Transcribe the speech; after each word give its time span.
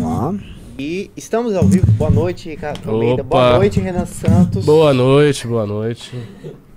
Vamos 0.00 0.38
lá. 0.38 0.44
E 0.78 1.10
estamos 1.14 1.54
ao 1.54 1.64
vivo. 1.64 1.86
Boa 1.92 2.10
noite, 2.10 2.48
Ricardo 2.48 2.90
Almeida. 2.90 3.22
Boa 3.22 3.58
noite, 3.58 3.80
Renan 3.80 4.06
Santos. 4.06 4.64
Boa 4.64 4.94
noite, 4.94 5.46
boa 5.46 5.66
noite. 5.66 6.12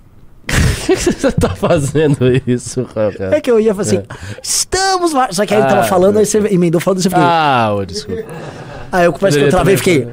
O 0.84 0.86
que 0.86 0.96
você 0.96 1.32
tá 1.32 1.48
fazendo 1.48 2.26
isso, 2.46 2.84
cara? 2.84 3.34
É 3.34 3.40
que 3.40 3.50
eu 3.50 3.58
ia 3.58 3.74
falar 3.74 3.86
assim, 3.86 4.02
estamos 4.42 5.14
lá. 5.14 5.32
Só 5.32 5.46
que 5.46 5.54
aí 5.54 5.60
ele 5.60 5.66
tava 5.68 5.80
Ah, 5.80 5.84
falando, 5.84 6.18
aí 6.18 6.26
você 6.26 6.36
emendou 6.50 6.78
falando, 6.78 7.00
você 7.00 7.08
fiquei. 7.08 7.24
Ah, 7.24 7.70
desculpa. 7.86 8.24
aí 8.92 9.06
eu 9.06 9.12
parece 9.14 9.38
que 9.38 9.44
eu 9.46 9.48
travei 9.50 9.74
e 9.74 9.78
fiquei. 9.78 10.08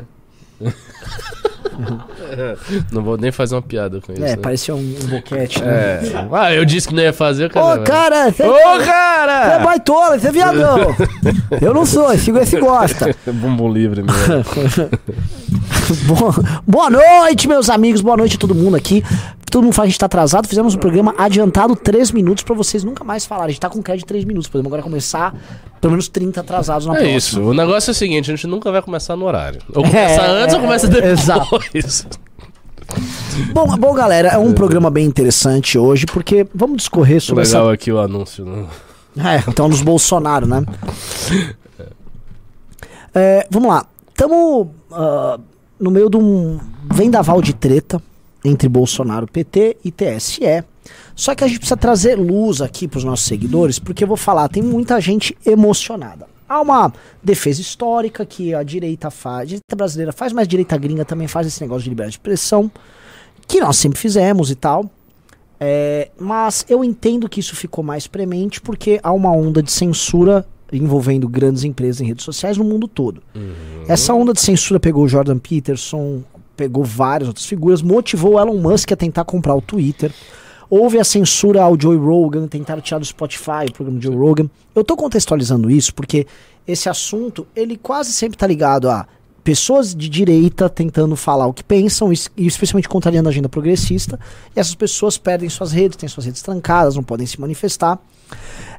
Não 2.92 3.02
vou 3.04 3.18
nem 3.18 3.32
fazer 3.32 3.56
uma 3.56 3.62
piada 3.62 4.00
com 4.02 4.12
isso. 4.14 4.24
É, 4.24 4.30
né? 4.32 4.36
parecia 4.38 4.76
um, 4.76 4.80
um 4.80 5.08
boquete, 5.08 5.62
né? 5.62 5.72
É. 5.72 6.28
Ah, 6.32 6.54
eu 6.54 6.64
disse 6.66 6.88
que 6.88 6.94
não 6.94 7.04
ia 7.04 7.14
fazer, 7.14 7.46
Ô, 7.46 7.50
cara. 7.50 7.82
cara, 7.84 8.32
você 8.32 8.44
Ô, 8.44 8.52
você 8.54 8.62
é 8.82 8.86
cara! 8.86 9.60
baitola, 9.60 10.20
você 10.20 10.28
é 10.28 10.32
viadão. 10.32 10.78
eu 11.62 11.74
não 11.74 11.86
sou, 11.86 12.12
esse 12.14 12.32
esse 12.32 12.60
gosta. 12.60 13.16
Bumbum 13.32 13.72
livre 13.72 14.04
mesmo. 14.04 14.90
Boa, 16.06 16.34
boa 16.66 16.90
noite, 16.90 17.48
meus 17.48 17.70
amigos, 17.70 18.02
boa 18.02 18.16
noite 18.18 18.36
a 18.36 18.40
todo 18.40 18.56
mundo 18.56 18.76
aqui. 18.76 19.04
Todo 19.50 19.64
mundo 19.64 19.74
fala 19.74 19.86
que 19.86 19.90
a 19.90 19.92
gente 19.92 20.00
tá 20.00 20.06
atrasado, 20.06 20.48
fizemos 20.48 20.76
um 20.76 20.78
programa 20.78 21.14
adiantado 21.18 21.76
3 21.76 22.12
minutos 22.12 22.42
pra 22.42 22.56
vocês 22.56 22.86
nunca 22.86 23.04
mais 23.04 23.26
falarem. 23.26 23.50
A 23.50 23.52
gente 23.52 23.60
tá 23.60 23.70
com 23.70 23.82
crédito 23.82 24.04
de 24.06 24.08
3 24.08 24.24
minutos, 24.24 24.48
podemos 24.50 24.70
agora 24.70 24.82
começar 24.82 25.36
pelo 25.82 25.92
menos 25.92 26.08
30 26.08 26.40
atrasados 26.40 26.86
na 26.88 26.94
É 26.94 26.96
próxima. 27.00 27.18
isso. 27.18 27.42
O 27.42 27.54
negócio 27.54 27.90
é 27.90 27.92
o 27.92 27.96
seguinte, 27.96 28.32
a 28.32 28.36
gente 28.36 28.48
nunca 28.48 28.72
vai 28.72 28.82
começar 28.82 29.18
no 29.18 29.26
horário. 29.26 29.60
Ou 29.76 29.84
É, 29.86 29.90
começa 29.90 30.22
antes 30.26 30.54
é, 30.54 30.58
ou 30.58 30.64
começa 30.64 30.86
é, 30.88 30.90
depois. 30.90 31.12
exato. 31.76 32.20
Bom, 33.54 33.68
bom, 33.78 33.94
galera, 33.94 34.30
é 34.30 34.38
um 34.38 34.54
programa 34.54 34.90
bem 34.90 35.06
interessante 35.06 35.78
hoje, 35.78 36.06
porque 36.06 36.46
vamos 36.54 36.78
discorrer 36.78 37.22
sobre 37.22 37.44
Legal 37.44 37.66
essa 37.66 37.74
aqui 37.74 37.92
o 37.92 38.00
anúncio. 38.00 38.46
Né? 38.46 38.66
É, 39.18 39.44
então 39.50 39.70
dos 39.70 39.82
Bolsonaro, 39.82 40.46
né? 40.46 40.64
É, 43.14 43.46
vamos 43.50 43.70
lá. 43.70 43.86
Estamos 44.10 44.68
no 45.80 45.92
meio 45.92 46.10
de 46.10 46.18
um 46.18 46.60
vendaval 46.94 47.42
de 47.42 47.54
treta 47.54 48.02
entre 48.44 48.70
Bolsonaro, 48.70 49.28
PT 49.28 49.78
e 49.84 49.92
TSE. 49.92 50.64
Só 51.16 51.36
que 51.36 51.44
a 51.44 51.48
gente 51.48 51.60
precisa 51.60 51.78
trazer 51.78 52.16
luz 52.16 52.62
aqui 52.62 52.88
para 52.88 52.98
os 52.98 53.04
nossos 53.04 53.26
seguidores, 53.26 53.80
porque 53.80 54.04
eu 54.04 54.08
vou 54.08 54.18
falar, 54.18 54.48
tem 54.50 54.64
muita 54.64 55.00
gente 55.02 55.38
emocionada. 55.46 56.31
Há 56.52 56.60
uma 56.60 56.94
defesa 57.24 57.62
histórica 57.62 58.26
que 58.26 58.54
a 58.54 58.62
direita 58.62 59.10
faz, 59.10 59.44
a 59.44 59.46
direita 59.46 59.74
brasileira 59.74 60.12
faz, 60.12 60.34
mas 60.34 60.44
a 60.44 60.50
direita 60.50 60.78
gringa 60.78 61.06
também 61.06 61.26
faz 61.26 61.48
esse 61.48 61.62
negócio 61.62 61.84
de 61.84 61.90
liberdade 61.90 62.12
de 62.12 62.18
expressão, 62.18 62.70
que 63.48 63.62
nós 63.62 63.78
sempre 63.78 63.98
fizemos 63.98 64.52
e 64.52 64.56
tal. 64.56 64.86
É, 65.58 66.10
mas 66.20 66.66
eu 66.68 66.84
entendo 66.84 67.30
que 67.30 67.40
isso 67.40 67.56
ficou 67.56 67.82
mais 67.82 68.06
premente 68.06 68.60
porque 68.60 69.00
há 69.02 69.14
uma 69.14 69.32
onda 69.32 69.64
de 69.64 69.72
censura 69.72 70.46
envolvendo 70.74 71.26
grandes 71.30 71.64
empresas 71.64 72.02
em 72.02 72.06
redes 72.06 72.26
sociais 72.26 72.58
no 72.58 72.66
mundo 72.66 72.86
todo. 72.86 73.24
Essa 73.88 74.14
onda 74.14 74.34
de 74.34 74.42
censura 74.42 74.78
pegou 74.78 75.06
o 75.06 75.08
Jordan 75.08 75.38
Peterson, 75.38 76.22
pegou 76.58 76.84
várias 76.84 77.30
outras 77.30 77.46
figuras, 77.46 77.82
motivou 77.82 78.34
o 78.34 78.40
Elon 78.40 78.58
Musk 78.58 78.92
a 78.92 78.98
tentar 78.98 79.24
comprar 79.24 79.56
o 79.56 79.62
Twitter. 79.62 80.12
Houve 80.72 80.98
a 81.00 81.04
censura 81.04 81.62
ao 81.62 81.78
Joe 81.78 81.98
Rogan, 81.98 82.48
tentaram 82.48 82.82
tirar 82.82 82.98
do 82.98 83.06
Spotify 83.06 83.66
o 83.68 83.74
programa 83.74 84.00
Joe 84.00 84.16
Rogan. 84.16 84.50
Eu 84.74 84.86
tô 84.86 84.96
contextualizando 84.96 85.70
isso 85.70 85.94
porque 85.94 86.26
esse 86.66 86.88
assunto, 86.88 87.46
ele 87.54 87.76
quase 87.76 88.14
sempre 88.14 88.38
tá 88.38 88.48
ligado 88.48 88.90
a 88.90 89.06
pessoas 89.44 89.94
de 89.94 90.08
direita 90.08 90.70
tentando 90.70 91.14
falar 91.18 91.46
o 91.46 91.54
que 91.54 91.62
pensam, 91.62 92.14
e 92.14 92.48
especialmente 92.48 92.88
contrariando 92.88 93.28
a 93.28 93.32
agenda 93.32 93.50
progressista, 93.50 94.18
e 94.56 94.60
essas 94.62 94.74
pessoas 94.74 95.18
perdem 95.18 95.50
suas 95.50 95.74
redes, 95.74 95.98
têm 95.98 96.08
suas 96.08 96.26
redes 96.26 96.42
trancadas, 96.42 96.96
não 96.96 97.04
podem 97.04 97.28
se 97.28 97.42
manifestar. 97.42 98.00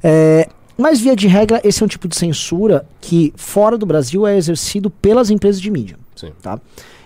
É, 0.02 0.48
mas, 0.78 0.98
via 0.98 1.14
de 1.14 1.26
regra, 1.26 1.60
esse 1.62 1.82
é 1.82 1.84
um 1.84 1.88
tipo 1.88 2.08
de 2.08 2.16
censura 2.16 2.86
que, 3.02 3.34
fora 3.36 3.76
do 3.76 3.84
Brasil, 3.84 4.26
é 4.26 4.34
exercido 4.34 4.88
pelas 4.88 5.28
empresas 5.28 5.60
de 5.60 5.70
mídia. 5.70 5.98
Sim. 6.16 6.32
Tá? 6.40 6.58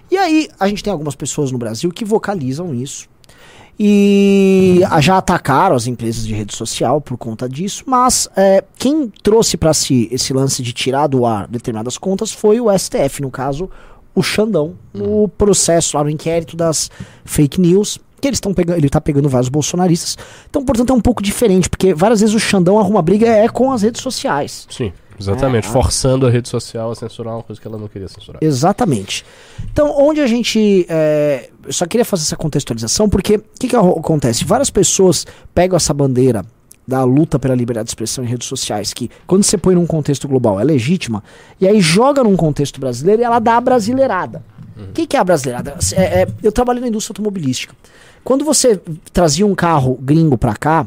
E 0.08 0.16
aí, 0.16 0.48
a 0.60 0.68
gente 0.68 0.84
tem 0.84 0.92
algumas 0.92 1.16
pessoas 1.16 1.50
no 1.50 1.58
Brasil 1.58 1.90
que 1.90 2.04
vocalizam 2.04 2.72
isso. 2.72 3.08
E 3.78 4.80
já 5.00 5.18
atacaram 5.18 5.76
as 5.76 5.86
empresas 5.86 6.26
de 6.26 6.34
rede 6.34 6.54
social 6.54 6.98
por 7.00 7.18
conta 7.18 7.46
disso, 7.46 7.84
mas 7.86 8.26
é, 8.34 8.64
quem 8.78 9.12
trouxe 9.22 9.56
para 9.58 9.74
si 9.74 10.08
esse 10.10 10.32
lance 10.32 10.62
de 10.62 10.72
tirar 10.72 11.06
do 11.06 11.26
ar 11.26 11.46
determinadas 11.46 11.98
contas 11.98 12.32
foi 12.32 12.58
o 12.58 12.66
STF, 12.76 13.20
no 13.20 13.30
caso, 13.30 13.68
o 14.14 14.22
Xandão, 14.22 14.74
no 14.94 15.28
processo 15.28 15.96
lá 15.96 16.02
no 16.02 16.08
inquérito 16.08 16.56
das 16.56 16.90
fake 17.22 17.60
news, 17.60 17.98
que 18.18 18.26
eles 18.26 18.38
estão 18.38 18.54
pegando, 18.54 18.78
ele 18.78 18.88
tá 18.88 18.98
pegando 18.98 19.28
vários 19.28 19.50
bolsonaristas. 19.50 20.16
Então, 20.48 20.64
portanto, 20.64 20.90
é 20.90 20.96
um 20.96 21.00
pouco 21.00 21.22
diferente, 21.22 21.68
porque 21.68 21.92
várias 21.92 22.20
vezes 22.20 22.34
o 22.34 22.40
Xandão 22.40 22.78
arruma 22.78 23.02
briga 23.02 23.26
é 23.26 23.46
com 23.46 23.70
as 23.70 23.82
redes 23.82 24.00
sociais. 24.00 24.66
Sim, 24.70 24.90
exatamente. 25.18 25.66
É, 25.66 25.68
a- 25.68 25.72
Forçando 25.72 26.26
a 26.26 26.30
rede 26.30 26.48
social 26.48 26.90
a 26.90 26.94
censurar 26.94 27.34
uma 27.34 27.42
coisa 27.42 27.60
que 27.60 27.66
ela 27.66 27.78
não 27.78 27.88
queria 27.88 28.08
censurar. 28.08 28.38
Exatamente. 28.42 29.24
Então, 29.72 29.94
onde 29.98 30.20
a 30.20 30.26
gente. 30.26 30.86
é, 30.88 31.50
eu 31.66 31.72
só 31.72 31.86
queria 31.86 32.04
fazer 32.04 32.22
essa 32.22 32.36
contextualização, 32.36 33.08
porque 33.08 33.36
o 33.36 33.44
que, 33.58 33.68
que 33.68 33.76
acontece? 33.76 34.44
Várias 34.44 34.70
pessoas 34.70 35.26
pegam 35.54 35.76
essa 35.76 35.92
bandeira 35.94 36.44
da 36.88 37.02
luta 37.02 37.36
pela 37.38 37.54
liberdade 37.54 37.86
de 37.86 37.90
expressão 37.90 38.22
em 38.22 38.28
redes 38.28 38.46
sociais, 38.46 38.94
que 38.94 39.10
quando 39.26 39.42
você 39.42 39.58
põe 39.58 39.74
num 39.74 39.86
contexto 39.86 40.28
global 40.28 40.60
é 40.60 40.62
legítima, 40.64 41.22
e 41.60 41.66
aí 41.66 41.80
joga 41.80 42.22
num 42.22 42.36
contexto 42.36 42.78
brasileiro 42.78 43.22
e 43.22 43.24
ela 43.24 43.40
dá 43.40 43.56
a 43.56 43.60
brasileirada. 43.60 44.44
O 44.78 44.92
que, 44.92 45.06
que 45.06 45.16
é 45.16 45.20
a 45.20 45.24
brasileirada? 45.24 45.76
É- 45.94 46.22
é- 46.22 46.28
eu 46.42 46.52
trabalho 46.52 46.80
na 46.80 46.86
indústria 46.86 47.12
automobilística. 47.12 47.74
Quando 48.22 48.44
você 48.44 48.80
trazia 49.12 49.46
um 49.46 49.54
carro 49.54 49.98
gringo 50.00 50.36
pra 50.38 50.54
cá, 50.54 50.86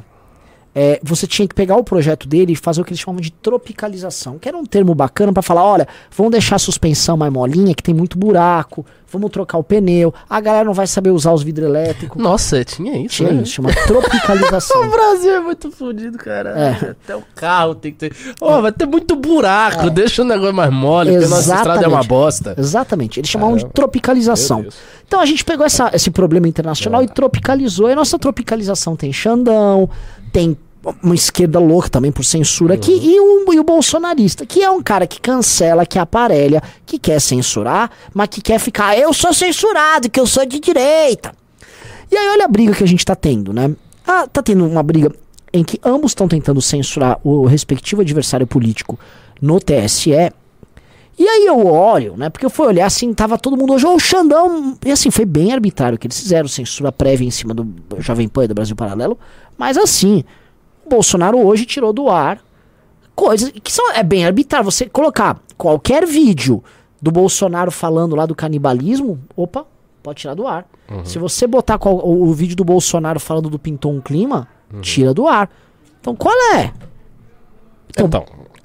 é, 0.75 1.00
você 1.03 1.25
tinha 1.28 1.47
que 1.47 1.56
pegar 1.56 1.75
o 1.78 1.84
projeto 1.84 2.28
dele 2.28 2.53
e 2.53 2.56
fazer 2.56 2.81
o 2.81 2.85
que 2.85 2.91
eles 2.91 3.00
chamam 3.02 3.19
de 3.19 3.31
tropicalização, 3.31 4.38
que 4.38 4.47
era 4.47 4.57
um 4.57 4.66
termo 4.66 4.94
bacana 4.94 5.34
pra 5.34 5.41
falar, 5.41 5.63
olha, 5.63 5.88
vamos 6.16 6.31
deixar 6.31 6.56
a 6.57 6.59
suspensão 6.59 7.18
mais 7.18 7.31
molinha, 7.34 7.74
que 7.74 7.81
tem 7.84 7.94
muito 7.94 8.18
buraco, 8.18 8.85
vamos 9.12 9.31
trocar 9.31 9.57
o 9.57 9.63
pneu, 9.63 10.13
a 10.30 10.40
galera 10.40 10.66
não 10.66 10.74
vai 10.74 10.85
saber 10.85 11.09
usar 11.09 11.31
os 11.34 11.41
vidros 11.41 11.68
elétricos. 11.68 12.22
Nossa, 12.22 12.63
tinha 12.63 12.96
isso, 13.03 13.16
Tinha 13.18 13.31
né? 13.31 13.41
isso, 13.41 13.53
chama 13.53 13.69
tropicalização. 13.88 14.80
O 14.90 14.91
Brasil 14.91 15.31
é 15.35 15.40
muito 15.40 15.72
fodido, 15.72 16.18
cara. 16.18 16.50
É. 16.52 16.91
Até 16.91 17.16
o 17.16 17.24
carro 17.36 17.74
tem 17.75 17.91
que 17.91 17.97
ter. 18.09 18.16
Ó, 18.40 18.62
vai 18.62 18.72
ter 18.72 18.86
muito 18.86 19.16
buraco. 19.16 19.90
Deixa 19.90 20.22
o 20.22 20.25
negócio 20.25 20.53
mais 20.53 20.72
mole, 20.72 21.12
porque 21.12 21.25
a 21.25 21.28
nossa 21.30 21.56
estrada 21.56 21.84
é 21.84 21.88
uma 21.88 22.00
Exatamente. 22.00 22.07
bosta. 22.07 22.56
Exatamente, 22.57 23.19
eles 23.19 23.30
chamavam 23.30 23.57
de 23.57 23.66
tropicalização. 23.68 24.66
Então 25.07 25.19
a 25.19 25.25
gente 25.25 25.44
pegou 25.44 25.66
essa- 25.66 25.90
esse 25.94 26.12
problema 26.12 26.47
internacional 26.47 27.03
e 27.03 27.07
tropicalizou. 27.07 27.90
E 27.90 27.94
a 27.94 27.96
nossa 27.96 28.19
tropicalização 28.19 28.96
tem 28.96 29.12
Xandão, 29.12 29.90
tem 30.29 30.57
uma 31.03 31.16
esquerda 31.16 31.59
louca 31.59 31.90
também 31.90 32.12
por 32.12 32.23
censura 32.23 32.75
aqui, 32.75 32.91
e, 32.91 33.19
o, 33.19 33.53
e 33.53 33.59
o 33.59 33.63
bolsonarista, 33.63 34.45
que 34.45 34.63
é 34.63 34.69
um 34.69 34.81
cara 34.81 35.06
que 35.06 35.19
cancela, 35.19 35.85
que 35.85 36.00
aparelha, 36.00 36.63
que 36.85 36.97
quer 36.97 37.19
censurar, 37.19 37.91
mas 38.13 38.29
que 38.29 38.41
quer 38.41 38.59
ficar, 38.59 38.97
eu 38.97 39.13
sou 39.13 39.34
censurado, 39.34 40.09
que 40.09 40.19
eu 40.19 40.25
sou 40.25 40.45
de 40.45 40.59
direita. 40.59 41.34
E 42.12 42.18
aí 42.18 42.29
olha 42.29 42.45
a 42.45 42.47
briga 42.47 42.73
que 42.73 42.84
a 42.84 42.88
gente 42.88 43.06
tá 43.06 43.16
tendo, 43.16 43.51
né? 43.51 43.72
Ah, 44.07 44.25
tá 44.25 44.41
tendo 44.41 44.66
uma 44.66 44.81
briga 44.81 45.13
em 45.51 45.63
que 45.63 45.79
ambos 45.84 46.12
estão 46.12 46.28
tentando 46.28 46.62
censurar 46.62 47.19
o 47.23 47.45
respectivo 47.45 48.01
adversário 48.01 48.47
político 48.47 48.97
no 49.41 49.59
TSE. 49.59 50.12
E 51.19 51.28
aí 51.28 51.46
eu 51.46 51.66
olho, 51.68 52.16
né? 52.16 52.30
Porque 52.30 52.46
eu 52.46 52.50
fui 52.50 52.66
olhar 52.66 52.85
assim, 52.85 53.13
tava 53.13 53.38
todo 53.38 53.57
mundo 53.57 53.74
hoje, 53.74 53.85
ô 53.85 53.94
o 53.94 54.00
Xandão. 54.00 54.78
E 54.85 54.90
assim, 54.91 55.12
foi 55.12 55.25
bem 55.25 55.52
arbitrário 55.52 55.97
que 55.97 56.07
eles 56.07 56.18
fizeram, 56.18 56.47
censura 56.47 56.94
prévia 56.94 57.28
em 57.28 57.31
cima 57.31 57.53
do 57.53 57.68
Jovem 58.00 58.30
Pan 58.30 58.46
e 58.46 58.47
do 58.47 58.53
Brasil 58.56 58.74
Paralelo. 58.75 59.19
Mas 59.57 59.78
assim, 59.78 60.24
o 60.85 60.90
Bolsonaro 60.90 61.38
hoje 61.38 61.66
tirou 61.66 61.91
do 61.91 62.09
ar 62.09 62.40
coisas 63.16 63.52
que 63.62 63.69
são. 63.72 63.91
É 63.91 64.02
bem 64.02 64.25
arbitrário. 64.25 64.63
Você 64.63 64.85
colocar 64.88 65.41
qualquer 65.57 66.06
vídeo 66.06 66.63
do 67.02 67.12
Bolsonaro 67.12 67.69
falando 67.69 68.16
lá 68.16 68.25
do 68.25 68.34
canibalismo, 68.34 69.19
opa, 69.36 69.66
pode 70.01 70.22
tirar 70.22 70.36
do 70.36 70.47
ar. 70.47 70.66
Se 71.03 71.19
você 71.19 71.46
botar 71.46 71.78
qual- 71.78 71.97
o, 71.97 72.30
o 72.30 72.34
vídeo 72.34 72.56
do 72.56 72.63
Bolsonaro 72.63 73.19
falando 73.19 73.50
do 73.50 73.59
Pintou 73.59 73.91
um 73.94 74.00
Clima, 74.00 74.47
tira 74.81 75.13
do 75.13 75.28
ar. 75.28 75.50
Então 76.00 76.16
qual 76.16 76.34
é? 76.56 76.72
Então, 77.90 78.07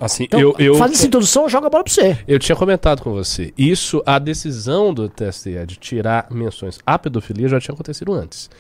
assim, 0.05 0.25
Então, 0.25 0.41
eu, 0.41 0.55
eu, 0.59 0.75
faz 0.77 0.93
essa 0.93 1.06
introdução, 1.06 1.49
joga 1.49 1.67
a 1.67 1.71
bola 1.71 1.85
pra 1.85 1.93
você. 1.93 2.19
eu 2.27 2.39
tinha 2.39 2.56
comentado 2.56 3.03
com 3.03 3.12
você. 3.12 3.53
Isso, 3.56 4.03
a 4.06 4.19
decisão 4.19 4.93
do 4.93 5.09
TSE 5.09 5.65
de 5.67 5.77
tirar 5.77 6.27
menções 6.31 6.79
à 6.87 6.99
pedofilia 6.99 7.49
já 7.49 7.61
tinha 7.61 7.75
acontecido 7.75 8.12
antes. 8.12 8.51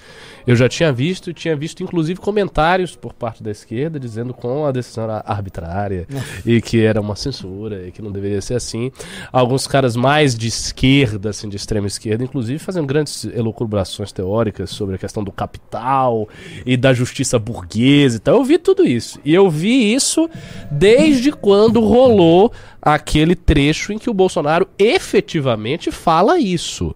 Eu 0.46 0.54
já 0.54 0.68
tinha 0.68 0.92
visto 0.92 1.30
e 1.30 1.34
tinha 1.34 1.56
visto, 1.56 1.82
inclusive, 1.82 2.20
comentários 2.20 2.94
por 2.94 3.14
parte 3.14 3.42
da 3.42 3.50
esquerda 3.50 3.98
dizendo 3.98 4.34
como 4.34 4.66
a 4.66 4.72
decisão 4.72 5.04
era 5.04 5.22
arbitrária 5.26 6.06
e 6.44 6.60
que 6.60 6.82
era 6.82 7.00
uma 7.00 7.16
censura 7.16 7.86
e 7.86 7.90
que 7.90 8.02
não 8.02 8.12
deveria 8.12 8.40
ser 8.42 8.54
assim. 8.54 8.92
Alguns 9.32 9.66
caras 9.66 9.96
mais 9.96 10.34
de 10.34 10.48
esquerda, 10.48 11.30
assim, 11.30 11.48
de 11.48 11.56
extrema 11.56 11.86
esquerda, 11.86 12.24
inclusive, 12.24 12.58
fazendo 12.58 12.86
grandes 12.86 13.24
elucubrações 13.24 14.12
teóricas 14.12 14.70
sobre 14.70 14.96
a 14.96 14.98
questão 14.98 15.24
do 15.24 15.32
capital 15.32 16.28
e 16.66 16.76
da 16.76 16.92
justiça 16.92 17.38
burguesa 17.38 18.16
e 18.16 18.20
tal. 18.20 18.36
Eu 18.36 18.44
vi 18.44 18.58
tudo 18.58 18.84
isso. 18.84 19.18
E 19.24 19.34
eu 19.34 19.48
vi 19.48 19.94
isso 19.94 20.28
desde 20.70 21.32
quando 21.34 21.80
rolou 21.80 22.52
aquele 22.80 23.34
trecho 23.34 23.92
em 23.92 23.98
que 23.98 24.08
o 24.08 24.14
Bolsonaro 24.14 24.68
efetivamente 24.78 25.90
fala 25.90 26.38
isso. 26.38 26.94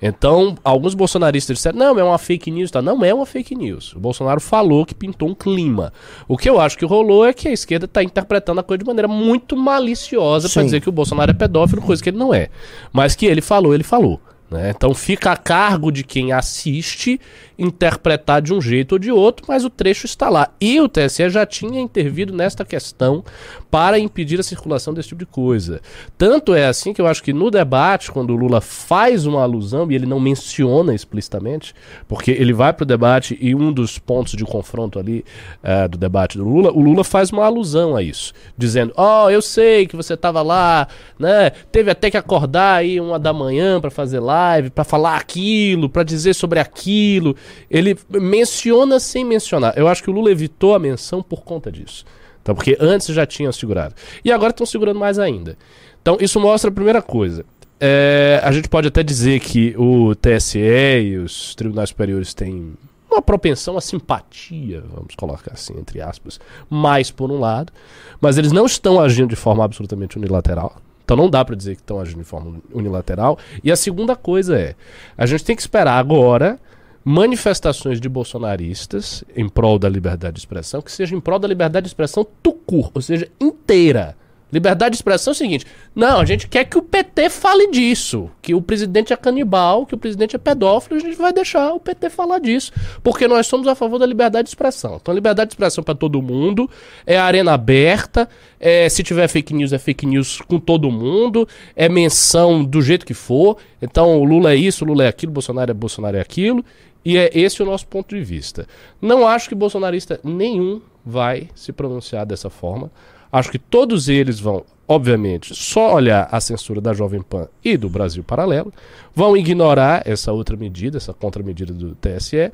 Então, 0.00 0.56
alguns 0.62 0.94
bolsonaristas 0.94 1.56
disseram, 1.56 1.78
não, 1.78 1.98
é 1.98 2.04
uma 2.04 2.18
fake 2.18 2.50
news, 2.50 2.70
tá? 2.70 2.82
Não 2.82 3.02
é 3.02 3.14
uma 3.14 3.24
fake 3.24 3.54
news. 3.54 3.94
O 3.94 3.98
Bolsonaro 3.98 4.40
falou 4.40 4.84
que 4.84 4.94
pintou 4.94 5.28
um 5.28 5.34
clima. 5.34 5.92
O 6.28 6.36
que 6.36 6.48
eu 6.48 6.60
acho 6.60 6.76
que 6.76 6.84
rolou 6.84 7.24
é 7.24 7.32
que 7.32 7.48
a 7.48 7.52
esquerda 7.52 7.86
está 7.86 8.02
interpretando 8.02 8.60
a 8.60 8.62
coisa 8.62 8.78
de 8.78 8.84
maneira 8.84 9.08
muito 9.08 9.56
maliciosa 9.56 10.50
para 10.50 10.62
dizer 10.62 10.80
que 10.82 10.88
o 10.88 10.92
Bolsonaro 10.92 11.30
é 11.30 11.34
pedófilo, 11.34 11.80
coisa 11.80 12.02
que 12.02 12.10
ele 12.10 12.18
não 12.18 12.32
é. 12.34 12.50
Mas 12.92 13.14
que 13.14 13.24
ele 13.24 13.40
falou, 13.40 13.74
ele 13.74 13.84
falou. 13.84 14.20
Né? 14.50 14.72
Então 14.74 14.94
fica 14.94 15.32
a 15.32 15.36
cargo 15.36 15.90
de 15.90 16.04
quem 16.04 16.32
assiste 16.32 17.20
interpretar 17.58 18.42
de 18.42 18.52
um 18.52 18.60
jeito 18.60 18.92
ou 18.92 18.98
de 18.98 19.10
outro, 19.10 19.46
mas 19.48 19.64
o 19.64 19.70
trecho 19.70 20.06
está 20.06 20.28
lá. 20.28 20.50
E 20.60 20.80
o 20.80 20.88
TSE 20.88 21.28
já 21.30 21.46
tinha 21.46 21.80
intervido 21.80 22.32
nesta 22.34 22.64
questão 22.64 23.24
para 23.70 23.98
impedir 23.98 24.38
a 24.38 24.42
circulação 24.42 24.94
desse 24.94 25.08
tipo 25.08 25.18
de 25.18 25.26
coisa. 25.26 25.80
Tanto 26.16 26.54
é 26.54 26.66
assim 26.66 26.92
que 26.92 27.00
eu 27.00 27.06
acho 27.06 27.22
que 27.22 27.32
no 27.32 27.50
debate, 27.50 28.10
quando 28.12 28.30
o 28.30 28.36
Lula 28.36 28.60
faz 28.60 29.26
uma 29.26 29.42
alusão, 29.42 29.90
e 29.90 29.94
ele 29.94 30.06
não 30.06 30.20
menciona 30.20 30.94
explicitamente, 30.94 31.74
porque 32.06 32.30
ele 32.30 32.52
vai 32.52 32.72
para 32.72 32.84
o 32.84 32.86
debate 32.86 33.36
e 33.40 33.54
um 33.54 33.72
dos 33.72 33.98
pontos 33.98 34.34
de 34.34 34.44
confronto 34.44 34.98
ali 34.98 35.24
eh, 35.62 35.88
do 35.88 35.98
debate 35.98 36.38
do 36.38 36.44
Lula, 36.44 36.70
o 36.72 36.80
Lula 36.80 37.04
faz 37.04 37.30
uma 37.30 37.44
alusão 37.44 37.96
a 37.96 38.02
isso, 38.02 38.32
dizendo: 38.56 38.92
Ó, 38.96 39.30
eu 39.30 39.42
sei 39.42 39.86
que 39.86 39.96
você 39.96 40.14
estava 40.14 40.42
lá, 40.42 40.86
né? 41.18 41.50
Teve 41.72 41.90
até 41.90 42.10
que 42.10 42.16
acordar 42.16 42.76
aí 42.76 43.00
uma 43.00 43.18
da 43.18 43.32
manhã 43.32 43.80
para 43.80 43.90
fazer 43.90 44.20
live, 44.36 44.70
para 44.70 44.84
falar 44.84 45.16
aquilo, 45.16 45.88
para 45.88 46.02
dizer 46.02 46.34
sobre 46.34 46.58
aquilo. 46.58 47.34
Ele 47.70 47.96
menciona 48.10 49.00
sem 49.00 49.24
mencionar. 49.24 49.74
Eu 49.76 49.88
acho 49.88 50.02
que 50.02 50.10
o 50.10 50.12
Lula 50.12 50.30
evitou 50.30 50.74
a 50.74 50.78
menção 50.78 51.22
por 51.22 51.42
conta 51.42 51.70
disso. 51.70 52.04
Então, 52.42 52.54
porque 52.54 52.76
antes 52.78 53.08
já 53.08 53.26
tinham 53.26 53.50
segurado. 53.52 53.94
E 54.24 54.30
agora 54.30 54.50
estão 54.50 54.66
segurando 54.66 55.00
mais 55.00 55.18
ainda. 55.18 55.56
Então, 56.00 56.16
isso 56.20 56.38
mostra 56.38 56.70
a 56.70 56.72
primeira 56.72 57.02
coisa. 57.02 57.44
É, 57.80 58.40
a 58.42 58.52
gente 58.52 58.68
pode 58.68 58.88
até 58.88 59.02
dizer 59.02 59.40
que 59.40 59.74
o 59.76 60.14
TSE 60.14 60.58
e 60.58 61.18
os 61.18 61.54
tribunais 61.54 61.90
superiores 61.90 62.32
têm 62.32 62.74
uma 63.10 63.20
propensão 63.22 63.76
à 63.76 63.80
simpatia, 63.80 64.82
vamos 64.92 65.14
colocar 65.14 65.52
assim, 65.52 65.78
entre 65.78 66.00
aspas, 66.00 66.38
mais 66.68 67.10
por 67.10 67.30
um 67.30 67.38
lado, 67.38 67.72
mas 68.20 68.38
eles 68.38 68.52
não 68.52 68.66
estão 68.66 69.00
agindo 69.00 69.28
de 69.28 69.36
forma 69.36 69.64
absolutamente 69.64 70.18
unilateral. 70.18 70.76
Então 71.06 71.16
não 71.16 71.30
dá 71.30 71.44
para 71.44 71.54
dizer 71.54 71.76
que 71.76 71.82
estão 71.82 72.00
agindo 72.00 72.18
de 72.18 72.24
forma 72.24 72.60
unilateral. 72.74 73.38
E 73.62 73.70
a 73.70 73.76
segunda 73.76 74.16
coisa 74.16 74.58
é, 74.58 74.74
a 75.16 75.24
gente 75.24 75.44
tem 75.44 75.54
que 75.54 75.62
esperar 75.62 75.96
agora 75.96 76.58
manifestações 77.04 78.00
de 78.00 78.08
bolsonaristas 78.08 79.22
em 79.36 79.48
prol 79.48 79.78
da 79.78 79.88
liberdade 79.88 80.34
de 80.34 80.40
expressão, 80.40 80.82
que 80.82 80.90
seja 80.90 81.14
em 81.14 81.20
prol 81.20 81.38
da 81.38 81.46
liberdade 81.46 81.84
de 81.84 81.90
expressão 81.90 82.26
tucur, 82.42 82.90
ou 82.92 83.00
seja, 83.00 83.28
inteira. 83.40 84.16
Liberdade 84.50 84.92
de 84.92 84.96
expressão 84.96 85.32
é 85.32 85.34
o 85.34 85.36
seguinte: 85.36 85.66
não, 85.94 86.20
a 86.20 86.24
gente 86.24 86.46
quer 86.46 86.64
que 86.64 86.78
o 86.78 86.82
PT 86.82 87.30
fale 87.30 87.68
disso, 87.68 88.30
que 88.40 88.54
o 88.54 88.62
presidente 88.62 89.12
é 89.12 89.16
canibal, 89.16 89.84
que 89.84 89.94
o 89.94 89.98
presidente 89.98 90.36
é 90.36 90.38
pedófilo, 90.38 90.96
a 90.96 91.00
gente 91.00 91.16
vai 91.16 91.32
deixar 91.32 91.72
o 91.72 91.80
PT 91.80 92.10
falar 92.10 92.38
disso, 92.38 92.72
porque 93.02 93.26
nós 93.26 93.48
somos 93.48 93.66
a 93.66 93.74
favor 93.74 93.98
da 93.98 94.06
liberdade 94.06 94.44
de 94.44 94.50
expressão. 94.50 94.98
Então, 95.02 95.12
liberdade 95.12 95.48
de 95.48 95.54
expressão 95.54 95.82
para 95.82 95.96
todo 95.96 96.22
mundo, 96.22 96.70
é 97.04 97.18
arena 97.18 97.54
aberta, 97.54 98.28
é, 98.60 98.88
se 98.88 99.02
tiver 99.02 99.26
fake 99.26 99.52
news, 99.52 99.72
é 99.72 99.78
fake 99.78 100.06
news 100.06 100.40
com 100.40 100.60
todo 100.60 100.92
mundo, 100.92 101.48
é 101.74 101.88
menção 101.88 102.64
do 102.64 102.80
jeito 102.80 103.04
que 103.04 103.14
for. 103.14 103.56
Então, 103.82 104.20
o 104.20 104.24
Lula 104.24 104.52
é 104.52 104.56
isso, 104.56 104.84
o 104.84 104.88
Lula 104.88 105.04
é 105.04 105.08
aquilo, 105.08 105.30
o 105.30 105.34
Bolsonaro 105.34 105.72
é 105.72 105.74
Bolsonaro 105.74 106.16
é 106.16 106.20
aquilo, 106.20 106.64
e 107.04 107.16
é 107.16 107.30
esse 107.32 107.62
o 107.62 107.66
nosso 107.66 107.86
ponto 107.86 108.14
de 108.14 108.22
vista. 108.22 108.66
Não 109.00 109.26
acho 109.26 109.48
que 109.48 109.54
bolsonarista 109.54 110.18
nenhum 110.24 110.80
vai 111.04 111.48
se 111.54 111.72
pronunciar 111.72 112.26
dessa 112.26 112.50
forma. 112.50 112.90
Acho 113.36 113.50
que 113.50 113.58
todos 113.58 114.08
eles 114.08 114.40
vão, 114.40 114.64
obviamente, 114.88 115.54
só 115.54 115.94
olhar 115.94 116.26
a 116.32 116.40
censura 116.40 116.80
da 116.80 116.94
Jovem 116.94 117.20
Pan 117.20 117.48
e 117.62 117.76
do 117.76 117.86
Brasil 117.86 118.24
Paralelo, 118.24 118.72
vão 119.14 119.36
ignorar 119.36 120.02
essa 120.06 120.32
outra 120.32 120.56
medida, 120.56 120.96
essa 120.96 121.12
contramedida 121.12 121.70
do 121.70 121.94
TSE, 121.96 122.50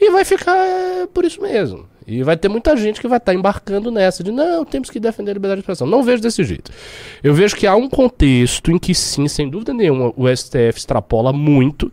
e 0.00 0.10
vai 0.10 0.24
ficar 0.24 0.56
é, 0.56 1.06
por 1.06 1.24
isso 1.24 1.40
mesmo. 1.40 1.86
E 2.04 2.24
vai 2.24 2.36
ter 2.36 2.48
muita 2.48 2.76
gente 2.76 3.00
que 3.00 3.06
vai 3.06 3.18
estar 3.18 3.34
embarcando 3.34 3.88
nessa 3.88 4.24
de 4.24 4.32
não, 4.32 4.64
temos 4.64 4.90
que 4.90 4.98
defender 4.98 5.30
a 5.30 5.34
liberdade 5.34 5.60
de 5.60 5.62
expressão. 5.62 5.86
Não 5.86 6.02
vejo 6.02 6.20
desse 6.20 6.42
jeito. 6.42 6.72
Eu 7.22 7.32
vejo 7.32 7.54
que 7.54 7.64
há 7.64 7.76
um 7.76 7.88
contexto 7.88 8.72
em 8.72 8.78
que 8.80 8.96
sim, 8.96 9.28
sem 9.28 9.48
dúvida 9.48 9.72
nenhuma, 9.72 10.12
o 10.16 10.26
STF 10.28 10.76
extrapola 10.76 11.32
muito. 11.32 11.92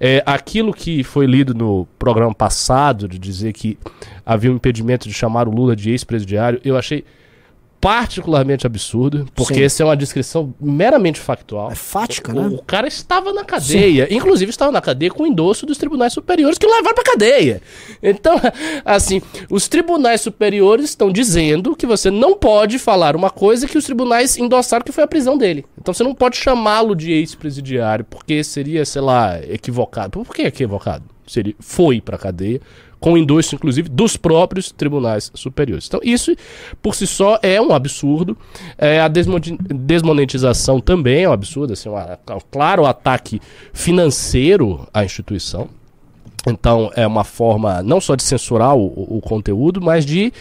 É, 0.00 0.22
aquilo 0.24 0.72
que 0.72 1.04
foi 1.04 1.26
lido 1.26 1.52
no 1.52 1.86
programa 1.98 2.34
passado, 2.34 3.06
de 3.06 3.18
dizer 3.18 3.52
que 3.52 3.76
havia 4.24 4.50
um 4.50 4.54
impedimento 4.54 5.06
de 5.06 5.12
chamar 5.12 5.46
o 5.46 5.50
Lula 5.50 5.76
de 5.76 5.90
ex-presidiário, 5.90 6.58
eu 6.64 6.78
achei 6.78 7.04
particularmente 7.80 8.66
absurdo, 8.66 9.26
porque 9.34 9.54
Sim. 9.54 9.62
essa 9.62 9.82
é 9.82 9.86
uma 9.86 9.96
descrição 9.96 10.54
meramente 10.58 11.20
factual. 11.20 11.70
É 11.70 11.74
fática, 11.74 12.32
O, 12.32 12.34
né? 12.34 12.48
o 12.48 12.62
cara 12.62 12.88
estava 12.88 13.32
na 13.32 13.44
cadeia, 13.44 14.08
inclusive 14.10 14.48
estava 14.50 14.72
na 14.72 14.80
cadeia 14.80 15.10
com 15.10 15.22
o 15.22 15.26
endosso 15.26 15.66
dos 15.66 15.76
tribunais 15.76 16.12
superiores 16.12 16.56
que 16.56 16.66
o 16.66 16.70
levaram 16.70 16.94
pra 16.94 17.04
cadeia. 17.04 17.60
Então, 18.02 18.40
assim, 18.84 19.20
os 19.50 19.68
tribunais 19.68 20.22
superiores 20.22 20.86
estão 20.90 21.12
dizendo 21.12 21.76
que 21.76 21.86
você 21.86 22.10
não 22.10 22.34
pode 22.34 22.78
falar 22.78 23.14
uma 23.14 23.30
coisa 23.30 23.66
que 23.68 23.76
os 23.76 23.84
tribunais 23.84 24.38
endossaram 24.38 24.84
que 24.84 24.92
foi 24.92 25.04
a 25.04 25.08
prisão 25.08 25.36
dele. 25.36 25.64
Então 25.78 25.92
você 25.92 26.02
não 26.02 26.14
pode 26.14 26.36
chamá-lo 26.36 26.94
de 26.94 27.12
ex-presidiário, 27.12 28.04
porque 28.08 28.42
seria, 28.42 28.84
sei 28.84 29.02
lá, 29.02 29.38
equivocado. 29.40 30.22
Por 30.24 30.34
que 30.34 30.42
equivocado? 30.42 31.04
Seria, 31.26 31.54
foi 31.58 32.00
pra 32.00 32.18
cadeia, 32.18 32.60
com 33.04 33.18
endosso, 33.18 33.54
inclusive, 33.54 33.86
dos 33.90 34.16
próprios 34.16 34.72
tribunais 34.72 35.30
superiores. 35.34 35.86
Então, 35.86 36.00
isso, 36.02 36.34
por 36.80 36.94
si 36.94 37.06
só, 37.06 37.38
é 37.42 37.60
um 37.60 37.70
absurdo. 37.74 38.34
É, 38.78 38.98
a 38.98 39.08
desmonetização 39.08 40.80
também 40.80 41.24
é 41.24 41.28
um 41.28 41.32
absurdo, 41.32 41.74
assim, 41.74 41.90
um, 41.90 41.94
um 41.96 42.38
claro 42.50 42.86
ataque 42.86 43.42
financeiro 43.74 44.88
à 44.92 45.04
instituição. 45.04 45.68
Então, 46.46 46.90
é 46.96 47.06
uma 47.06 47.24
forma 47.24 47.82
não 47.82 48.00
só 48.00 48.14
de 48.14 48.22
censurar 48.22 48.74
o- 48.74 49.16
o 49.16 49.20
conteúdo, 49.20 49.82
mas 49.82 50.06
de 50.06 50.32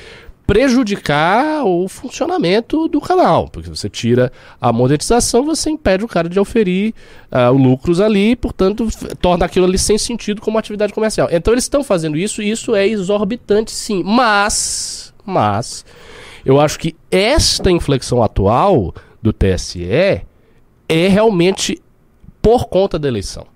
prejudicar 0.53 1.65
o 1.65 1.87
funcionamento 1.87 2.87
do 2.87 3.01
canal. 3.01 3.49
Porque 3.49 3.67
você 3.67 3.89
tira 3.89 4.31
a 4.61 4.71
monetização, 4.71 5.43
você 5.43 5.71
impede 5.71 6.05
o 6.05 6.07
cara 6.07 6.29
de 6.29 6.39
oferir 6.39 6.93
ah, 7.31 7.49
lucros 7.49 7.99
ali, 7.99 8.35
portanto, 8.35 8.87
torna 9.19 9.45
aquilo 9.45 9.65
ali 9.65 9.79
sem 9.79 9.97
sentido 9.97 10.41
como 10.41 10.59
atividade 10.59 10.93
comercial. 10.93 11.27
Então, 11.31 11.53
eles 11.53 11.63
estão 11.63 11.83
fazendo 11.83 12.15
isso 12.15 12.43
e 12.43 12.51
isso 12.51 12.75
é 12.75 12.87
exorbitante, 12.87 13.71
sim. 13.71 14.03
Mas, 14.03 15.11
mas, 15.25 15.83
eu 16.45 16.61
acho 16.61 16.77
que 16.77 16.95
esta 17.09 17.71
inflexão 17.71 18.21
atual 18.21 18.93
do 19.21 19.33
TSE 19.33 19.83
é 19.83 20.21
realmente 21.07 21.81
por 22.41 22.67
conta 22.67 22.99
da 22.99 23.07
eleição 23.07 23.47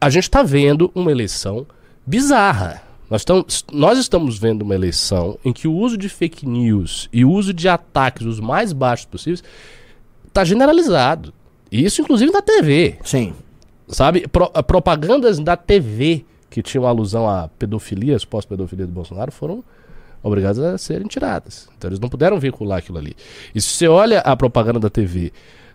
a 0.00 0.10
gente 0.10 0.24
está 0.24 0.42
vendo 0.42 0.90
uma 0.94 1.10
eleição 1.10 1.66
bizarra. 2.06 2.82
Nós, 3.08 3.20
estamos 3.20 3.64
nós 3.72 3.98
estamos 3.98 4.38
vendo 4.38 4.62
uma 4.62 4.74
eleição 4.74 5.38
em 5.44 5.52
que 5.52 5.68
o 5.68 5.72
uso 5.72 5.96
de 5.96 6.08
fake 6.08 6.46
news 6.46 7.08
e 7.12 7.24
o 7.24 7.30
uso 7.30 7.54
de 7.54 7.68
ataques 7.68 8.26
os 8.26 8.40
mais 8.40 8.72
baixos 8.72 9.06
possíveis 9.06 9.44
está 10.26 10.44
generalizado. 10.44 11.32
E 11.70 11.84
isso, 11.84 12.00
inclusive, 12.02 12.32
na 12.32 12.42
TV. 12.42 12.98
Sim. 13.04 13.32
Sabe? 13.88 14.26
Pro- 14.26 14.50
a 14.52 14.62
propagandas 14.62 15.38
da 15.38 15.56
TV 15.56 16.24
que 16.50 16.62
tinham 16.62 16.86
alusão 16.86 17.28
à 17.28 17.48
pedofilia, 17.58 18.16
as 18.16 18.24
pós-pedofilia 18.24 18.86
do 18.86 18.92
Bolsonaro, 18.92 19.30
foram 19.30 19.62
obrigadas 20.22 20.58
a 20.58 20.76
serem 20.78 21.06
tiradas. 21.06 21.68
Então 21.76 21.88
eles 21.88 22.00
não 22.00 22.08
puderam 22.08 22.38
veicular 22.40 22.78
aquilo 22.78 22.98
ali. 22.98 23.14
E 23.54 23.60
se 23.60 23.68
você 23.68 23.86
olha 23.86 24.20
a 24.20 24.34
propaganda 24.36 24.80
da 24.80 24.90
TV 24.90 25.32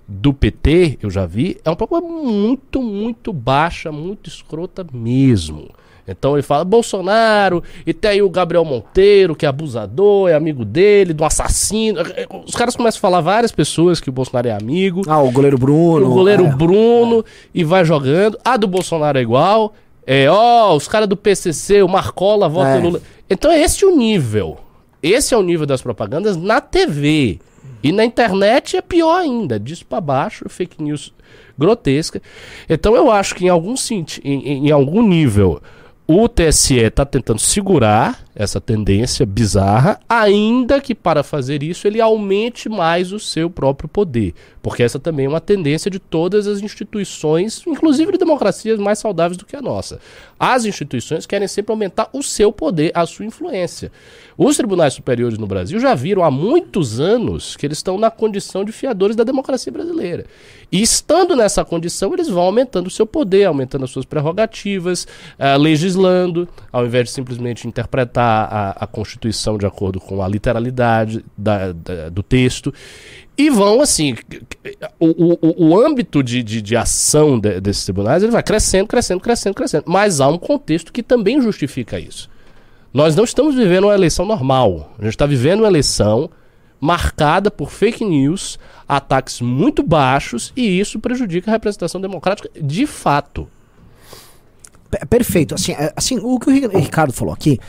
do 0.07 0.33
PT, 0.33 0.97
eu 1.01 1.09
já 1.09 1.25
vi, 1.25 1.57
é 1.63 1.69
uma 1.69 1.75
propaganda 1.75 2.11
muito, 2.11 2.81
muito 2.81 3.31
baixa, 3.31 3.91
muito 3.91 4.27
escrota 4.29 4.85
mesmo. 4.91 5.69
Então 6.07 6.33
ele 6.35 6.41
fala 6.41 6.63
Bolsonaro, 6.65 7.63
e 7.85 7.93
tem 7.93 8.11
aí 8.11 8.21
o 8.21 8.29
Gabriel 8.29 8.65
Monteiro, 8.65 9.35
que 9.35 9.45
é 9.45 9.49
abusador, 9.49 10.29
é 10.29 10.33
amigo 10.33 10.65
dele, 10.65 11.13
do 11.13 11.23
assassino. 11.23 11.99
Os 12.45 12.55
caras 12.55 12.75
começam 12.75 12.97
a 12.97 13.01
falar 13.01 13.21
várias 13.21 13.51
pessoas 13.51 13.99
que 13.99 14.09
o 14.09 14.11
Bolsonaro 14.11 14.47
é 14.47 14.51
amigo. 14.51 15.01
Ah, 15.07 15.21
o 15.21 15.31
goleiro 15.31 15.57
Bruno. 15.57 16.07
O 16.09 16.13
goleiro 16.13 16.45
é. 16.45 16.49
Bruno 16.55 17.23
e 17.53 17.63
vai 17.63 17.85
jogando. 17.85 18.37
A 18.43 18.57
do 18.57 18.67
Bolsonaro 18.67 19.17
é 19.17 19.21
igual. 19.21 19.73
É, 20.05 20.27
ó, 20.29 20.75
os 20.75 20.87
caras 20.87 21.07
do 21.07 21.15
PCC, 21.15 21.81
o 21.83 21.87
Marcola 21.87 22.49
vota 22.49 22.69
É. 22.69 22.79
Lula. 22.79 23.01
Então 23.29 23.51
é 23.51 23.61
esse 23.61 23.85
o 23.85 23.95
nível. 23.95 24.57
Esse 25.01 25.33
é 25.33 25.37
o 25.37 25.41
nível 25.43 25.65
das 25.65 25.81
propagandas 25.81 26.35
na 26.35 26.59
TV. 26.59 27.39
E 27.83 27.91
na 27.91 28.03
internet 28.05 28.75
é 28.77 28.81
pior 28.81 29.15
ainda, 29.19 29.59
disso 29.59 29.85
pra 29.85 29.99
baixo, 30.01 30.45
fake 30.49 30.81
news 30.83 31.13
grotesca. 31.57 32.21
Então 32.69 32.95
eu 32.95 33.09
acho 33.11 33.33
que 33.35 33.45
em 33.45 33.49
algum 33.49 33.75
em- 34.23 34.67
em 34.67 34.71
algum 34.71 35.01
nível 35.07 35.61
O 36.07 36.27
TSE 36.27 36.77
está 36.77 37.05
tentando 37.05 37.39
segurar 37.39 38.19
essa 38.35 38.59
tendência 38.59 39.25
bizarra, 39.25 39.99
ainda 40.09 40.81
que 40.81 40.95
para 40.95 41.23
fazer 41.23 41.63
isso 41.63 41.87
ele 41.87 42.01
aumente 42.01 42.67
mais 42.67 43.11
o 43.11 43.19
seu 43.19 43.49
próprio 43.49 43.87
poder. 43.87 44.33
Porque 44.61 44.83
essa 44.83 44.99
também 44.99 45.25
é 45.25 45.29
uma 45.29 45.39
tendência 45.39 45.89
de 45.89 45.99
todas 45.99 46.47
as 46.47 46.61
instituições, 46.61 47.61
inclusive 47.65 48.11
de 48.11 48.17
democracias 48.17 48.79
mais 48.79 48.99
saudáveis 48.99 49.37
do 49.37 49.45
que 49.45 49.55
a 49.55 49.61
nossa. 49.61 49.99
As 50.43 50.65
instituições 50.65 51.27
querem 51.27 51.47
sempre 51.47 51.71
aumentar 51.71 52.09
o 52.11 52.23
seu 52.23 52.51
poder, 52.51 52.91
a 52.95 53.05
sua 53.05 53.27
influência. 53.27 53.91
Os 54.35 54.57
tribunais 54.57 54.95
superiores 54.95 55.37
no 55.37 55.45
Brasil 55.45 55.79
já 55.79 55.93
viram 55.93 56.23
há 56.23 56.31
muitos 56.31 56.99
anos 56.99 57.55
que 57.55 57.63
eles 57.63 57.77
estão 57.77 57.95
na 57.95 58.09
condição 58.09 58.65
de 58.65 58.71
fiadores 58.71 59.15
da 59.15 59.23
democracia 59.23 59.71
brasileira. 59.71 60.25
E 60.71 60.81
estando 60.81 61.35
nessa 61.35 61.63
condição, 61.63 62.11
eles 62.11 62.27
vão 62.27 62.41
aumentando 62.41 62.87
o 62.87 62.89
seu 62.89 63.05
poder, 63.05 63.45
aumentando 63.45 63.83
as 63.83 63.91
suas 63.91 64.03
prerrogativas, 64.03 65.03
uh, 65.37 65.59
legislando, 65.59 66.49
ao 66.71 66.87
invés 66.87 67.09
de 67.09 67.11
simplesmente 67.11 67.67
interpretar 67.67 68.51
a, 68.51 68.83
a 68.83 68.87
Constituição 68.87 69.59
de 69.59 69.67
acordo 69.67 69.99
com 69.99 70.23
a 70.23 70.27
literalidade 70.27 71.23
da, 71.37 71.71
da, 71.71 72.09
do 72.09 72.23
texto. 72.23 72.73
E 73.41 73.49
vão, 73.49 73.81
assim, 73.81 74.15
o, 74.99 75.07
o, 75.07 75.69
o 75.69 75.83
âmbito 75.83 76.21
de, 76.21 76.43
de, 76.43 76.61
de 76.61 76.77
ação 76.77 77.39
de, 77.39 77.59
desses 77.59 77.85
tribunais 77.85 78.21
ele 78.21 78.31
vai 78.31 78.43
crescendo, 78.43 78.85
crescendo, 78.85 79.19
crescendo, 79.19 79.55
crescendo. 79.55 79.83
Mas 79.87 80.21
há 80.21 80.27
um 80.27 80.37
contexto 80.37 80.93
que 80.93 81.01
também 81.01 81.41
justifica 81.41 81.99
isso. 81.99 82.29
Nós 82.93 83.15
não 83.15 83.23
estamos 83.23 83.55
vivendo 83.55 83.85
uma 83.85 83.95
eleição 83.95 84.27
normal. 84.27 84.93
A 84.99 85.05
gente 85.05 85.15
está 85.15 85.25
vivendo 85.25 85.61
uma 85.61 85.67
eleição 85.67 86.29
marcada 86.79 87.49
por 87.49 87.71
fake 87.71 88.05
news, 88.05 88.59
ataques 88.87 89.41
muito 89.41 89.81
baixos, 89.81 90.53
e 90.55 90.79
isso 90.79 90.99
prejudica 90.99 91.49
a 91.49 91.53
representação 91.53 91.99
democrática 91.99 92.47
de 92.61 92.85
fato. 92.85 93.49
Perfeito. 95.09 95.55
Assim, 95.55 95.71
é, 95.71 95.91
assim, 95.95 96.19
o 96.21 96.39
que 96.39 96.47
o 96.47 96.77
Ricardo 96.77 97.11
falou 97.11 97.33
aqui 97.33 97.59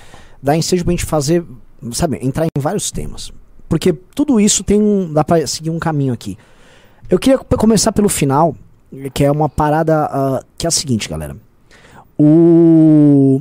dá 0.42 0.54
ensejo 0.54 0.84
pra 0.84 0.90
gente 0.90 1.06
fazer, 1.06 1.42
sabe, 1.92 2.18
entrar 2.20 2.44
em 2.44 2.60
vários 2.60 2.90
temas. 2.90 3.32
Porque 3.72 3.90
tudo 4.14 4.38
isso 4.38 4.62
tem 4.62 4.82
um. 4.82 5.10
dá 5.10 5.24
pra 5.24 5.46
seguir 5.46 5.70
um 5.70 5.78
caminho 5.78 6.12
aqui. 6.12 6.36
Eu 7.08 7.18
queria 7.18 7.38
começar 7.38 7.90
pelo 7.90 8.10
final, 8.10 8.54
que 9.14 9.24
é 9.24 9.32
uma 9.32 9.48
parada 9.48 10.10
uh, 10.12 10.46
que 10.58 10.66
é 10.66 10.68
a 10.68 10.70
seguinte, 10.70 11.08
galera. 11.08 11.34
O. 12.18 13.40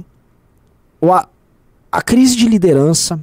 o 1.01 1.11
a, 1.11 1.27
a 1.91 2.01
crise 2.01 2.37
de 2.37 2.47
liderança 2.47 3.19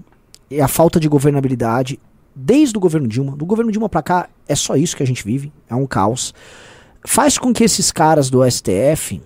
e 0.51 0.61
a 0.61 0.69
falta 0.69 1.01
de 1.01 1.09
governabilidade 1.09 1.99
desde 2.37 2.77
o 2.77 2.81
governo 2.81 3.09
Dilma, 3.09 3.35
do 3.35 3.47
governo 3.47 3.73
Dilma 3.73 3.89
para 3.89 4.03
cá, 4.03 4.29
é 4.47 4.55
só 4.55 4.77
isso 4.77 4.95
que 4.95 5.03
a 5.03 5.07
gente 5.07 5.25
vive, 5.25 5.51
é 5.67 5.75
um 5.75 5.87
caos. 5.87 6.35
Faz 7.07 7.39
com 7.39 7.55
que 7.55 7.65
esses 7.65 7.91
caras 7.91 8.29
do 8.29 8.45
STF 8.51 9.19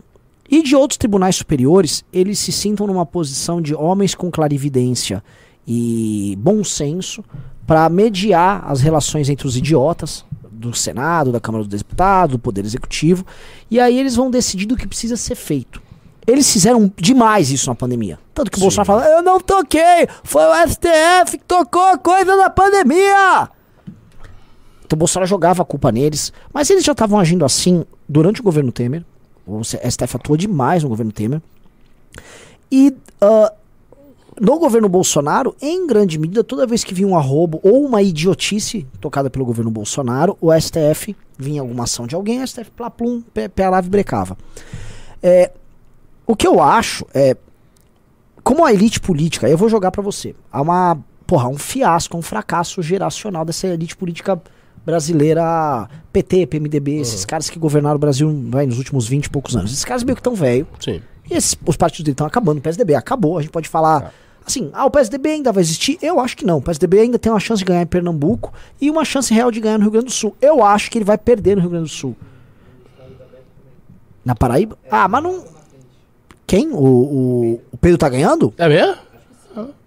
e 0.48 0.62
de 0.62 0.76
outros 0.76 0.98
tribunais 0.98 1.34
superiores, 1.34 2.04
eles 2.12 2.38
se 2.38 2.52
sintam 2.52 2.86
numa 2.86 3.04
posição 3.04 3.60
de 3.60 3.74
homens 3.74 4.14
com 4.14 4.30
clarividência 4.30 5.20
e 5.66 6.38
bom 6.40 6.62
senso 6.62 7.24
para 7.66 7.88
mediar 7.88 8.64
as 8.66 8.80
relações 8.80 9.28
entre 9.28 9.46
os 9.46 9.56
idiotas 9.56 10.24
do 10.50 10.74
Senado, 10.74 11.32
da 11.32 11.40
Câmara 11.40 11.64
dos 11.64 11.80
Deputados, 11.80 12.36
do 12.36 12.38
Poder 12.38 12.64
Executivo, 12.64 13.26
e 13.70 13.80
aí 13.80 13.98
eles 13.98 14.14
vão 14.14 14.30
decidir 14.30 14.66
do 14.66 14.76
que 14.76 14.86
precisa 14.86 15.16
ser 15.16 15.34
feito. 15.34 15.82
Eles 16.26 16.50
fizeram 16.52 16.90
demais 16.96 17.50
isso 17.50 17.68
na 17.68 17.74
pandemia. 17.74 18.18
Tanto 18.32 18.50
que 18.50 18.56
o 18.56 18.60
Sim. 18.60 18.66
Bolsonaro 18.66 18.86
fala: 18.86 19.06
Eu 19.06 19.22
não 19.22 19.40
toquei, 19.40 20.06
foi 20.22 20.42
o 20.44 20.68
STF 20.68 21.38
que 21.38 21.44
tocou 21.44 21.82
a 21.82 21.98
coisa 21.98 22.36
na 22.36 22.48
pandemia. 22.48 23.50
Então 24.84 24.96
o 24.96 25.00
Bolsonaro 25.00 25.28
jogava 25.28 25.62
a 25.62 25.64
culpa 25.64 25.90
neles. 25.90 26.32
Mas 26.52 26.70
eles 26.70 26.84
já 26.84 26.92
estavam 26.92 27.18
agindo 27.18 27.44
assim 27.44 27.84
durante 28.08 28.40
o 28.40 28.44
governo 28.44 28.70
Temer. 28.70 29.04
O 29.44 29.62
STF 29.64 30.16
atuou 30.16 30.36
demais 30.36 30.84
no 30.84 30.88
governo 30.88 31.10
Temer. 31.10 31.42
E 32.70 32.94
uh, 33.20 33.52
no 34.40 34.58
governo 34.58 34.88
Bolsonaro, 34.88 35.54
em 35.60 35.86
grande 35.86 36.18
medida, 36.18 36.42
toda 36.42 36.66
vez 36.66 36.82
que 36.82 36.94
vinha 36.94 37.08
um 37.08 37.16
arrobo 37.16 37.60
ou 37.62 37.84
uma 37.84 38.02
idiotice 38.02 38.86
tocada 39.00 39.28
pelo 39.28 39.44
governo 39.44 39.70
Bolsonaro, 39.70 40.36
o 40.40 40.52
STF 40.52 41.14
vinha 41.36 41.60
alguma 41.60 41.84
ação 41.84 42.06
de 42.06 42.14
alguém, 42.14 42.42
o 42.42 42.46
STF 42.46 42.70
plaplum, 42.70 43.22
pé, 43.34 43.48
pé 43.48 43.64
a 43.64 43.70
lave 43.70 43.90
brecava. 43.90 44.36
É, 45.22 45.50
o 46.26 46.34
que 46.34 46.46
eu 46.46 46.60
acho 46.60 47.06
é. 47.14 47.36
Como 48.42 48.64
a 48.64 48.72
elite 48.72 48.98
política, 48.98 49.48
eu 49.48 49.56
vou 49.56 49.68
jogar 49.68 49.90
para 49.92 50.02
você. 50.02 50.34
Há 50.50 50.60
uma. 50.60 50.98
Porra, 51.26 51.48
um 51.48 51.56
fiasco, 51.56 52.16
um 52.16 52.22
fracasso 52.22 52.82
geracional 52.82 53.44
dessa 53.44 53.66
elite 53.68 53.96
política 53.96 54.40
brasileira, 54.84 55.88
PT, 56.12 56.46
PMDB, 56.46 56.96
uhum. 56.96 57.02
esses 57.02 57.24
caras 57.24 57.48
que 57.48 57.58
governaram 57.58 57.96
o 57.96 57.98
Brasil 57.98 58.44
vai, 58.48 58.66
nos 58.66 58.78
últimos 58.78 59.06
20 59.06 59.26
e 59.26 59.30
poucos 59.30 59.56
anos. 59.56 59.72
Esses 59.72 59.84
caras 59.84 60.02
meio 60.02 60.16
que 60.16 60.20
estão 60.20 60.34
velho. 60.34 60.66
Sim. 60.80 61.00
E 61.30 61.34
esses, 61.34 61.56
os 61.66 61.76
partidos 61.76 62.04
dele 62.04 62.14
estão 62.14 62.26
acabando. 62.26 62.58
O 62.58 62.62
PSDB 62.62 62.94
acabou. 62.94 63.38
A 63.38 63.42
gente 63.42 63.50
pode 63.50 63.68
falar. 63.68 64.06
Ah. 64.06 64.10
Assim, 64.44 64.70
ah, 64.72 64.84
o 64.84 64.90
PSDB 64.90 65.30
ainda 65.30 65.52
vai 65.52 65.62
existir? 65.62 65.98
Eu 66.02 66.18
acho 66.18 66.36
que 66.36 66.44
não. 66.44 66.58
O 66.58 66.62
PSDB 66.62 67.00
ainda 67.00 67.18
tem 67.18 67.30
uma 67.30 67.38
chance 67.38 67.60
de 67.60 67.64
ganhar 67.64 67.82
em 67.82 67.86
Pernambuco 67.86 68.52
e 68.80 68.90
uma 68.90 69.04
chance 69.04 69.32
real 69.32 69.50
de 69.50 69.60
ganhar 69.60 69.78
no 69.78 69.84
Rio 69.84 69.92
Grande 69.92 70.06
do 70.06 70.12
Sul. 70.12 70.34
Eu 70.40 70.64
acho 70.64 70.90
que 70.90 70.98
ele 70.98 71.04
vai 71.04 71.16
perder 71.16 71.54
no 71.54 71.60
Rio 71.60 71.70
Grande 71.70 71.84
do 71.84 71.90
Sul. 71.90 72.16
Na 74.24 74.34
Paraíba? 74.34 74.76
Ah, 74.90 75.06
mas 75.06 75.22
não. 75.22 75.44
Quem? 76.46 76.70
O, 76.72 76.76
o, 76.76 77.60
o 77.72 77.76
Pedro 77.78 77.98
tá 77.98 78.08
ganhando? 78.08 78.52
É 78.58 78.68
mesmo? 78.68 78.96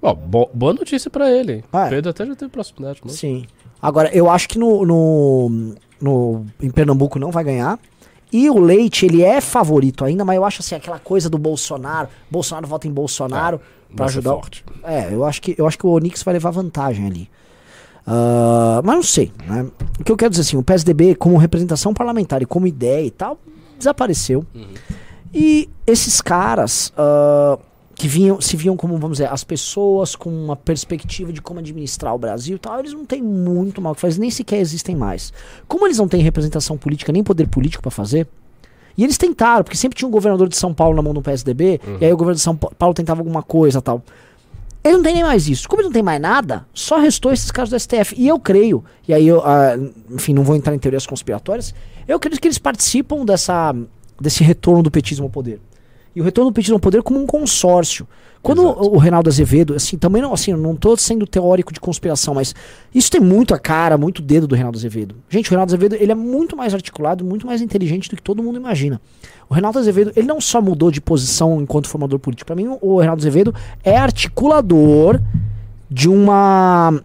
Bom, 0.01 0.15
bo 0.15 0.49
boa 0.53 0.73
notícia 0.73 1.09
pra 1.09 1.31
ele. 1.31 1.63
Ah, 1.71 1.85
é. 1.85 1.87
O 1.87 1.89
Pedro 1.89 2.09
até 2.11 2.25
já 2.25 2.35
teve 2.35 2.51
proximidade. 2.51 3.01
Mas... 3.03 3.13
Sim. 3.13 3.45
Agora, 3.81 4.09
eu 4.15 4.29
acho 4.29 4.47
que 4.47 4.57
no, 4.57 4.85
no, 4.85 5.75
no, 6.01 6.45
em 6.61 6.69
Pernambuco 6.69 7.19
não 7.19 7.31
vai 7.31 7.43
ganhar. 7.43 7.79
E 8.35 8.49
o 8.49 8.59
Leite, 8.59 9.05
ele 9.05 9.23
é 9.23 9.39
favorito 9.39 10.03
ainda, 10.03 10.25
mas 10.25 10.35
eu 10.35 10.43
acho 10.43 10.61
assim, 10.61 10.75
aquela 10.75 10.99
coisa 10.99 11.29
do 11.29 11.37
Bolsonaro. 11.37 12.09
Bolsonaro 12.29 12.67
vota 12.67 12.85
em 12.85 12.91
Bolsonaro 12.91 13.61
é, 13.89 13.95
para 13.95 14.07
ajudar. 14.07 14.31
Forte. 14.31 14.65
É, 14.83 15.07
eu 15.09 15.23
acho, 15.23 15.41
que, 15.41 15.55
eu 15.57 15.65
acho 15.65 15.77
que 15.77 15.87
o 15.87 15.89
Onix 15.89 16.21
vai 16.21 16.33
levar 16.33 16.51
vantagem 16.51 17.07
ali. 17.07 17.29
Uh, 18.05 18.83
mas 18.83 18.93
não 18.93 19.03
sei, 19.03 19.31
né? 19.47 19.65
O 19.97 20.03
que 20.03 20.11
eu 20.11 20.17
quero 20.17 20.31
dizer 20.31 20.41
assim, 20.41 20.57
o 20.57 20.63
PSDB, 20.63 21.15
como 21.15 21.37
representação 21.37 21.93
parlamentar 21.93 22.41
e 22.41 22.45
como 22.45 22.67
ideia 22.67 23.05
e 23.05 23.09
tal, 23.09 23.39
desapareceu. 23.77 24.45
Uhum. 24.53 24.73
E 25.33 25.69
esses 25.87 26.19
caras 26.19 26.91
uh, 26.97 27.57
que 27.95 28.07
vinham, 28.07 28.41
se 28.41 28.57
viam 28.57 28.75
como, 28.75 28.97
vamos 28.97 29.17
dizer, 29.17 29.31
as 29.31 29.43
pessoas 29.43 30.15
com 30.15 30.29
uma 30.29 30.55
perspectiva 30.55 31.31
de 31.31 31.41
como 31.41 31.59
administrar 31.59 32.13
o 32.13 32.17
Brasil 32.17 32.57
e 32.57 32.59
tal, 32.59 32.79
eles 32.79 32.91
não 32.91 33.05
têm 33.05 33.21
muito 33.21 33.81
mal 33.81 33.95
que 33.95 34.01
fazer, 34.01 34.19
nem 34.19 34.29
sequer 34.29 34.59
existem 34.59 34.95
mais. 34.95 35.31
Como 35.67 35.87
eles 35.87 35.97
não 35.97 36.07
têm 36.07 36.21
representação 36.21 36.77
política, 36.77 37.13
nem 37.13 37.23
poder 37.23 37.47
político 37.47 37.81
para 37.81 37.91
fazer, 37.91 38.27
e 38.97 39.03
eles 39.03 39.17
tentaram, 39.17 39.63
porque 39.63 39.77
sempre 39.77 39.97
tinha 39.97 40.07
um 40.07 40.11
governador 40.11 40.49
de 40.49 40.57
São 40.57 40.73
Paulo 40.73 40.95
na 40.95 41.01
mão 41.01 41.13
do 41.13 41.21
PSDB, 41.21 41.79
uhum. 41.85 41.97
e 42.01 42.05
aí 42.05 42.13
o 42.13 42.17
governo 42.17 42.35
de 42.35 42.41
São 42.41 42.55
Paulo 42.55 42.93
tentava 42.93 43.21
alguma 43.21 43.41
coisa 43.41 43.81
tal. 43.81 44.03
Ele 44.83 44.97
não 44.97 45.03
tem 45.03 45.15
nem 45.15 45.23
mais 45.23 45.47
isso. 45.47 45.67
Como 45.67 45.81
ele 45.81 45.87
não 45.87 45.93
tem 45.93 46.03
mais 46.03 46.21
nada, 46.21 46.65
só 46.71 46.99
restou 46.99 47.33
esses 47.33 47.49
casos 47.49 47.71
do 47.71 47.79
STF. 47.79 48.13
E 48.15 48.27
eu 48.27 48.39
creio, 48.39 48.83
e 49.07 49.13
aí 49.15 49.27
eu, 49.27 49.39
uh, 49.39 49.93
enfim, 50.11 50.31
não 50.33 50.43
vou 50.43 50.55
entrar 50.55 50.75
em 50.75 50.79
teorias 50.79 51.07
conspiratórias, 51.07 51.73
eu 52.07 52.17
acredito 52.17 52.39
que 52.39 52.47
eles 52.47 52.59
participam 52.59 53.25
dessa 53.25 53.75
desse 54.19 54.43
retorno 54.43 54.83
do 54.83 54.91
petismo 54.91 55.25
ao 55.25 55.29
poder. 55.29 55.59
E 56.15 56.21
o 56.21 56.23
retorno 56.23 56.49
do 56.49 56.53
petismo 56.53 56.75
ao 56.75 56.79
poder 56.79 57.03
como 57.03 57.19
um 57.19 57.25
consórcio. 57.25 58.07
Quando 58.41 58.61
o, 58.61 58.93
o 58.93 58.97
Reinaldo 58.97 59.27
Azevedo, 59.27 59.73
assim, 59.73 59.97
também 59.97 60.21
não, 60.21 60.31
assim, 60.31 60.53
não 60.53 60.73
estou 60.73 60.95
sendo 60.95 61.25
teórico 61.25 61.73
de 61.73 61.79
conspiração, 61.79 62.35
mas 62.35 62.53
isso 62.93 63.09
tem 63.09 63.19
muito 63.19 63.55
a 63.55 63.59
cara, 63.59 63.97
muito 63.97 64.21
dedo 64.21 64.47
do 64.47 64.53
Reinaldo 64.53 64.77
Azevedo. 64.77 65.15
Gente, 65.27 65.47
o 65.47 65.49
Reinaldo 65.49 65.71
Azevedo, 65.71 65.95
ele 65.95 66.11
é 66.11 66.15
muito 66.15 66.55
mais 66.55 66.73
articulado, 66.73 67.25
muito 67.25 67.47
mais 67.47 67.59
inteligente 67.59 68.07
do 68.07 68.15
que 68.15 68.21
todo 68.21 68.43
mundo 68.43 68.57
imagina. 68.57 69.01
O 69.49 69.53
Reinaldo 69.53 69.79
Azevedo, 69.79 70.11
ele 70.15 70.27
não 70.27 70.39
só 70.39 70.61
mudou 70.61 70.91
de 70.91 71.01
posição 71.01 71.59
enquanto 71.59 71.89
formador 71.89 72.19
político. 72.19 72.45
Para 72.45 72.55
mim, 72.55 72.77
o 72.81 72.97
Reinaldo 72.97 73.21
Azevedo 73.21 73.55
é 73.83 73.97
articulador 73.97 75.19
de 75.89 76.07
uma 76.07 77.01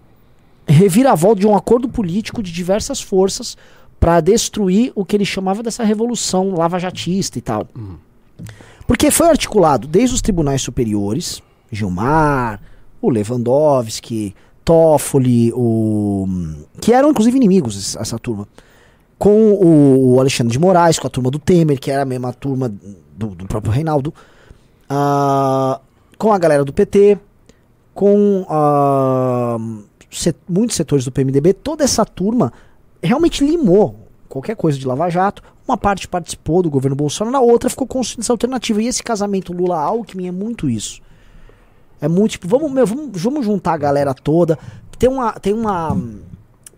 reviravolta, 0.68 1.40
de 1.40 1.46
um 1.46 1.56
acordo 1.56 1.88
político 1.88 2.42
de 2.42 2.52
diversas 2.52 3.00
forças 3.00 3.56
para 3.98 4.20
destruir 4.20 4.92
o 4.94 5.04
que 5.04 5.16
ele 5.16 5.24
chamava 5.24 5.62
dessa 5.62 5.84
revolução 5.84 6.54
lavajatista 6.54 7.38
e 7.38 7.42
tal. 7.42 7.66
Uhum. 7.74 7.96
Porque 8.90 9.08
foi 9.12 9.28
articulado 9.28 9.86
desde 9.86 10.16
os 10.16 10.20
tribunais 10.20 10.62
superiores, 10.62 11.40
Gilmar, 11.70 12.60
o 13.00 13.08
Lewandowski, 13.08 14.34
Toffoli, 14.64 15.52
o 15.54 16.26
que 16.80 16.92
eram 16.92 17.10
inclusive 17.10 17.36
inimigos 17.36 17.94
essa 17.94 18.18
turma, 18.18 18.48
com 19.16 19.52
o 19.52 20.18
Alexandre 20.18 20.50
de 20.50 20.58
Moraes, 20.58 20.98
com 20.98 21.06
a 21.06 21.10
turma 21.10 21.30
do 21.30 21.38
Temer, 21.38 21.78
que 21.78 21.88
era 21.88 22.02
a 22.02 22.04
mesma 22.04 22.32
turma 22.32 22.68
do, 23.16 23.28
do 23.28 23.46
próprio 23.46 23.72
Reinaldo, 23.72 24.12
uh, 24.90 25.80
com 26.18 26.32
a 26.32 26.38
galera 26.40 26.64
do 26.64 26.72
PT, 26.72 27.16
com 27.94 28.42
uh, 28.42 29.84
set, 30.10 30.36
muitos 30.48 30.74
setores 30.74 31.04
do 31.04 31.12
PMDB, 31.12 31.52
toda 31.52 31.84
essa 31.84 32.04
turma 32.04 32.52
realmente 33.00 33.46
limou 33.46 34.09
qualquer 34.30 34.56
coisa 34.56 34.78
de 34.78 34.86
Lava 34.86 35.10
Jato. 35.10 35.42
Uma 35.68 35.76
parte 35.76 36.08
participou 36.08 36.62
do 36.62 36.70
governo 36.70 36.96
Bolsonaro, 36.96 37.32
na 37.32 37.40
outra 37.40 37.68
ficou 37.68 37.86
construindo 37.86 38.22
essa 38.22 38.32
alternativa. 38.32 38.80
E 38.82 38.86
esse 38.86 39.02
casamento 39.02 39.52
Lula-Alckmin 39.52 40.28
é 40.28 40.32
muito 40.32 40.70
isso. 40.70 41.02
É 42.00 42.08
muito 42.08 42.32
tipo, 42.32 42.48
vamos, 42.48 42.72
meu, 42.72 42.86
vamos, 42.86 43.20
vamos 43.20 43.44
juntar 43.44 43.74
a 43.74 43.76
galera 43.76 44.14
toda. 44.14 44.58
Tem 44.98 45.10
uma, 45.10 45.32
tem 45.32 45.52
uma, 45.52 45.96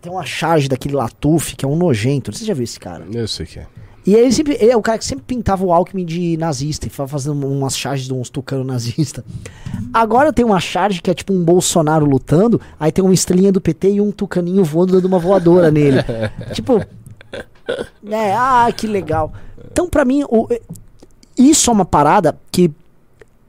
tem 0.01 0.11
uma 0.11 0.25
charge 0.25 0.69
daquele 0.69 0.97
Latuf 0.97 1.55
que 1.55 1.65
é 1.65 1.69
um 1.69 1.77
nojento. 1.77 2.33
Você 2.33 2.45
já 2.45 2.55
viu 2.55 2.65
esse 2.65 2.81
cara? 2.81 3.07
Eu 3.13 3.29
sei 3.29 3.47
que 3.47 3.61
é. 3.61 3.67
E 4.05 4.15
ele, 4.15 4.33
sempre, 4.33 4.57
ele 4.61 4.73
é 4.73 4.77
o 4.77 4.83
cara 4.83 4.99
que 4.99 5.05
sempre 5.05 5.25
pintava 5.25 5.65
o 5.65 5.73
Alckmin 5.73 6.05
de 6.05 6.37
nazista 6.37 6.89
e 6.89 6.91
fazendo 6.91 7.47
umas 7.47 7.79
charges 7.79 8.07
de 8.07 8.13
uns 8.13 8.29
tucanos 8.29 8.67
nazistas. 8.67 9.25
Agora 9.95 10.33
tem 10.33 10.45
uma 10.45 10.59
charge 10.59 11.01
que 11.01 11.09
é 11.09 11.15
tipo 11.15 11.33
um 11.33 11.45
Bolsonaro 11.45 12.05
lutando, 12.05 12.61
aí 12.81 12.91
tem 12.91 13.05
uma 13.05 13.15
estrelinha 13.15 13.53
do 13.53 13.61
PT 13.61 13.93
e 13.93 14.01
um 14.01 14.11
tucaninho 14.11 14.65
voando 14.65 14.95
dando 14.95 15.05
uma 15.05 15.21
voadora 15.21 15.71
nele. 15.71 15.99
tipo, 16.53 16.85
né? 18.03 18.35
Ah, 18.37 18.69
que 18.77 18.87
legal. 18.87 19.33
Então, 19.71 19.89
pra 19.89 20.05
mim, 20.05 20.25
o, 20.29 20.49
isso 21.39 21.71
é 21.71 21.73
uma 21.73 21.85
parada 21.85 22.39
que 22.51 22.71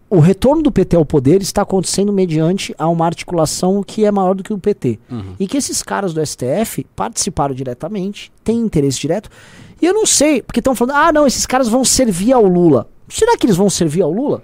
o 0.09 0.19
retorno 0.19 0.61
do 0.61 0.71
PT 0.71 0.95
ao 0.95 1.03
poder 1.05 1.41
está 1.41 1.63
acontecendo 1.63 2.13
mediante 2.13 2.73
a 2.77 2.87
uma 2.87 3.05
articulação 3.05 3.81
que 3.83 4.05
é 4.05 4.11
maior 4.11 4.35
do 4.35 4.43
que 4.43 4.53
o 4.53 4.59
PT. 4.59 4.99
Uhum. 5.09 5.35
E 5.39 5.47
que 5.47 5.57
esses 5.57 5.81
caras 5.81 6.13
do 6.13 6.23
STF 6.25 6.85
participaram 6.95 7.55
diretamente, 7.55 8.31
têm 8.43 8.59
interesse 8.59 8.99
direto. 8.99 9.29
E 9.81 9.85
eu 9.85 9.93
não 9.93 10.05
sei, 10.05 10.41
porque 10.43 10.59
estão 10.59 10.75
falando, 10.75 10.95
ah, 10.95 11.11
não, 11.11 11.25
esses 11.25 11.45
caras 11.47 11.67
vão 11.67 11.83
servir 11.83 12.31
ao 12.31 12.45
Lula. 12.45 12.87
Será 13.09 13.35
que 13.37 13.45
eles 13.45 13.55
vão 13.57 13.69
servir 13.69 14.03
ao 14.03 14.11
Lula? 14.11 14.43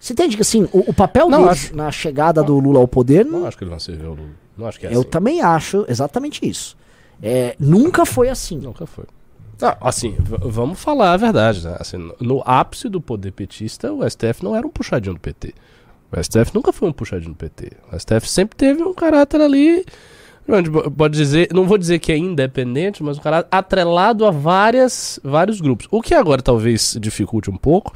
Você 0.00 0.12
entende 0.12 0.36
que 0.36 0.42
assim, 0.42 0.64
o, 0.72 0.90
o 0.90 0.94
papel 0.94 1.28
Não, 1.28 1.42
deles 1.44 1.66
acho- 1.66 1.76
na 1.76 1.90
chegada 1.90 2.42
do 2.42 2.58
Lula 2.58 2.78
ao 2.80 2.88
poder, 2.88 3.24
Não 3.24 3.46
acho 3.46 3.56
que 3.56 3.64
ele 3.64 3.70
vai 3.70 3.80
servir 3.80 4.04
ao 4.06 4.14
Lula. 4.14 4.28
Não 4.56 4.66
acho 4.66 4.78
que 4.80 4.86
é 4.86 4.94
eu 4.94 5.00
assim. 5.00 5.08
também 5.10 5.40
acho 5.42 5.84
exatamente 5.88 6.46
isso. 6.48 6.76
É, 7.24 7.56
nunca 7.58 8.04
foi 8.04 8.28
assim. 8.28 8.58
Nunca 8.58 8.86
foi. 8.86 9.04
Ah, 9.62 9.76
assim, 9.80 10.14
vamos 10.18 10.78
falar 10.80 11.12
a 11.12 11.16
verdade, 11.16 11.64
né? 11.64 11.76
Assim, 11.80 12.10
no- 12.20 12.42
ápice 12.44 12.88
do 12.88 13.00
poder 13.00 13.30
petista, 13.32 13.92
o 13.92 14.02
STF 14.08 14.42
não 14.44 14.54
era 14.54 14.66
um 14.66 14.70
puxadinho 14.70 15.14
do 15.14 15.20
PT. 15.20 15.54
O 16.12 16.20
STF 16.22 16.54
nunca 16.54 16.72
foi 16.72 16.88
um 16.88 16.92
puxadinho 16.92 17.32
do 17.32 17.36
PT. 17.36 17.70
O 17.92 17.98
STF 17.98 18.28
sempre 18.28 18.56
teve 18.56 18.82
um 18.82 18.92
caráter 18.92 19.40
ali. 19.40 19.84
Pode 20.96 21.16
dizer, 21.16 21.48
não 21.54 21.64
vou 21.66 21.78
dizer 21.78 21.98
que 22.00 22.12
é 22.12 22.18
independente, 22.18 23.02
mas 23.02 23.16
um 23.16 23.22
caráter 23.22 23.48
atrelado 23.50 24.26
a 24.26 24.30
várias, 24.30 25.18
vários 25.24 25.58
grupos. 25.60 25.88
O 25.90 26.02
que 26.02 26.12
agora 26.12 26.42
talvez 26.42 26.98
dificulte 27.00 27.48
um 27.50 27.56
pouco 27.56 27.94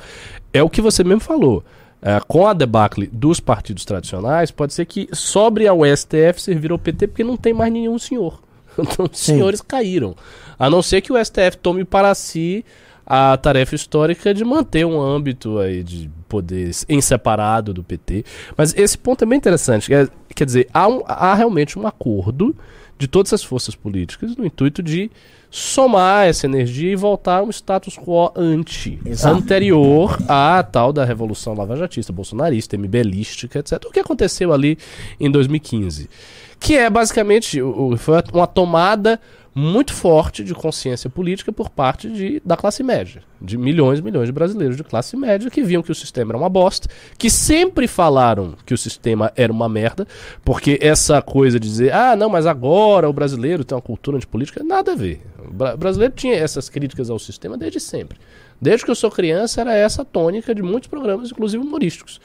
é 0.52 0.62
o 0.62 0.70
que 0.70 0.80
você 0.80 1.04
mesmo 1.04 1.20
falou. 1.20 1.62
É, 2.00 2.18
com 2.26 2.46
a 2.46 2.54
debacle 2.54 3.08
dos 3.12 3.40
partidos 3.40 3.84
tradicionais, 3.84 4.50
pode 4.52 4.72
ser 4.72 4.86
que 4.86 5.08
sobre 5.12 5.66
ao 5.66 5.80
STF 5.84 6.40
servir 6.40 6.70
ao 6.70 6.78
PT, 6.78 7.08
porque 7.08 7.24
não 7.24 7.36
tem 7.36 7.52
mais 7.52 7.70
nenhum 7.72 7.98
senhor. 7.98 8.40
Então, 8.78 9.06
os 9.10 9.18
Sim. 9.18 9.32
senhores 9.34 9.60
caíram. 9.60 10.14
A 10.58 10.68
não 10.70 10.82
ser 10.82 11.00
que 11.00 11.12
o 11.12 11.24
STF 11.24 11.56
tome 11.62 11.84
para 11.84 12.14
si 12.14 12.64
a 13.06 13.36
tarefa 13.38 13.74
histórica 13.74 14.34
de 14.34 14.44
manter 14.44 14.84
um 14.84 15.00
âmbito 15.00 15.58
aí 15.58 15.82
de 15.82 16.10
poder 16.28 16.70
em 16.88 17.00
separado 17.00 17.72
do 17.72 17.82
PT. 17.82 18.24
Mas 18.56 18.74
esse 18.76 18.98
ponto 18.98 19.24
é 19.24 19.26
bem 19.26 19.38
interessante. 19.38 19.86
Quer, 19.88 20.08
quer 20.34 20.44
dizer, 20.44 20.68
há, 20.74 20.86
um- 20.86 21.02
há 21.06 21.34
realmente 21.34 21.78
um 21.78 21.86
acordo 21.86 22.54
de 22.98 23.06
todas 23.08 23.32
as 23.32 23.42
forças 23.42 23.74
políticas 23.74 24.36
no 24.36 24.44
intuito 24.44 24.82
de 24.82 25.10
somar 25.50 26.26
essa 26.26 26.44
energia 26.46 26.92
e 26.92 26.96
voltar 26.96 27.38
a 27.38 27.42
um 27.42 27.48
status 27.48 27.96
quo 27.96 28.30
anti, 28.36 28.98
Exato. 29.06 29.36
anterior 29.36 30.18
à 30.28 30.62
tal 30.62 30.92
da 30.92 31.02
revolução 31.06 31.54
lavajatista, 31.54 32.12
bolsonarista, 32.12 32.76
MBLística, 32.76 33.58
etc. 33.60 33.82
O 33.86 33.90
que 33.90 34.00
aconteceu 34.00 34.52
ali 34.52 34.76
em 35.18 35.30
2015? 35.30 36.10
Que 36.60 36.76
é 36.76 36.90
basicamente 36.90 37.60
o- 37.62 37.96
foi 37.96 38.22
uma 38.32 38.46
tomada 38.46 39.20
muito 39.54 39.92
forte 39.92 40.44
de 40.44 40.54
consciência 40.54 41.10
política 41.10 41.50
por 41.52 41.68
parte 41.68 42.08
de, 42.08 42.40
da 42.44 42.56
classe 42.56 42.80
média, 42.84 43.22
de 43.40 43.58
milhões 43.58 43.98
e 43.98 44.02
milhões 44.02 44.26
de 44.28 44.32
brasileiros 44.32 44.76
de 44.76 44.84
classe 44.84 45.16
média 45.16 45.50
que 45.50 45.62
viam 45.64 45.82
que 45.82 45.90
o 45.90 45.94
sistema 45.96 46.30
era 46.30 46.38
uma 46.38 46.48
bosta, 46.48 46.88
que 47.16 47.28
sempre 47.28 47.88
falaram 47.88 48.54
que 48.64 48.72
o 48.72 48.78
sistema 48.78 49.32
era 49.34 49.52
uma 49.52 49.68
merda, 49.68 50.06
porque 50.44 50.78
essa 50.80 51.20
coisa 51.20 51.58
de 51.58 51.66
dizer, 51.68 51.92
ah, 51.92 52.14
não, 52.14 52.28
mas 52.28 52.46
agora 52.46 53.08
o 53.08 53.12
brasileiro 53.12 53.64
tem 53.64 53.74
uma 53.74 53.82
cultura 53.82 54.18
de 54.20 54.26
política, 54.28 54.62
nada 54.62 54.92
a 54.92 54.94
ver. 54.96 55.22
O 55.48 55.52
bra- 55.52 55.76
brasileiro 55.76 56.14
tinha 56.14 56.34
essas 56.36 56.68
críticas 56.68 57.10
ao 57.10 57.18
sistema 57.18 57.56
desde 57.58 57.80
sempre. 57.80 58.18
Desde 58.60 58.84
que 58.84 58.90
eu 58.92 58.94
sou 58.94 59.10
criança, 59.10 59.60
era 59.60 59.74
essa 59.74 60.02
a 60.02 60.04
tônica 60.04 60.54
de 60.54 60.62
muitos 60.62 60.88
programas, 60.88 61.32
inclusive 61.32 61.64
humorísticos. 61.64 62.20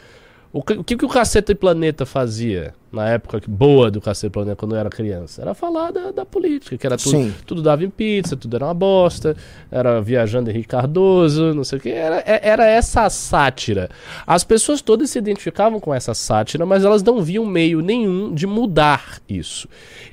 O 0.51 0.61
que, 0.61 0.73
o 0.73 0.83
que 0.83 1.05
o 1.05 1.09
Caceta 1.09 1.51
e 1.51 1.55
Planeta 1.55 2.05
fazia 2.05 2.75
na 2.93 3.09
época 3.09 3.41
boa 3.47 3.89
do 3.89 3.99
Caceta 3.99 4.27
e 4.27 4.29
Planeta 4.29 4.55
quando 4.55 4.75
eu 4.75 4.79
era 4.79 4.89
criança? 4.89 5.41
Era 5.41 5.53
falar 5.53 5.91
da, 5.91 6.11
da 6.11 6.25
política, 6.25 6.77
que 6.77 6.85
era 6.85 6.95
tudo, 6.95 7.09
Sim. 7.09 7.33
tudo 7.45 7.61
dava 7.61 7.83
em 7.83 7.89
pizza, 7.89 8.37
tudo 8.37 8.55
era 8.55 8.65
uma 8.65 8.73
bosta, 8.73 9.35
era 9.71 9.99
viajando 9.99 10.49
Henrique 10.51 10.67
Cardoso, 10.67 11.53
não 11.53 11.63
sei 11.63 11.79
o 11.79 11.81
que. 11.81 11.89
Era, 11.89 12.19
é- 12.25 12.39
era 12.47 12.65
essa 12.65 13.01
a 13.01 13.09
sátira. 13.09 13.89
As 14.27 14.43
pessoas 14.43 14.81
todas 14.81 15.09
se 15.09 15.17
identificavam 15.17 15.79
com 15.79 15.93
essa 15.93 16.13
sátira, 16.13 16.65
mas 16.65 16.85
elas 16.85 17.01
não 17.01 17.21
viam 17.21 17.45
meio 17.45 17.81
nenhum 17.81 18.33
de 18.33 18.45
mudar 18.45 19.19
isso. 19.27 19.67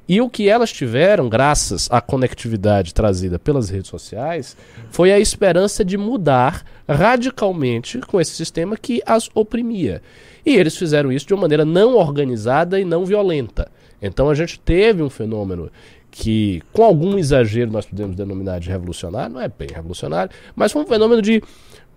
E 0.09 0.21
o 0.21 0.29
que 0.29 0.49
elas 0.49 0.73
tiveram, 0.73 1.29
graças 1.29 1.87
à 1.91 2.01
conectividade 2.01 2.95
trazida 2.95 3.39
pelas 3.39 3.69
redes 3.69 3.91
sociais, 3.91 4.57
foi 4.91 5.13
a 5.13 5.21
esperança 5.21 5.85
de 5.85 5.97
mudar 5.99 6.65
radicalmente 6.89 7.99
com 8.01 8.21
esse 8.21 8.33
sistema 8.33 8.77
que 8.77 9.03
as 9.07 9.29
oprimia. 9.35 10.03
E 10.51 10.57
eles 10.57 10.77
fizeram 10.77 11.13
isso 11.13 11.29
de 11.29 11.33
uma 11.33 11.43
maneira 11.43 11.65
não 11.65 11.97
organizada 11.97 12.81
e 12.81 12.85
não 12.85 13.05
violenta. 13.05 13.71
Então 14.03 14.29
a 14.29 14.35
gente 14.35 14.59
teve 14.59 15.01
um 15.01 15.09
fenômeno 15.09 15.71
que, 16.11 16.61
com 16.73 16.83
algum 16.83 17.17
exagero, 17.17 17.71
nós 17.71 17.87
podemos 17.87 18.17
denominar 18.17 18.59
de 18.59 18.69
revolucionário, 18.69 19.33
não 19.33 19.41
é 19.41 19.47
bem 19.47 19.69
revolucionário, 19.73 20.33
mas 20.57 20.73
foi 20.73 20.83
um 20.83 20.87
fenômeno 20.87 21.23
de 21.23 21.41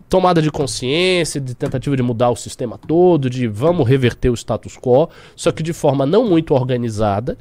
tomada 0.07 0.39
de 0.39 0.51
consciência, 0.51 1.41
de 1.41 1.55
tentativa 1.55 1.97
de 1.97 2.03
mudar 2.03 2.29
o 2.29 2.35
sistema 2.35 2.77
todo, 2.77 3.27
de 3.27 3.47
vamos 3.47 3.89
reverter 3.89 4.29
o 4.29 4.35
status 4.35 4.77
quo, 4.77 5.09
só 5.35 5.51
que 5.51 5.63
de 5.63 5.73
forma 5.73 6.05
não 6.05 6.29
muito 6.29 6.53
organizada 6.53 7.35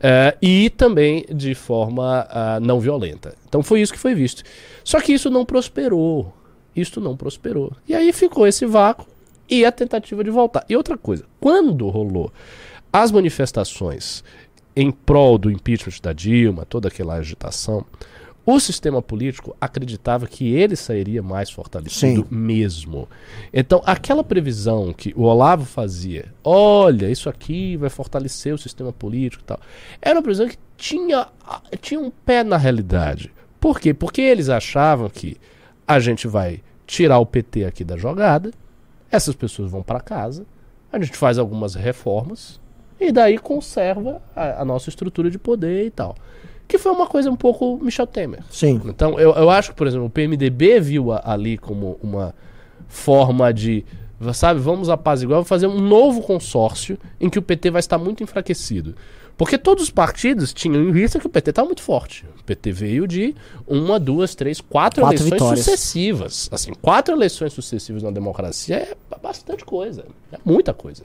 eh, 0.00 0.36
e 0.42 0.70
também 0.70 1.24
de 1.32 1.54
forma 1.54 2.26
ah, 2.28 2.58
não 2.60 2.80
violenta. 2.80 3.36
Então 3.48 3.62
foi 3.62 3.80
isso 3.80 3.92
que 3.92 3.98
foi 4.00 4.12
visto. 4.12 4.42
Só 4.82 5.00
que 5.00 5.12
isso 5.12 5.30
não 5.30 5.44
prosperou. 5.44 6.34
Isso 6.74 7.00
não 7.00 7.16
prosperou. 7.16 7.72
E 7.88 7.94
aí 7.94 8.12
ficou 8.12 8.44
esse 8.44 8.66
vácuo 8.66 9.06
e 9.48 9.64
a 9.64 9.72
tentativa 9.72 10.22
de 10.22 10.30
voltar. 10.30 10.64
E 10.68 10.76
outra 10.76 10.96
coisa, 10.96 11.24
quando 11.40 11.88
rolou 11.88 12.32
as 12.92 13.10
manifestações 13.10 14.24
em 14.74 14.90
prol 14.90 15.38
do 15.38 15.50
impeachment 15.50 16.00
da 16.02 16.12
Dilma, 16.12 16.64
toda 16.64 16.88
aquela 16.88 17.14
agitação, 17.14 17.84
o 18.50 18.58
sistema 18.58 19.02
político 19.02 19.54
acreditava 19.60 20.26
que 20.26 20.54
ele 20.54 20.74
sairia 20.74 21.22
mais 21.22 21.50
fortalecido 21.50 22.22
Sim. 22.22 22.28
mesmo. 22.30 23.06
Então, 23.52 23.82
aquela 23.84 24.24
previsão 24.24 24.94
que 24.94 25.12
o 25.14 25.24
Olavo 25.24 25.66
fazia, 25.66 26.32
olha, 26.42 27.10
isso 27.10 27.28
aqui 27.28 27.76
vai 27.76 27.90
fortalecer 27.90 28.54
o 28.54 28.58
sistema 28.58 28.90
político 28.90 29.42
e 29.42 29.46
tal, 29.46 29.60
era 30.00 30.16
uma 30.16 30.22
previsão 30.22 30.48
que 30.48 30.56
tinha, 30.78 31.28
tinha 31.82 32.00
um 32.00 32.10
pé 32.10 32.42
na 32.42 32.56
realidade. 32.56 33.30
Por 33.60 33.78
quê? 33.78 33.92
Porque 33.92 34.22
eles 34.22 34.48
achavam 34.48 35.10
que 35.10 35.36
a 35.86 36.00
gente 36.00 36.26
vai 36.26 36.62
tirar 36.86 37.18
o 37.18 37.26
PT 37.26 37.66
aqui 37.66 37.84
da 37.84 37.98
jogada, 37.98 38.50
essas 39.10 39.34
pessoas 39.34 39.70
vão 39.70 39.82
para 39.82 40.00
casa, 40.00 40.44
a 40.92 40.98
gente 41.00 41.16
faz 41.16 41.38
algumas 41.38 41.74
reformas 41.74 42.60
e 43.00 43.12
daí 43.12 43.38
conserva 43.38 44.20
a, 44.34 44.62
a 44.62 44.64
nossa 44.64 44.88
estrutura 44.88 45.30
de 45.30 45.38
poder 45.38 45.84
e 45.86 45.90
tal. 45.90 46.14
Que 46.66 46.76
foi 46.78 46.92
uma 46.92 47.06
coisa 47.06 47.30
um 47.30 47.36
pouco 47.36 47.78
Michel 47.82 48.06
Temer. 48.06 48.42
Sim. 48.50 48.80
Então, 48.84 49.18
eu, 49.18 49.32
eu 49.34 49.48
acho 49.48 49.70
que, 49.70 49.76
por 49.76 49.86
exemplo, 49.86 50.06
o 50.06 50.10
PMDB 50.10 50.80
viu 50.80 51.12
a- 51.12 51.22
ali 51.24 51.56
como 51.56 51.98
uma 52.02 52.34
forma 52.86 53.52
de, 53.52 53.84
sabe, 54.34 54.60
vamos 54.60 54.88
apaziguar, 54.90 55.36
vamos 55.36 55.48
fazer 55.48 55.66
um 55.66 55.80
novo 55.80 56.20
consórcio 56.22 56.98
em 57.20 57.28
que 57.30 57.38
o 57.38 57.42
PT 57.42 57.70
vai 57.70 57.80
estar 57.80 57.96
muito 57.98 58.22
enfraquecido. 58.22 58.94
Porque 59.38 59.56
todos 59.56 59.84
os 59.84 59.90
partidos 59.90 60.52
tinham 60.52 60.82
em 60.82 60.90
vista 60.90 61.20
que 61.20 61.26
o 61.26 61.30
PT 61.30 61.50
estava 61.50 61.66
muito 61.66 61.80
forte. 61.80 62.26
O 62.40 62.42
PT 62.42 62.72
veio 62.72 63.06
de 63.06 63.36
uma, 63.68 63.98
duas, 64.00 64.34
três, 64.34 64.60
quatro, 64.60 65.02
Quatro 65.02 65.16
eleições 65.16 65.30
vitórias. 65.30 65.64
sucessivas. 65.64 66.48
Assim, 66.50 66.72
quatro 66.82 67.14
eleições 67.14 67.52
sucessivas 67.52 68.02
na 68.02 68.10
democracia 68.10 68.76
é 68.76 68.96
bastante 69.22 69.64
coisa. 69.64 70.04
É 70.32 70.38
muita 70.44 70.74
coisa. 70.74 71.04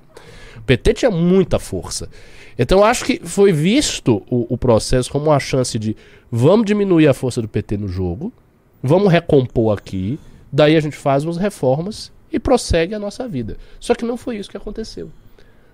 O 0.58 0.62
PT 0.62 0.96
tinha 0.96 1.12
muita 1.12 1.60
força. 1.60 2.10
Então 2.58 2.80
eu 2.80 2.84
acho 2.84 3.06
que 3.06 3.22
foi 3.24 3.52
visto 3.52 4.24
o, 4.28 4.52
o 4.52 4.58
processo 4.58 5.12
como 5.12 5.26
uma 5.26 5.39
chance 5.39 5.78
de 5.78 5.96
vamos 6.32 6.65
diminuir 6.65 7.08
a 7.08 7.13
força 7.13 7.39
do 7.39 7.48
PT 7.48 7.78
no 7.78 7.88
jogo, 7.88 8.34
vamos 8.82 9.12
recompor 9.12 9.78
aqui, 9.78 10.19
daí 10.52 10.76
a 10.76 10.80
gente 10.80 10.98
faz 10.98 11.24
umas 11.24 11.38
reformas 11.38 12.12
e 12.32 12.39
prossegue 12.39 12.96
a 12.96 13.00
nossa 13.00 13.28
vida. 13.28 13.58
Só 13.80 13.93
que 13.93 14.04
não 14.04 14.17
foi 14.17 14.38
isso 14.38 14.50
que 14.50 14.58
aconteceu. 14.58 15.12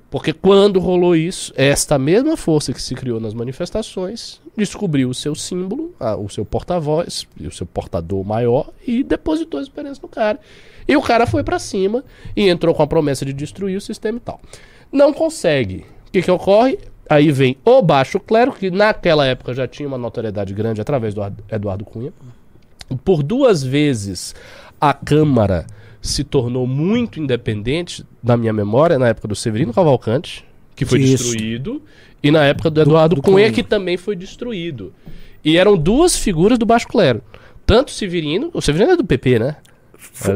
Porque 0.10 0.34
quando 0.34 0.80
rolou 0.80 1.16
isso, 1.16 1.54
esta 1.56 2.00
mesma 2.00 2.36
força 2.36 2.74
que 2.74 2.82
se 2.82 2.96
criou 2.96 3.20
nas 3.20 3.34
manifestações 3.34 4.42
descobriu 4.58 5.10
o 5.10 5.14
seu 5.14 5.36
símbolo, 5.36 5.94
ah, 6.00 6.16
o 6.16 6.28
seu 6.28 6.44
porta-voz, 6.44 7.28
o 7.40 7.52
seu 7.52 7.66
portador 7.68 8.24
maior 8.26 8.72
e 8.88 9.04
depositou 9.04 9.60
a 9.60 9.64
esperança 9.64 10.00
no 10.02 10.10
cara. 10.10 10.40
E 10.88 10.98
o 10.98 11.02
cara 11.02 11.28
foi 11.28 11.44
pra 11.44 11.60
cima 11.60 12.04
e 12.36 12.50
entrou 12.50 12.74
com 12.74 12.82
a 12.82 12.88
promessa 12.88 13.24
de 13.24 13.32
destruir 13.34 13.78
o 13.78 13.82
sistema 13.82 14.18
e 14.18 14.22
tal. 14.22 14.42
Não 14.92 15.14
consegue. 15.14 15.86
O 16.08 16.12
que, 16.12 16.24
que 16.24 16.32
ocorre? 16.32 16.80
Aí 17.08 17.32
vem 17.32 17.56
o 17.64 17.82
baixo 17.82 18.20
clero, 18.20 18.52
que 18.52 18.72
naquela 18.72 19.26
época 19.28 19.54
já 19.54 19.68
tinha 19.68 19.88
uma 19.88 19.98
notoriedade 19.98 20.54
grande 20.54 20.82
através 20.82 21.14
do 21.14 21.22
Ar- 21.22 21.34
Eduardo 21.52 21.86
Cunha. 21.86 22.12
Por 23.06 23.22
duas 23.22 23.64
vezes 23.64 24.34
a 24.82 24.92
Câmara 24.94 25.68
se 26.02 26.24
tornou 26.24 26.66
muito 26.66 27.20
independente, 27.20 28.06
na 28.24 28.38
minha 28.38 28.54
memória, 28.54 28.98
na 28.98 29.10
época 29.10 29.28
do 29.28 29.36
Severino 29.36 29.74
Cavalcante, 29.74 30.46
que 30.76 30.86
foi 30.86 31.02
Isso. 31.02 31.24
destruído, 31.24 31.82
e 32.24 32.32
na 32.32 32.44
época 32.46 32.70
do 32.70 32.82
Eduardo 32.82 33.16
do 33.16 33.22
Cunha, 33.22 33.36
Cunha. 33.36 33.52
que 33.52 33.64
também 33.64 33.98
foi 33.98 34.16
destruído. 34.16 34.94
E 35.44 35.58
eram 35.58 35.78
duas 35.78 36.16
figuras 36.18 36.58
do 36.58 36.66
baixo 36.66 36.88
clero. 36.88 37.22
tanto 37.66 37.90
o 37.90 37.92
Severino, 37.92 38.50
o 38.54 38.62
Severino 38.62 38.94
é 38.94 38.98
do 38.98 39.06
PP, 39.06 39.40
né? 39.40 39.58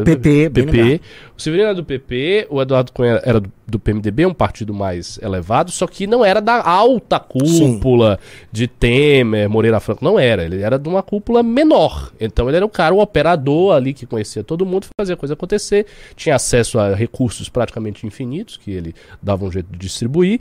PP, 0.04 0.50
PP. 0.50 1.02
O 1.38 1.42
Severino 1.42 1.68
era 1.68 1.76
do 1.76 1.84
PP, 1.84 2.48
o 2.50 2.62
Eduardo 2.62 2.92
Cunha 2.92 3.20
era 3.24 3.42
do, 3.68 3.80
PMDB, 3.80 4.26
um 4.26 4.34
partido 4.34 4.74
mais 4.74 5.20
elevado, 5.22 5.72
só 5.72 5.88
que 5.88 6.06
não 6.06 6.24
era 6.24 6.40
da 6.40 6.62
alta 6.64 7.20
cúpula 7.20 8.20
de 8.52 8.68
Temer, 8.68 9.50
Moreira 9.50 9.80
Franco, 9.80 10.06
não 10.06 10.20
era. 10.20 10.46
Ele 10.46 10.62
era 10.62 10.78
de 10.78 10.88
uma 10.88 11.02
cúpula 11.02 11.42
menor. 11.42 12.12
Então 12.20 12.48
ele 12.48 12.58
era 12.58 12.66
o 12.66 12.70
cara, 12.70 12.94
o 12.94 13.00
operador 13.00 13.76
ali 13.76 13.94
que 13.94 14.06
conhecia 14.06 14.44
todo 14.44 14.66
mundo, 14.66 14.88
fazia 14.98 15.16
a 15.16 15.18
coisa 15.18 15.34
acontecer, 15.34 15.86
tinha 16.16 16.36
acesso 16.36 16.78
a 16.80 16.94
recursos 16.94 17.50
praticamente 17.50 18.06
infinitos, 18.06 18.58
que 18.58 18.72
ele 18.72 18.94
dava 19.22 19.44
um 19.44 19.52
jeito 19.52 19.72
de 19.72 19.78
distribuir, 19.78 20.40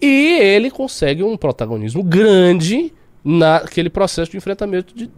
e 0.00 0.38
ele 0.40 0.70
consegue 0.70 1.22
um 1.22 1.36
protagonismo 1.36 2.02
grande 2.02 2.92
naquele 3.30 3.90
processo 3.90 4.30
de 4.30 4.38
enfrentamento 4.38 4.94
de- 4.94 5.10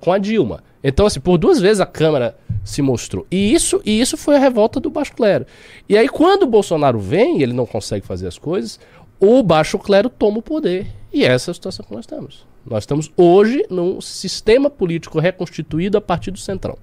com, 0.00 0.12
a 0.12 0.18
Dilma. 0.18 0.62
Então, 0.84 1.04
assim, 1.04 1.18
por 1.18 1.36
duas 1.36 1.60
vezes 1.60 1.80
a 1.80 1.86
Câmara 1.86 2.36
se 2.64 2.80
mostrou. 2.80 3.26
E 3.28 3.52
isso, 3.52 3.82
e 3.84 4.00
isso 4.00 4.16
foi 4.16 4.36
a 4.36 4.38
revolta 4.38 4.78
do 4.78 4.88
baixo 4.88 5.12
clero. 5.14 5.44
E 5.88 5.98
aí, 5.98 6.08
quando 6.08 6.44
o 6.44 6.46
Bolsonaro 6.46 7.00
vem 7.00 7.40
e 7.40 7.42
ele 7.42 7.52
não 7.52 7.66
consegue 7.66 8.06
fazer 8.06 8.28
as 8.28 8.38
coisas, 8.38 8.78
o 9.18 9.42
baixo 9.42 9.78
clero 9.80 10.08
toma 10.08 10.38
o 10.38 10.42
poder. 10.42 10.86
E 11.12 11.24
essa 11.24 11.50
é 11.50 11.52
a 11.52 11.54
situação 11.54 11.84
que 11.84 11.92
nós 11.92 12.04
estamos. 12.04 12.46
Nós 12.64 12.84
estamos 12.84 13.10
hoje 13.16 13.64
num 13.68 14.00
sistema 14.00 14.70
político 14.70 15.18
reconstituído 15.18 15.98
a 15.98 16.00
partir 16.00 16.30
do 16.30 16.38
Centrão. 16.38 16.78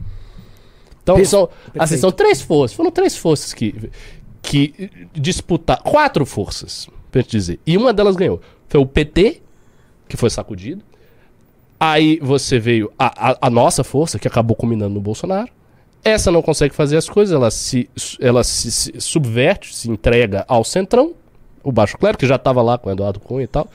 Então, 1.02 1.16
são, 1.26 1.50
assim, 1.80 1.96
são 1.98 2.12
três 2.12 2.42
forças. 2.42 2.76
Foram 2.76 2.92
três 2.92 3.16
forças 3.16 3.54
que, 3.54 3.90
que 4.42 4.90
disputaram. 5.14 5.82
Quatro 5.84 6.26
forças, 6.26 6.90
pra 7.10 7.22
gente 7.22 7.32
dizer. 7.32 7.60
E 7.66 7.78
uma 7.78 7.94
delas 7.94 8.16
ganhou. 8.18 8.42
Foi 8.68 8.82
o 8.82 8.86
PT, 8.86 9.42
que 10.12 10.18
foi 10.18 10.30
sacudido. 10.30 10.84
Aí 11.80 12.20
você 12.22 12.60
veio 12.60 12.92
a, 13.00 13.32
a, 13.32 13.38
a 13.42 13.50
nossa 13.50 13.84
força, 13.84 14.20
que 14.20 14.28
acabou 14.28 14.56
culminando 14.56 14.94
no 14.94 15.02
Bolsonaro. 15.02 15.50
Essa 16.04 16.32
não 16.32 16.42
consegue 16.42 16.76
fazer 16.76 16.98
as 16.98 17.08
coisas, 17.10 17.34
ela 17.34 17.50
se, 17.50 17.90
ela 18.20 18.44
se, 18.44 18.72
se 18.72 18.94
subverte, 19.00 19.74
se 19.76 19.90
entrega 19.90 20.46
ao 20.48 20.64
centrão, 20.64 21.14
o 21.64 21.72
Baixo 21.72 21.98
Clero, 21.98 22.18
que 22.18 22.26
já 22.28 22.36
estava 22.36 22.62
lá 22.62 22.78
com 22.78 22.90
o 22.90 22.92
Eduardo 22.92 23.20
Cunha 23.20 23.44
e 23.44 23.48
tal. 23.48 23.68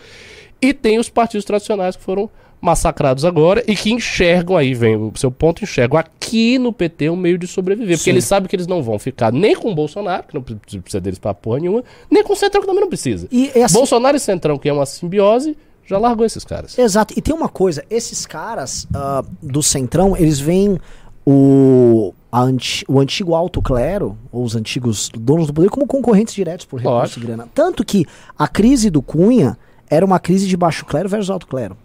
E 0.61 0.73
tem 0.75 0.99
os 0.99 1.09
partidos 1.09 1.45
tradicionais 1.45 1.97
que 1.97 2.03
foram 2.03 2.29
massacrados 2.61 3.25
agora 3.25 3.63
e 3.67 3.77
que 3.77 3.93
enxergam, 3.93 4.57
aí 4.57 4.75
vem 4.75 4.97
o 4.97 5.13
seu 5.17 5.31
ponto, 5.31 5.63
enxergam 5.63 5.99
aqui 5.99 6.59
no 6.59 6.73
PT 6.73 7.11
um 7.11 7.17
meio 7.17 7.39
de 7.39 7.47
sobreviver. 7.47 7.97
Porque 7.97 8.11
Sim. 8.11 8.11
eles 8.11 8.25
sabem 8.25 8.49
que 8.49 8.57
eles 8.57 8.67
não 8.67 8.83
vão 8.83 8.99
ficar 8.99 9.33
nem 9.33 9.55
com 9.55 9.71
o 9.71 9.75
Bolsonaro, 9.75 10.25
que 10.25 10.35
não 10.35 10.43
pre- 10.43 10.57
precisa 10.57 11.01
deles 11.01 11.19
pra 11.19 11.35
porra 11.35 11.61
nenhuma, 11.61 11.85
nem 12.11 12.25
com 12.25 12.33
o 12.33 12.37
Centrão, 12.37 12.61
que 12.63 12.67
também 12.67 12.81
não 12.81 12.89
precisa. 12.89 13.29
E 13.31 13.53
Bolsonaro 13.73 14.17
e 14.17 14.21
Centrão, 14.21 14.59
que 14.59 14.69
é 14.69 14.73
uma 14.73 14.87
simbiose, 14.87 15.57
já 15.87 15.99
largou 15.99 16.27
esses 16.27 16.45
caras. 16.45 16.77
Exato. 16.79 17.15
E 17.17 17.23
tem 17.23 17.35
uma 17.35 17.49
coisa, 17.49 17.85
esses 17.89 18.27
caras 18.27 18.87
ah, 18.95 19.25
do 19.43 19.63
Centrão, 19.63 20.17
eles 20.17 20.39
veem 20.41 20.79
o, 21.25 22.15
anti- 22.33 22.85
o 22.89 23.01
antigo 23.01 23.35
alto 23.35 23.61
clero, 23.63 24.17
ou 24.31 24.45
os 24.45 24.55
antigos 24.57 25.11
donos 25.19 25.47
do 25.47 25.53
poder, 25.55 25.69
como 25.71 25.87
concorrentes 25.87 26.35
diretos 26.35 26.65
por 26.67 26.77
recurso 26.79 26.99
Lógico. 26.99 27.21
e 27.21 27.23
grana. 27.27 27.49
Tanto 27.55 27.85
que 27.85 28.05
a 28.39 28.47
crise 28.49 28.91
do 28.91 29.03
Cunha 29.03 29.57
era 29.89 30.05
uma 30.05 30.19
crise 30.19 30.47
de 30.47 30.57
baixo 30.57 30.85
clero 30.85 31.09
versus 31.09 31.31
alto 31.31 31.47
clero. 31.47 31.77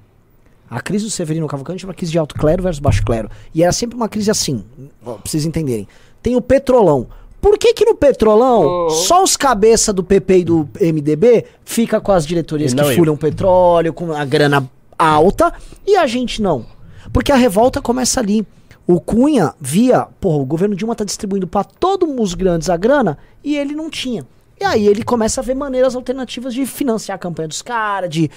A 0.69 0.79
crise 0.79 1.03
do 1.05 1.11
Severino 1.11 1.47
Cavalcante 1.47 1.83
era 1.83 1.89
uma 1.89 1.93
crise 1.95 2.11
de 2.13 2.17
alto 2.17 2.33
clero 2.35 2.63
versus 2.63 2.79
baixo 2.79 3.03
clero. 3.03 3.29
E 3.53 3.61
era 3.61 3.71
sempre 3.73 3.95
uma 3.97 4.07
crise 4.07 4.31
assim, 4.31 4.63
pra 5.03 5.17
vocês 5.25 5.43
entenderem. 5.45 5.87
Tem 6.23 6.35
o 6.35 6.41
petrolão. 6.41 7.07
Por 7.41 7.57
que 7.57 7.73
que 7.73 7.83
no 7.83 7.95
petrolão 7.95 8.89
só 8.89 9.23
os 9.23 9.35
cabeça 9.35 9.91
do 9.91 10.03
PP 10.03 10.37
e 10.37 10.43
do 10.43 10.69
MDB 10.79 11.45
fica 11.65 11.99
com 11.99 12.11
as 12.11 12.25
diretorias 12.25 12.73
que 12.73 12.79
não 12.79 12.89
eu. 12.91 12.95
furam 12.95 13.17
petróleo, 13.17 13.91
com 13.91 14.13
a 14.13 14.23
grana 14.23 14.69
alta, 14.97 15.51
e 15.85 15.95
a 15.95 16.05
gente 16.05 16.41
não? 16.41 16.65
Porque 17.11 17.31
a 17.31 17.35
revolta 17.35 17.81
começa 17.81 18.19
ali. 18.19 18.45
O 18.85 18.99
Cunha 18.99 19.53
via, 19.59 20.07
porra, 20.19 20.37
o 20.37 20.45
governo 20.45 20.75
Dilma 20.75 20.95
tá 20.95 21.03
distribuindo 21.03 21.47
pra 21.47 21.63
todos 21.63 22.07
os 22.19 22.33
grandes 22.33 22.69
a 22.69 22.77
grana 22.77 23.17
e 23.43 23.57
ele 23.57 23.73
não 23.73 23.89
tinha. 23.89 24.25
E 24.59 24.63
aí 24.63 24.87
ele 24.87 25.03
começa 25.03 25.41
a 25.41 25.43
ver 25.43 25.55
maneiras 25.55 25.95
alternativas 25.95 26.53
de 26.53 26.65
financiar 26.65 27.15
a 27.15 27.19
campanha 27.19 27.47
dos 27.47 27.61
caras, 27.61 28.09
de 28.09 28.29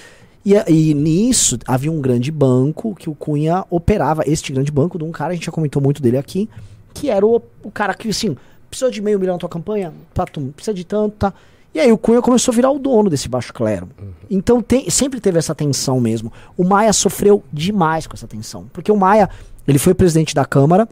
e, 0.44 0.52
e 0.70 0.94
nisso 0.94 1.58
havia 1.66 1.90
um 1.90 2.00
grande 2.00 2.30
banco 2.30 2.94
que 2.94 3.08
o 3.08 3.14
Cunha 3.14 3.64
operava, 3.70 4.22
este 4.26 4.52
grande 4.52 4.70
banco 4.70 4.98
de 4.98 5.04
um 5.04 5.10
cara, 5.10 5.32
a 5.32 5.34
gente 5.34 5.46
já 5.46 5.52
comentou 5.52 5.80
muito 5.80 6.02
dele 6.02 6.18
aqui, 6.18 6.50
que 6.92 7.08
era 7.08 7.26
o, 7.26 7.42
o 7.62 7.70
cara 7.70 7.94
que, 7.94 8.08
assim, 8.08 8.36
precisou 8.74 8.90
de 8.90 9.00
meio 9.00 9.18
milhão 9.18 9.34
na 9.34 9.38
tua 9.38 9.48
campanha? 9.48 9.92
Tá, 10.12 10.26
tu 10.26 10.52
precisa 10.54 10.74
de 10.74 10.84
tanto, 10.84 11.16
tá? 11.16 11.32
E 11.72 11.80
aí 11.80 11.90
o 11.90 11.98
Cunha 11.98 12.20
começou 12.20 12.52
a 12.52 12.54
virar 12.54 12.70
o 12.70 12.78
dono 12.78 13.10
desse 13.10 13.28
baixo 13.28 13.52
clero. 13.52 13.88
Então 14.30 14.60
tem, 14.60 14.88
sempre 14.90 15.20
teve 15.20 15.38
essa 15.38 15.54
tensão 15.54 16.00
mesmo. 16.00 16.32
O 16.56 16.64
Maia 16.64 16.92
sofreu 16.92 17.42
demais 17.52 18.06
com 18.06 18.14
essa 18.14 18.28
tensão. 18.28 18.66
Porque 18.72 18.92
o 18.92 18.96
Maia, 18.96 19.28
ele 19.66 19.78
foi 19.78 19.92
presidente 19.92 20.34
da 20.34 20.44
Câmara, 20.44 20.88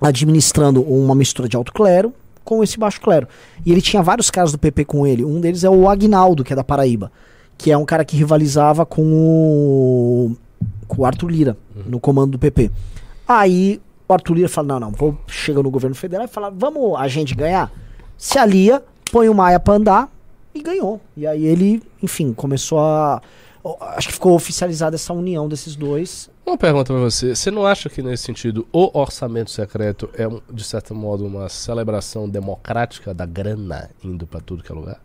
administrando 0.00 0.80
uma 0.82 1.14
mistura 1.14 1.48
de 1.48 1.56
alto 1.56 1.72
clero 1.72 2.12
com 2.44 2.62
esse 2.62 2.78
baixo 2.78 3.00
clero. 3.00 3.26
E 3.66 3.72
ele 3.72 3.82
tinha 3.82 4.00
vários 4.00 4.30
caras 4.30 4.52
do 4.52 4.58
PP 4.58 4.84
com 4.84 5.06
ele. 5.06 5.24
Um 5.24 5.40
deles 5.40 5.64
é 5.64 5.70
o 5.70 5.88
Agnaldo, 5.88 6.44
que 6.44 6.52
é 6.52 6.56
da 6.56 6.64
Paraíba. 6.64 7.10
Que 7.58 7.72
é 7.72 7.76
um 7.76 7.84
cara 7.84 8.04
que 8.04 8.16
rivalizava 8.16 8.86
com 8.86 9.02
o, 9.02 10.36
com 10.86 11.02
o 11.02 11.04
Arthur 11.04 11.30
Lira, 11.30 11.56
no 11.84 11.98
comando 11.98 12.32
do 12.32 12.38
PP. 12.38 12.70
Aí 13.26 13.80
o 14.10 14.12
Arthur 14.12 14.34
Lira 14.34 14.48
fala: 14.48 14.68
não, 14.68 14.80
não, 14.80 14.90
vou 14.90 15.16
chega 15.26 15.62
no 15.62 15.70
governo 15.70 15.94
federal 15.94 16.26
e 16.26 16.28
fala: 16.28 16.50
vamos 16.50 16.98
a 16.98 17.06
gente 17.08 17.34
ganhar? 17.34 17.72
Se 18.18 18.38
alia, 18.38 18.82
põe 19.10 19.28
o 19.28 19.34
Maia 19.34 19.60
pra 19.60 19.74
andar 19.74 20.08
e 20.54 20.60
ganhou. 20.62 21.00
E 21.16 21.26
aí 21.26 21.46
ele, 21.46 21.82
enfim, 22.02 22.32
começou 22.32 22.80
a. 22.80 23.22
Acho 23.80 24.08
que 24.08 24.14
ficou 24.14 24.34
oficializada 24.34 24.96
essa 24.96 25.12
união 25.12 25.46
desses 25.48 25.76
dois. 25.76 26.30
Uma 26.46 26.56
pergunta 26.56 26.92
pra 26.92 27.02
você. 27.02 27.34
Você 27.36 27.50
não 27.50 27.66
acha 27.66 27.90
que, 27.90 28.02
nesse 28.02 28.24
sentido, 28.24 28.66
o 28.72 28.98
orçamento 28.98 29.50
secreto 29.50 30.08
é, 30.14 30.26
de 30.52 30.64
certo 30.64 30.94
modo, 30.94 31.26
uma 31.26 31.48
celebração 31.48 32.28
democrática 32.28 33.12
da 33.12 33.26
grana 33.26 33.90
indo 34.02 34.26
pra 34.26 34.40
tudo 34.40 34.64
que 34.64 34.72
é 34.72 34.74
lugar? 34.74 35.00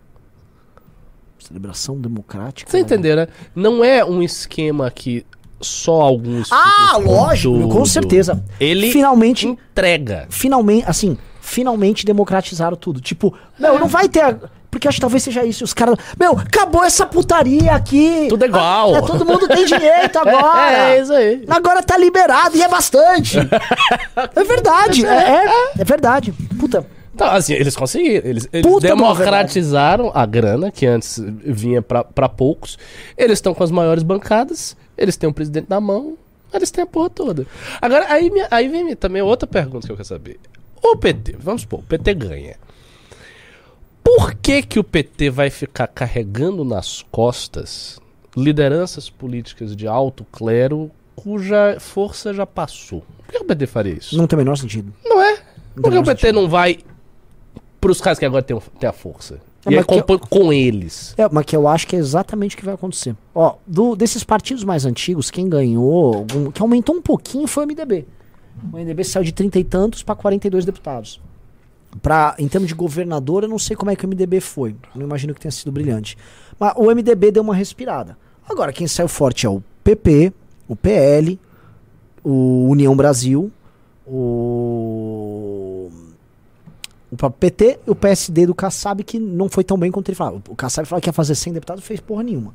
Celebração 1.37 1.99
democrática. 1.99 2.71
Você 2.71 2.79
entendeu, 2.79 3.17
né? 3.17 3.27
Não 3.53 3.83
é 3.83 4.03
um 4.05 4.23
esquema 4.23 4.89
que 4.89 5.25
só 5.65 6.01
alguns. 6.01 6.49
Ah, 6.51 6.97
lógico, 6.97 7.67
com 7.69 7.85
certeza. 7.85 8.43
Ele 8.59 8.91
Finalmente, 8.91 9.47
entrega. 9.47 10.25
finalmente, 10.29 10.85
assim, 10.87 11.17
finalmente 11.41 12.05
democratizaram 12.05 12.75
tudo. 12.77 13.01
Tipo, 13.01 13.33
meu, 13.59 13.79
não 13.79 13.87
vai 13.87 14.07
ter. 14.09 14.21
a- 14.21 14.35
Porque 14.71 14.87
acho 14.89 14.95
que 14.97 15.01
talvez 15.01 15.23
seja 15.23 15.43
isso. 15.45 15.63
Os 15.63 15.73
caras. 15.73 15.95
Meu, 16.19 16.33
acabou 16.37 16.83
essa 16.83 17.05
putaria 17.05 17.71
aqui. 17.71 18.25
Tudo 18.27 18.43
é 18.43 18.47
igual. 18.47 18.95
É, 18.95 19.01
todo 19.01 19.25
mundo 19.25 19.47
tem 19.47 19.65
direito 19.65 20.17
agora. 20.19 20.71
É, 20.89 20.97
é 20.97 21.01
isso 21.01 21.13
aí. 21.13 21.45
Agora 21.49 21.81
tá 21.81 21.97
liberado 21.97 22.57
e 22.57 22.61
é 22.61 22.67
bastante. 22.67 23.37
é 23.39 24.43
verdade. 24.43 25.05
É, 25.07 25.45
é, 25.45 25.71
é 25.79 25.83
verdade. 25.85 26.33
Puta. 26.59 26.85
Então, 27.13 27.27
assim, 27.27 27.53
eles 27.53 27.73
conseguiram. 27.77 28.27
Eles, 28.27 28.49
eles 28.51 28.81
democratizaram 28.81 30.11
a 30.13 30.25
grana, 30.25 30.69
que 30.69 30.85
antes 30.85 31.21
vinha 31.45 31.81
pra 31.81 32.27
poucos. 32.27 32.77
Eles 33.17 33.37
estão 33.37 33.53
com 33.53 33.63
as 33.63 33.71
maiores 33.71 34.03
bancadas, 34.03 34.75
eles 34.97 35.17
têm 35.17 35.29
o 35.29 35.33
presidente 35.33 35.67
na 35.69 35.79
mão, 35.79 36.17
eles 36.53 36.71
têm 36.71 36.83
a 36.83 36.87
porra 36.87 37.09
toda. 37.09 37.45
Agora, 37.81 38.11
aí, 38.11 38.31
aí 38.49 38.67
vem 38.67 38.95
também 38.95 39.21
outra 39.21 39.47
pergunta 39.47 39.87
que 39.87 39.91
eu 39.91 39.97
quero 39.97 40.07
saber. 40.07 40.39
O 40.81 40.95
PT, 40.95 41.35
vamos 41.39 41.63
supor, 41.63 41.79
o 41.79 41.83
PT 41.83 42.13
ganha. 42.13 42.55
Por 44.03 44.35
que, 44.35 44.61
que 44.61 44.79
o 44.79 44.83
PT 44.83 45.29
vai 45.31 45.49
ficar 45.49 45.87
carregando 45.87 46.63
nas 46.63 47.03
costas 47.11 47.99
lideranças 48.37 49.09
políticas 49.09 49.75
de 49.75 49.87
alto 49.87 50.23
clero 50.31 50.91
cuja 51.15 51.77
força 51.79 52.33
já 52.33 52.45
passou? 52.45 53.03
Por 53.25 53.31
que 53.31 53.37
o 53.39 53.45
PT 53.45 53.65
faria 53.65 53.93
isso? 53.93 54.15
Não 54.15 54.27
tem 54.27 54.37
o 54.37 54.41
menor 54.41 54.57
sentido. 54.57 54.93
Não 55.03 55.21
é? 55.21 55.41
Não 55.75 55.81
Por 55.81 55.91
que 55.91 55.97
o 55.97 56.03
PT 56.03 56.31
não 56.31 56.47
vai 56.47 56.79
pros 57.81 57.99
caras 57.99 58.19
que 58.19 58.25
agora 58.25 58.43
tem 58.43 58.57
a 58.87 58.93
força? 58.93 59.41
É, 59.65 59.71
e 59.71 59.77
aí 59.77 59.83
que 59.83 59.87
compõe 60.01 60.17
com 60.19 60.53
eles. 60.53 61.13
É, 61.17 61.27
mas 61.31 61.45
que 61.45 61.55
eu 61.55 61.67
acho 61.67 61.87
que 61.87 61.95
é 61.95 61.99
exatamente 61.99 62.55
o 62.55 62.59
que 62.59 62.65
vai 62.65 62.73
acontecer. 62.75 63.15
Ó, 63.33 63.55
do- 63.65 63.95
desses 63.95 64.23
partidos 64.23 64.63
mais 64.63 64.85
antigos, 64.85 65.31
quem 65.31 65.49
ganhou, 65.49 66.15
algum- 66.15 66.51
que 66.51 66.61
aumentou 66.61 66.95
um 66.95 67.01
pouquinho 67.01 67.47
foi 67.47 67.63
o 67.63 67.67
MDB. 67.67 68.05
O 68.71 68.77
MDB 68.77 69.03
saiu 69.03 69.23
de 69.23 69.31
30 69.33 69.59
e 69.59 69.63
tantos 69.63 70.03
para 70.03 70.15
42 70.15 70.65
deputados. 70.65 71.19
Pra, 72.01 72.35
em 72.37 72.47
termos 72.47 72.67
de 72.67 72.75
governador, 72.75 73.43
eu 73.43 73.49
não 73.49 73.57
sei 73.59 73.75
como 73.75 73.89
é 73.89 73.95
que 73.95 74.05
o 74.05 74.07
MDB 74.07 74.39
foi. 74.41 74.71
Eu 74.93 74.99
não 74.99 75.05
imagino 75.07 75.33
que 75.33 75.39
tenha 75.39 75.51
sido 75.51 75.71
brilhante. 75.71 76.17
Mas 76.59 76.73
o 76.75 76.89
MDB 76.91 77.31
deu 77.31 77.41
uma 77.43 77.55
respirada. 77.55 78.17
Agora, 78.47 78.71
quem 78.73 78.85
saiu 78.87 79.07
forte 79.07 79.45
é 79.45 79.49
o 79.49 79.63
PP, 79.83 80.31
o 80.67 80.75
PL, 80.75 81.39
o 82.23 82.67
União 82.69 82.95
Brasil, 82.95 83.51
o 84.05 85.74
o 87.21 87.31
PT 87.31 87.79
e 87.87 87.91
o 87.91 87.95
PSD 87.95 88.45
do 88.45 88.53
Kassab, 88.55 89.03
que 89.03 89.19
não 89.19 89.47
foi 89.49 89.63
tão 89.63 89.77
bem 89.77 89.91
quanto 89.91 90.09
ele 90.09 90.15
falava. 90.15 90.41
O 90.49 90.55
Kassab 90.55 90.87
falava 90.87 91.01
que 91.01 91.09
ia 91.09 91.13
fazer 91.13 91.35
100 91.35 91.53
deputados, 91.53 91.83
fez 91.83 91.99
porra 91.99 92.23
nenhuma. 92.23 92.53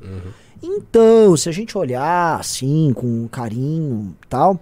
Então, 0.63 1.37
se 1.37 1.49
a 1.49 1.53
gente 1.53 1.77
olhar 1.77 2.39
assim, 2.39 2.93
com 2.95 3.27
carinho 3.29 4.15
e 4.23 4.27
tal, 4.29 4.61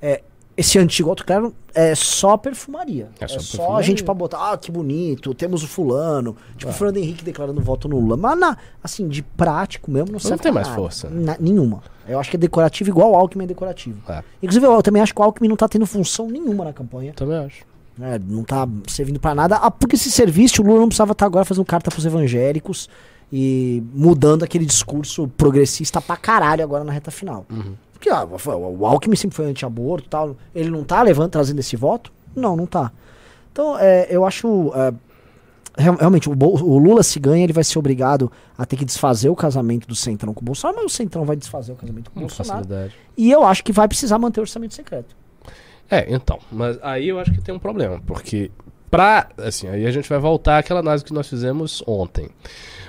é, 0.00 0.22
esse 0.56 0.78
antigo 0.78 1.08
autoclero 1.10 1.52
é 1.74 1.94
só 1.94 2.36
perfumaria. 2.36 3.08
É 3.18 3.24
É 3.24 3.28
só 3.28 3.40
só, 3.40 3.56
perfumaria. 3.56 3.86
gente 3.86 4.04
pra 4.04 4.14
botar, 4.14 4.52
ah, 4.52 4.56
que 4.58 4.70
bonito, 4.70 5.34
temos 5.34 5.62
o 5.64 5.68
fulano. 5.68 6.36
Tipo, 6.56 6.70
o 6.70 6.74
Fernando 6.74 6.98
Henrique 6.98 7.24
declarando 7.24 7.60
voto 7.60 7.88
no 7.88 7.98
Lula. 7.98 8.16
Mas, 8.16 8.38
na, 8.38 8.56
assim, 8.82 9.08
de 9.08 9.22
prático 9.22 9.90
mesmo, 9.90 10.12
não 10.12 10.20
serve 10.20 10.42
tem 10.42 10.52
pra 10.52 10.60
mais 10.60 10.68
nada. 10.68 10.80
força. 10.80 11.08
Na- 11.10 11.36
nenhuma. 11.40 11.82
Eu 12.06 12.20
acho 12.20 12.30
que 12.30 12.36
é 12.36 12.38
decorativo 12.38 12.90
igual 12.90 13.12
o 13.12 13.16
Alckmin 13.16 13.44
é 13.44 13.46
decorativo. 13.48 13.98
É, 14.10 14.22
Inclusive, 14.42 14.66
eu 14.66 14.82
também 14.82 15.00
acho 15.02 15.14
que 15.14 15.20
o 15.20 15.24
Alckmin 15.24 15.48
não 15.48 15.56
tá 15.56 15.68
tendo 15.68 15.86
função 15.86 16.28
nenhuma 16.28 16.64
na 16.64 16.72
campanha. 16.72 17.12
também 17.14 17.38
acho. 17.38 17.64
Né? 17.96 18.18
Não 18.26 18.42
tá 18.44 18.66
servindo 18.86 19.20
pra 19.20 19.34
nada. 19.34 19.56
Ah, 19.56 19.70
porque 19.70 19.96
se 19.96 20.10
servisse, 20.10 20.60
o 20.60 20.64
Lula 20.64 20.80
não 20.80 20.88
precisava 20.88 21.12
estar 21.12 21.26
agora 21.26 21.44
fazendo 21.44 21.64
carta 21.64 21.90
pros 21.90 22.04
evangélicos 22.06 22.88
e 23.32 23.82
mudando 23.94 24.42
aquele 24.42 24.66
discurso 24.66 25.28
progressista 25.36 26.00
pra 26.00 26.16
caralho 26.16 26.62
agora 26.62 26.84
na 26.84 26.92
reta 26.92 27.10
final. 27.10 27.46
Uhum. 27.50 27.74
Porque 27.92 28.10
ah, 28.10 28.24
o 28.26 28.84
Alckmin 28.86 29.16
sempre 29.16 29.36
foi 29.36 29.46
anti-aborto 29.46 30.08
tal. 30.08 30.36
Ele 30.54 30.70
não 30.70 30.82
tá 30.84 31.02
levando, 31.02 31.30
trazendo 31.30 31.60
esse 31.60 31.76
voto? 31.76 32.12
Não, 32.34 32.56
não 32.56 32.66
tá. 32.66 32.90
Então, 33.52 33.78
é, 33.78 34.06
eu 34.10 34.24
acho. 34.26 34.72
é, 34.74 34.92
real- 35.82 35.96
realmente, 35.96 36.28
o, 36.28 36.32
o 36.32 36.78
Lula 36.78 37.02
se 37.02 37.20
ganha, 37.20 37.44
ele 37.44 37.52
vai 37.52 37.62
ser 37.62 37.78
obrigado 37.78 38.32
a 38.58 38.64
ter 38.66 38.76
que 38.76 38.84
desfazer 38.84 39.28
o 39.28 39.36
casamento 39.36 39.86
do 39.86 39.94
Centrão 39.94 40.34
com 40.34 40.40
o 40.40 40.44
Bolsonaro, 40.44 40.78
mas 40.82 40.92
o 40.92 40.94
Centrão 40.96 41.24
vai 41.24 41.36
desfazer 41.36 41.72
o 41.72 41.76
casamento 41.76 42.10
com 42.10 42.18
o 42.18 42.22
Bolsonaro. 42.22 42.64
facilidade. 42.64 42.94
E 43.16 43.30
eu 43.30 43.44
acho 43.44 43.62
que 43.62 43.72
vai 43.72 43.86
precisar 43.86 44.18
manter 44.18 44.40
o 44.40 44.42
orçamento 44.42 44.74
secreto. 44.74 45.14
É, 45.92 46.06
então, 46.08 46.38
mas 46.50 46.78
aí 46.80 47.10
eu 47.10 47.18
acho 47.18 47.30
que 47.30 47.42
tem 47.42 47.54
um 47.54 47.58
problema, 47.58 48.00
porque 48.06 48.50
pra, 48.90 49.28
assim, 49.36 49.68
aí 49.68 49.84
a 49.86 49.90
gente 49.90 50.08
vai 50.08 50.18
voltar 50.18 50.56
àquela 50.56 50.80
análise 50.80 51.04
que 51.04 51.12
nós 51.12 51.28
fizemos 51.28 51.82
ontem. 51.86 52.30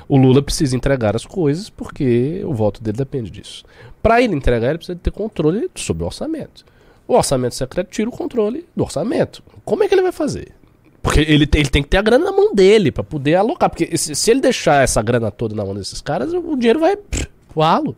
O 0.07 0.15
Lula 0.15 0.41
precisa 0.41 0.73
entregar 0.73 1.13
as 1.13 1.25
coisas 1.25 1.69
porque 1.69 2.41
o 2.45 2.53
voto 2.53 2.81
dele 2.81 2.95
depende 2.95 3.29
disso. 3.29 3.65
Pra 4.01 4.21
ele 4.21 4.33
entregar, 4.33 4.69
ele 4.69 4.77
precisa 4.77 4.97
ter 4.97 5.11
controle 5.11 5.69
sobre 5.75 6.03
o 6.03 6.05
orçamento. 6.05 6.63
O 7.05 7.15
orçamento 7.15 7.55
secreto 7.55 7.89
tira 7.89 8.07
o 8.07 8.13
controle 8.13 8.65
do 8.73 8.83
orçamento. 8.85 9.43
Como 9.65 9.83
é 9.83 9.89
que 9.89 9.95
ele 9.95 10.01
vai 10.01 10.13
fazer? 10.13 10.53
Porque 11.01 11.19
ele, 11.19 11.49
ele 11.53 11.69
tem 11.69 11.83
que 11.83 11.89
ter 11.89 11.97
a 11.97 12.01
grana 12.01 12.23
na 12.23 12.31
mão 12.31 12.55
dele 12.55 12.89
pra 12.89 13.03
poder 13.03 13.35
alocar. 13.35 13.69
Porque 13.69 13.97
se, 13.97 14.15
se 14.15 14.31
ele 14.31 14.39
deixar 14.39 14.81
essa 14.81 15.01
grana 15.01 15.29
toda 15.29 15.53
na 15.53 15.65
mão 15.65 15.75
desses 15.75 15.99
caras, 15.99 16.31
o 16.33 16.55
dinheiro 16.55 16.79
vai 16.79 16.95
pro 16.95 17.27
ralo. 17.61 17.97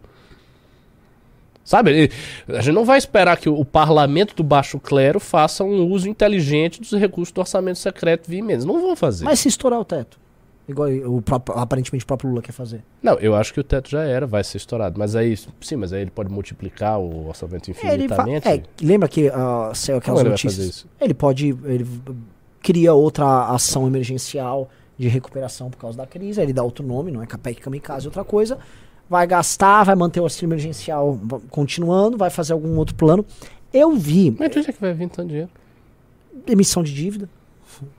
Sabe? 1.65 1.91
ele- 1.91 2.11
A 2.47 2.61
gente 2.61 2.73
não 2.75 2.85
vai 2.85 2.97
esperar 2.99 3.35
que 3.37 3.49
o, 3.49 3.65
parlamento 3.65 4.35
do 4.35 4.43
baixo 4.43 4.79
clero 4.79 5.19
faça 5.19 5.63
um 5.63 5.89
uso 5.89 6.07
inteligente 6.07 6.79
dos 6.79 6.91
recursos 6.91 7.33
do 7.33 7.41
orçamento 7.41 7.79
secreto 7.79 8.29
via 8.29 8.39
emendas. 8.39 8.63
Não 8.63 8.79
vão 8.79 8.95
fazer. 8.95 9.25
Mas 9.25 9.39
se 9.39 9.47
estourar 9.49 9.79
o 9.79 9.83
teto, 9.83 10.19
igual 10.69 10.87
o 10.91 11.21
próprio- 11.23 11.57
aparentemente 11.57 12.03
o 12.03 12.07
próprio 12.07 12.29
Lula 12.29 12.41
quer 12.43 12.51
fazer. 12.51 12.83
Não, 13.01 13.15
eu 13.15 13.33
acho 13.35 13.51
que 13.51 13.59
o 13.59 13.63
teto 13.63 13.89
já 13.89 14.03
era, 14.03 14.27
vai 14.27 14.43
ser 14.43 14.57
estourado. 14.57 14.99
Mas 14.99 15.15
aí, 15.15 15.35
sim, 15.59 15.75
mas 15.75 15.91
aí 15.91 16.03
ele 16.03 16.11
pode 16.11 16.29
multiplicar 16.31 16.99
o 16.99 17.27
orçamento 17.29 17.67
Ele 17.69 17.77
vai, 17.81 17.95
infinitamente. 17.95 18.47
é, 18.47 18.61
lembra 18.81 19.09
que 19.09 19.27
uh, 19.27 19.73
saiu 19.73 19.97
aquelas 19.97 20.19
Como 20.19 20.19
ele 20.21 20.29
notícias? 20.29 20.55
fazer 20.55 20.69
isso? 20.69 20.87
Ele 21.01 21.13
pode. 21.15 21.47
Ele 21.65 21.85
cria 22.61 22.93
outra 22.93 23.47
ação 23.47 23.87
emergencial 23.87 24.69
de 24.97 25.07
recuperação 25.07 25.69
por 25.69 25.77
causa 25.77 25.97
da 25.97 26.05
crise, 26.07 26.39
aí 26.39 26.45
ele 26.45 26.53
dá 26.53 26.63
outro 26.63 26.85
nome, 26.85 27.11
não 27.11 27.21
é 27.21 27.25
Capec 27.27 27.59
Kamikaze, 27.61 28.05
é 28.05 28.07
outra 28.07 28.23
coisa. 28.23 28.57
Vai 29.09 29.27
gastar, 29.27 29.83
vai 29.83 29.95
manter 29.95 30.19
o 30.19 30.23
auxílio 30.23 30.47
emergencial 30.47 31.19
continuando, 31.49 32.17
vai 32.17 32.29
fazer 32.29 32.53
algum 32.53 32.75
outro 32.77 32.95
plano. 32.95 33.23
Eu 33.73 33.91
vi 33.95 34.31
Mas 34.39 34.49
de 34.49 34.59
onde 34.59 34.69
é 34.69 34.73
que 34.73 34.81
vai 34.81 34.93
vir 34.93 35.09
tanto 35.09 35.27
dinheiro? 35.27 35.49
emissão 36.47 36.83
de 36.83 36.93
dívida, 36.93 37.29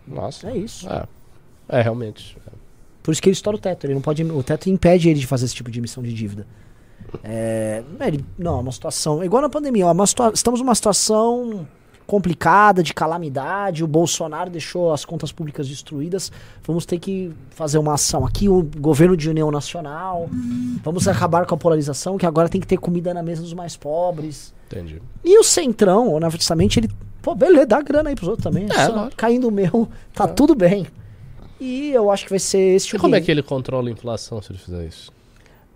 Nossa. 0.07 0.49
é 0.51 0.57
isso. 0.57 0.89
É, 0.89 1.07
é 1.69 1.83
realmente. 1.83 2.37
Por 3.03 3.13
isso 3.13 3.23
que 3.23 3.29
ele 3.29 3.35
estoura 3.35 3.57
o 3.57 3.61
teto. 3.61 3.85
Ele 3.85 3.95
não 3.95 4.01
pode. 4.01 4.23
O 4.25 4.43
teto 4.43 4.69
impede 4.69 5.09
ele 5.09 5.19
de 5.21 5.27
fazer 5.27 5.45
esse 5.47 5.55
tipo 5.55 5.71
de 5.71 5.79
emissão 5.79 6.03
de 6.03 6.13
dívida. 6.13 6.47
É, 7.23 7.83
ele- 8.01 8.25
não, 8.39 8.59
é 8.59 8.61
uma 8.61 8.73
situação. 8.73 9.23
Igual 9.25 9.43
na 9.43 9.49
pandemia, 9.49 9.87
ó, 9.87 10.07
situa- 10.07 10.33
estamos 10.35 10.61
numa 10.61 10.75
situação 10.75 11.67
complicada, 12.07 12.83
de 12.83 12.95
calamidade. 12.95 13.83
O 13.83 13.87
Bolsonaro 13.87 14.51
deixou 14.51 14.93
as 14.93 15.05
contas 15.05 15.33
públicas 15.33 15.69
destruídas. 15.69 16.31
Vamos 16.63 16.87
ter 16.87 16.99
que 16.99 17.33
fazer 17.51 17.79
uma 17.79 17.95
ação 17.95 18.25
aqui. 18.25 18.49
O 18.49 18.63
governo 18.79 19.17
de 19.17 19.29
união 19.29 19.51
nacional. 19.51 20.29
Vamos 20.83 21.09
acabar 21.09 21.47
com 21.47 21.55
a 21.55 21.59
polarização, 21.59 22.17
que 22.17 22.27
agora 22.27 22.49
tem 22.49 22.61
que 22.61 22.67
ter 22.67 22.77
comida 22.77 23.13
na 23.13 23.23
mesa 23.23 23.43
dos 23.43 23.55
mais 23.55 23.77
pobres. 23.77 24.55
Entendi. 24.67 25.01
E 25.25 25.39
o 25.39 25.43
Centrão, 25.43 26.13
honestamente, 26.13 26.81
ele. 26.81 26.91
Pô, 27.21 27.35
beleza, 27.35 27.67
dá 27.67 27.83
grana 27.83 28.11
aí 28.11 28.15
pros 28.15 28.29
outros 28.29 28.45
também. 28.45 28.67
É, 28.71 28.87
só 28.87 29.11
caindo 29.17 29.49
o 29.49 29.51
meu, 29.51 29.89
tá 30.15 30.29
tudo 30.29 30.55
bem. 30.55 30.87
E 31.61 31.91
eu 31.91 32.11
acho 32.11 32.25
que 32.25 32.31
vai 32.31 32.39
ser 32.39 32.77
esse 32.77 32.95
E 32.95 32.97
o 32.97 33.01
como 33.01 33.17
é 33.17 33.21
que 33.21 33.31
ele 33.31 33.43
controla 33.43 33.89
a 33.89 33.93
inflação 33.93 34.41
se 34.41 34.53
ele 34.53 34.59
fizer 34.59 34.87
isso? 34.87 35.11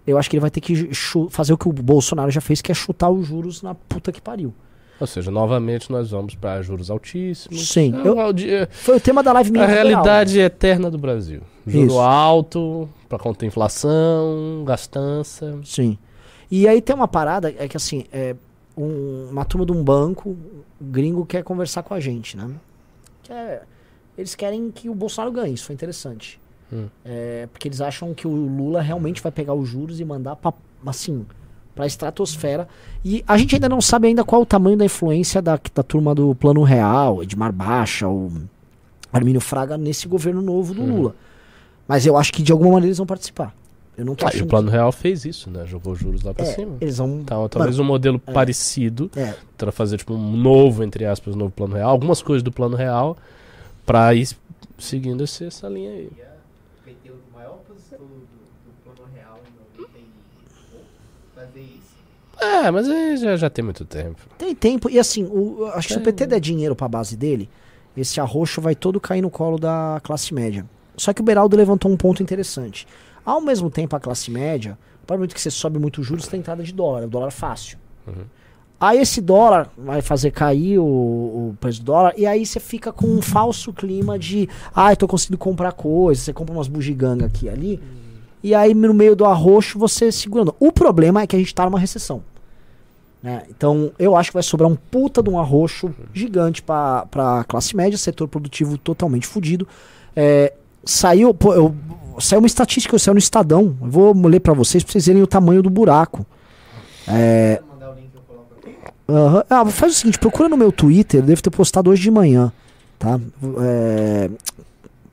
Eu 0.07 0.19
acho 0.19 0.29
que 0.29 0.37
ele 0.37 0.41
vai 0.41 0.51
ter 0.51 0.61
que 0.61 0.91
fazer 1.31 1.53
o 1.53 1.59
que 1.59 1.69
o 1.69 1.73
Bolsonaro 1.73 2.31
já 2.31 2.41
fez, 2.41 2.61
que 2.61 2.71
é 2.71 2.75
chutar 2.75 3.11
os 3.11 3.27
juros 3.27 3.63
na 3.63 3.75
puta 3.75 4.13
que 4.13 4.21
pariu. 4.21 4.55
Ou 5.01 5.07
seja, 5.07 5.31
novamente 5.31 5.91
nós 5.91 6.11
vamos 6.11 6.35
para 6.35 6.61
juros 6.63 6.91
altíssimos. 6.91 7.69
Sim, 7.69 7.95
É, 8.05 8.07
eu- 8.07 8.33
dia- 8.33 8.69
Foi 8.71 8.99
o 8.99 9.01
tema 9.01 9.23
da 9.23 9.33
live 9.33 9.51
minha. 9.51 9.65
a 9.65 9.67
realidade 9.67 10.39
eterna 10.39 10.91
do 10.91 10.99
Brasil. 10.99 11.41
Juro 11.67 11.87
Isso. 11.87 11.99
alto, 11.99 12.89
para 13.09 13.19
conter 13.19 13.47
inflação, 13.47 14.63
gastança. 14.67 15.59
Sim. 15.65 15.97
E 16.51 16.69
aí 16.69 16.81
tem 16.83 16.95
uma 16.95 17.09
parada, 17.09 17.55
é 17.57 17.67
que 17.67 17.77
assim, 17.77 18.05
é 18.13 18.35
um- 18.77 19.29
uma 19.31 19.45
turma 19.45 19.65
de 19.65 19.73
um 19.73 19.83
banco 19.83 20.37
gringo 20.81 21.25
quer 21.25 21.43
conversar 21.43 21.83
com 21.83 21.95
a 21.95 22.01
gente, 22.01 22.37
né? 22.37 22.51
Que 23.23 23.33
é- 23.33 23.63
eles 24.19 24.35
querem 24.35 24.71
que 24.71 24.89
o 24.89 24.95
Bolsonaro 24.95 25.33
ganhe, 25.33 25.55
isso 25.55 25.65
foi 25.67 25.75
interessante. 25.75 26.39
Hum. 26.73 26.87
É, 27.05 27.49
porque 27.53 27.69
eles 27.69 27.81
acham 27.81 28.13
que 28.15 28.27
o 28.27 28.31
Lula 28.31 28.81
realmente 28.81 29.23
vai 29.23 29.33
pegar 29.33 29.55
os 29.55 29.69
juros 29.69 29.99
e 29.99 30.05
mandar 30.05 30.37
pra, 30.37 30.53
assim, 30.87 31.25
pra 31.81 31.87
estratosfera. 31.87 32.69
E 33.03 33.25
a 33.27 33.39
gente 33.39 33.55
ainda 33.55 33.69
não 33.69 33.81
sabe 33.81 34.09
ainda 34.09 34.23
qual 34.23 34.43
o 34.43 34.47
tamanho 34.47 34.77
da 34.77 34.85
influência 34.85 35.41
da, 35.41 35.59
da 35.75 35.83
turma 35.83 36.15
do 36.15 36.35
Plano 36.35 36.63
Real, 36.63 37.23
Edmar 37.23 37.51
Baixa, 37.53 38.07
o 38.07 38.31
Armínio 39.11 39.41
Fraga 39.41 39.79
nesse 39.79 40.07
governo 40.07 40.43
novo 40.43 40.75
do 40.75 40.83
Uhum. 40.83 40.97
Lula. 40.97 41.15
Mas 41.89 42.05
eu 42.05 42.19
acho 42.19 42.33
que 42.35 42.43
de 42.43 42.53
alguma 42.53 42.73
maneira 42.73 42.89
eles 42.89 42.99
vão 42.99 43.07
participar. 43.07 43.55
Eu 43.97 44.05
não 44.05 44.15
tô 44.15 44.27
Ah, 44.27 44.31
e 44.35 44.43
o 44.43 44.47
Plano 44.47 44.71
Real 44.71 44.93
fez 44.93 45.25
isso, 45.25 45.51
né? 45.51 45.65
Jogou 45.67 45.95
juros 45.95 46.23
lá 46.23 46.33
que- 46.33 46.43
para 46.43 46.51
é, 46.51 46.55
cima. 46.55 46.77
Eles 46.81 46.99
vão. 46.99 47.21
Então, 47.21 47.49
talvez 47.49 47.79
um 47.79 47.85
modelo 47.85 48.19
parecido, 48.19 49.11
É, 49.17 49.35
para 49.57 49.73
fazer 49.73 49.97
tipo 49.97 50.13
um 50.15 50.37
novo, 50.37 50.85
entre 50.85 51.05
aspas, 51.07 51.35
novo 51.35 51.51
Plano 51.51 51.75
Real, 51.77 51.91
algumas 51.91 52.21
coisas 52.23 52.43
do 52.43 52.53
Plano 52.53 52.77
Real, 52.77 53.17
para 53.87 54.15
ir 54.15 54.29
seguindo 54.79 55.25
esse- 55.25 55.45
essa 55.47 55.67
linha 55.69 55.91
aí. 55.91 56.11
PT, 56.85 57.11
o 57.11 57.35
maior 57.35 57.55
opositor 57.55 57.99
do, 57.99 58.05
do 58.05 58.73
plano 58.85 59.09
real 59.15 59.39
em 59.47 59.83
91, 59.83 60.81
fazer 61.35 61.61
isso. 61.61 61.91
É, 62.41 62.71
mas 62.71 62.89
aí 62.89 63.17
já, 63.17 63.37
já 63.37 63.51
tem 63.51 63.65
muito 63.65 63.85
tempo. 63.85 64.21
tem 64.39 64.55
tempo. 64.55 64.89
E 64.89 64.99
assim, 64.99 65.25
o, 65.25 65.67
acho 65.75 65.89
que 65.89 65.95
se 65.95 66.01
o. 66.01 66.03
PT 66.03 66.27
der 66.27 66.41
dinheiro 66.41 66.75
pra 66.75 66.89
base 66.89 67.17
dele, 67.17 67.49
esse 67.97 68.21
arroxo 68.21 68.61
vai 68.61 68.75
todo 68.75 69.01
cair 69.01 69.21
no 69.21 69.31
colo 69.31 69.59
da 69.59 70.01
classe 70.03 70.33
média. 70.33 70.65
Só 70.97 71.13
que 71.13 71.21
o 71.21 71.25
Beraldo 71.25 71.57
levantou 71.57 71.91
um 71.91 71.97
ponto 71.97 72.23
interessante. 72.23 72.87
Ao 73.25 73.41
mesmo 73.41 73.71
tempo, 73.71 73.95
a 73.95 74.01
classe 74.01 74.31
média, 74.31 74.73
a 74.73 75.07
partir 75.07 75.19
do 75.19 75.21
momento 75.21 75.35
que 75.35 75.41
você 75.41 75.51
sobe 75.51 75.79
muito 75.79 76.03
juros, 76.03 76.27
tem 76.27 76.41
entrada 76.41 76.63
de 76.63 76.73
dólar, 76.73 77.05
o 77.05 77.09
dólar 77.09 77.31
fácil. 77.31 77.79
Uhum. 78.07 78.25
Aí 78.81 78.99
esse 78.99 79.21
dólar 79.21 79.71
vai 79.77 80.01
fazer 80.01 80.31
cair 80.31 80.79
o, 80.79 80.85
o 80.85 81.57
preço 81.61 81.81
do 81.81 81.85
dólar, 81.85 82.15
e 82.17 82.25
aí 82.25 82.47
você 82.47 82.59
fica 82.59 82.91
com 82.91 83.07
um 83.07 83.21
falso 83.21 83.75
clima 83.75 84.19
de, 84.19 84.49
ah, 84.75 84.91
eu 84.91 84.97
tô 84.97 85.07
conseguindo 85.07 85.37
comprar 85.37 85.73
coisas, 85.73 86.25
você 86.25 86.33
compra 86.33 86.55
umas 86.55 86.67
bugigangas 86.67 87.27
aqui 87.27 87.45
e 87.45 87.49
ali, 87.51 87.81
e 88.43 88.55
aí 88.55 88.73
no 88.73 88.95
meio 88.95 89.15
do 89.15 89.27
arroxo 89.27 89.79
você 89.79 90.11
segurando. 90.11 90.55
O 90.59 90.73
problema 90.73 91.21
é 91.21 91.27
que 91.27 91.37
a 91.37 91.39
gente 91.39 91.55
tá 91.55 91.67
numa 91.67 91.79
recessão. 91.79 92.23
Né? 93.23 93.43
Então 93.51 93.93
eu 93.99 94.17
acho 94.17 94.31
que 94.31 94.35
vai 94.35 94.43
sobrar 94.43 94.71
um 94.71 94.77
puta 94.77 95.23
de 95.23 95.29
um 95.29 95.39
arroxo 95.39 95.95
gigante 96.13 96.63
pra, 96.63 97.07
pra 97.11 97.45
classe 97.45 97.77
média, 97.77 97.99
setor 97.99 98.29
produtivo 98.29 98.79
totalmente 98.79 99.27
fudido. 99.27 99.67
É, 100.17 100.53
saiu, 100.85 101.35
pô, 101.35 101.55
eu, 101.55 101.75
saiu 102.19 102.41
uma 102.41 102.47
estatística, 102.47 102.99
saiu 102.99 103.15
no 103.15 103.19
Estadão, 103.19 103.77
eu 103.83 103.91
vou 103.91 104.27
ler 104.27 104.41
pra 104.41 104.55
vocês 104.55 104.83
pra 104.83 104.93
vocês 104.93 105.07
verem 105.07 105.23
o 105.23 105.27
tamanho 105.27 105.63
do 105.63 105.71
buraco. 105.71 106.25
É? 107.07 107.61
Aham. 109.09 109.45
Ah, 109.51 109.67
faz 109.67 109.93
o 109.93 109.97
seguinte, 109.97 110.19
procura 110.19 110.49
no 110.49 110.57
meu 110.57 110.71
Twitter, 110.71 111.21
devo 111.21 111.43
ter 111.43 111.51
postado 111.51 111.91
hoje 111.91 112.03
de 112.03 112.11
manhã, 112.11 112.53
tá? 112.99 113.19
É, 113.61 114.31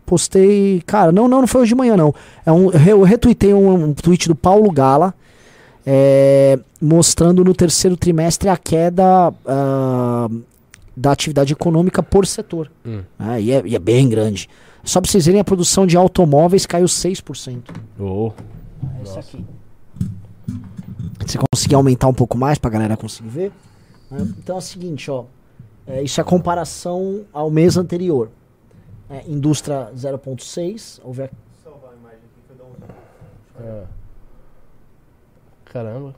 postei, 0.05 0.83
cara, 0.85 1.11
não, 1.11 1.27
não, 1.27 1.41
não 1.41 1.47
foi 1.47 1.61
hoje 1.61 1.69
de 1.69 1.75
manhã 1.75 1.97
não. 1.97 2.13
É 2.45 2.51
um, 2.51 2.69
eu 2.71 3.01
retuitei 3.01 3.53
um, 3.53 3.85
um 3.85 3.93
tweet 3.93 4.27
do 4.27 4.35
Paulo 4.35 4.71
Gala, 4.71 5.15
é, 5.89 6.59
mostrando 6.81 7.45
no 7.45 7.53
terceiro 7.53 7.95
trimestre 7.95 8.49
a 8.49 8.57
queda 8.57 9.33
ah, 9.45 10.27
da 10.95 11.13
atividade 11.13 11.53
econômica 11.53 12.03
por 12.03 12.27
setor. 12.27 12.69
Hum. 12.85 13.03
né? 13.17 13.41
E, 13.41 13.51
é, 13.53 13.61
e 13.65 13.73
é 13.75 13.79
bem 13.79 14.09
grande. 14.09 14.49
Só 14.83 14.99
pra 14.99 15.09
vocês 15.09 15.25
verem, 15.25 15.39
a 15.39 15.45
produção 15.45 15.87
de 15.87 15.95
automóveis 15.95 16.65
caiu 16.65 16.85
6%. 16.87 17.61
Oh, 17.97 18.31
É 18.99 19.03
esse 19.03 19.17
aqui. 19.19 19.45
Você 21.25 21.37
conseguir 21.51 21.75
aumentar 21.75 22.07
um 22.07 22.13
pouco 22.13 22.37
mais 22.37 22.57
pra 22.57 22.69
galera 22.69 22.95
conseguir 22.97 23.29
ver. 23.29 23.51
né? 24.11 24.19
Então 24.39 24.55
é 24.55 24.59
o 24.59 24.61
seguinte, 24.61 25.09
ó. 25.09 25.23
É, 25.85 26.01
isso 26.01 26.19
é 26.19 26.21
a 26.21 26.25
comparação 26.25 27.21
ao 27.33 27.49
mês 27.49 27.77
anterior. 27.77 28.29
É, 29.09 29.23
indústria 29.27 29.89
0.6, 29.95 30.99
houve 31.03 31.23
a- 31.23 31.29
salvar 31.63 31.91
a 31.91 31.95
imagem 31.95 32.19
aqui 32.19 32.41
que 32.45 32.51
eu 32.51 32.57
dou 32.57 32.67
um. 32.67 33.63
é. 33.65 33.83
Caramba. 35.77 36.15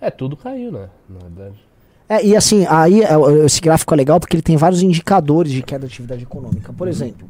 É, 0.00 0.10
tudo 0.10 0.36
caiu, 0.36 0.70
né? 0.70 0.88
Na 1.08 1.18
verdade. 1.18 1.56
É, 2.08 2.24
e 2.24 2.36
assim, 2.36 2.64
aí 2.68 3.02
é, 3.02 3.08
esse 3.44 3.60
gráfico 3.60 3.92
é 3.92 3.96
legal 3.96 4.20
porque 4.20 4.36
ele 4.36 4.42
tem 4.42 4.56
vários 4.56 4.80
indicadores 4.80 5.50
de 5.50 5.60
queda 5.62 5.80
da 5.80 5.86
atividade 5.86 6.22
econômica. 6.22 6.72
Por 6.72 6.86
exemplo, 6.86 7.28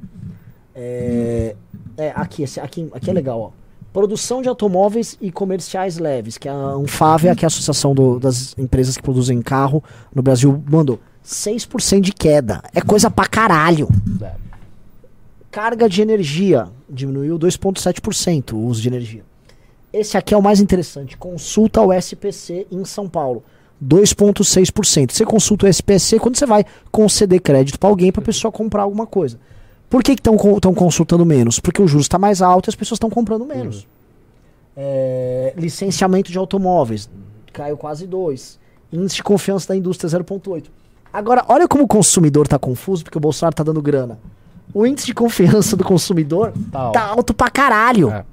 é, 0.75 1.57
é, 1.97 2.13
aqui, 2.15 2.43
esse- 2.43 2.61
aqui, 2.61 2.91
aqui 2.93 3.09
é 3.09 3.13
legal, 3.13 3.41
ó. 3.41 3.51
Produção 3.91 4.43
de 4.43 4.49
automóveis 4.49 5.17
e 5.21 5.31
comerciais 5.31 5.99
leves, 5.99 6.37
que 6.37 6.47
é 6.49 6.51
a 6.51 6.55
Anfávia, 6.55 7.35
que 7.35 7.45
é 7.45 7.47
a 7.47 7.49
associação 7.49 7.95
do- 7.95 8.19
das 8.19 8.55
empresas 8.59 8.97
que 8.97 9.03
produzem 9.03 9.41
carro 9.41 9.83
no 10.15 10.21
Brasil, 10.21 10.63
mandou 10.69 10.99
6% 11.23 12.03
de 12.03 12.13
queda. 12.13 12.61
É 12.75 12.83
coisa 12.83 13.09
pra 13.11 13.27
caralho. 13.27 13.89
É. 14.21 14.33
Carga 15.51 15.89
de 15.89 16.03
energia 16.03 16.67
diminuiu 16.91 17.39
2,7% 17.39 18.53
o 18.57 18.67
uso 18.67 18.83
de 18.83 18.89
energia. 18.89 19.23
Esse 19.97 20.17
aqui 20.17 20.35
é 20.35 20.37
o 20.37 20.43
mais 20.43 20.61
interessante. 20.61 21.17
Consulta 21.17 21.81
o 21.81 21.93
SPC 21.93 22.67
em 22.71 22.85
São 22.85 23.09
Paulo. 23.09 23.45
2,6%. 23.83 25.13
Você 25.13 25.25
consulta 25.25 25.67
o 25.67 25.69
SPC 25.69 26.19
quando 26.19 26.37
você 26.37 26.47
vai 26.47 26.65
conceder 26.91 27.41
crédito 27.41 27.79
para 27.79 27.89
alguém 27.89 28.11
para 28.11 28.21
a 28.23 28.25
pessoa 28.25 28.51
comprar 28.51 28.83
alguma 28.83 29.07
coisa. 29.07 29.39
Por 29.89 30.03
que 30.03 30.13
estão 30.13 30.37
consultando 30.75 31.25
menos? 31.25 31.61
Porque 31.61 31.81
o 31.81 31.87
juros 31.87 32.07
está 32.07 32.19
mais 32.19 32.43
alto 32.43 32.69
e 32.69 32.71
as 32.71 32.75
pessoas 32.75 32.97
estão 32.97 33.09
comprando 33.09 33.45
menos. 33.45 33.87
É, 34.77 35.55
licenciamento 35.57 36.33
de 36.33 36.39
automóveis 36.39 37.09
caiu 37.53 37.77
quase 37.77 38.07
2. 38.07 38.59
Índice 38.93 39.17
de 39.17 39.23
confiança 39.23 39.69
da 39.69 39.77
indústria 39.77 40.11
0,8. 40.11 40.65
Agora, 41.13 41.45
olha 41.49 41.69
como 41.69 41.85
o 41.85 41.89
consumidor 41.89 42.47
está 42.47 42.59
confuso 42.59 43.05
porque 43.05 43.19
o 43.19 43.21
Bolsonaro 43.21 43.53
está 43.53 43.63
dando 43.63 43.81
grana. 43.81 44.19
O 44.73 44.85
índice 44.85 45.07
de 45.07 45.15
confiança 45.15 45.77
do 45.77 45.85
consumidor 45.85 46.53
Tá 46.73 46.81
alto. 46.81 46.93
tá 46.95 47.03
alto 47.03 47.35
pra 47.35 47.49
caralho. 47.51 48.11
É. 48.11 48.25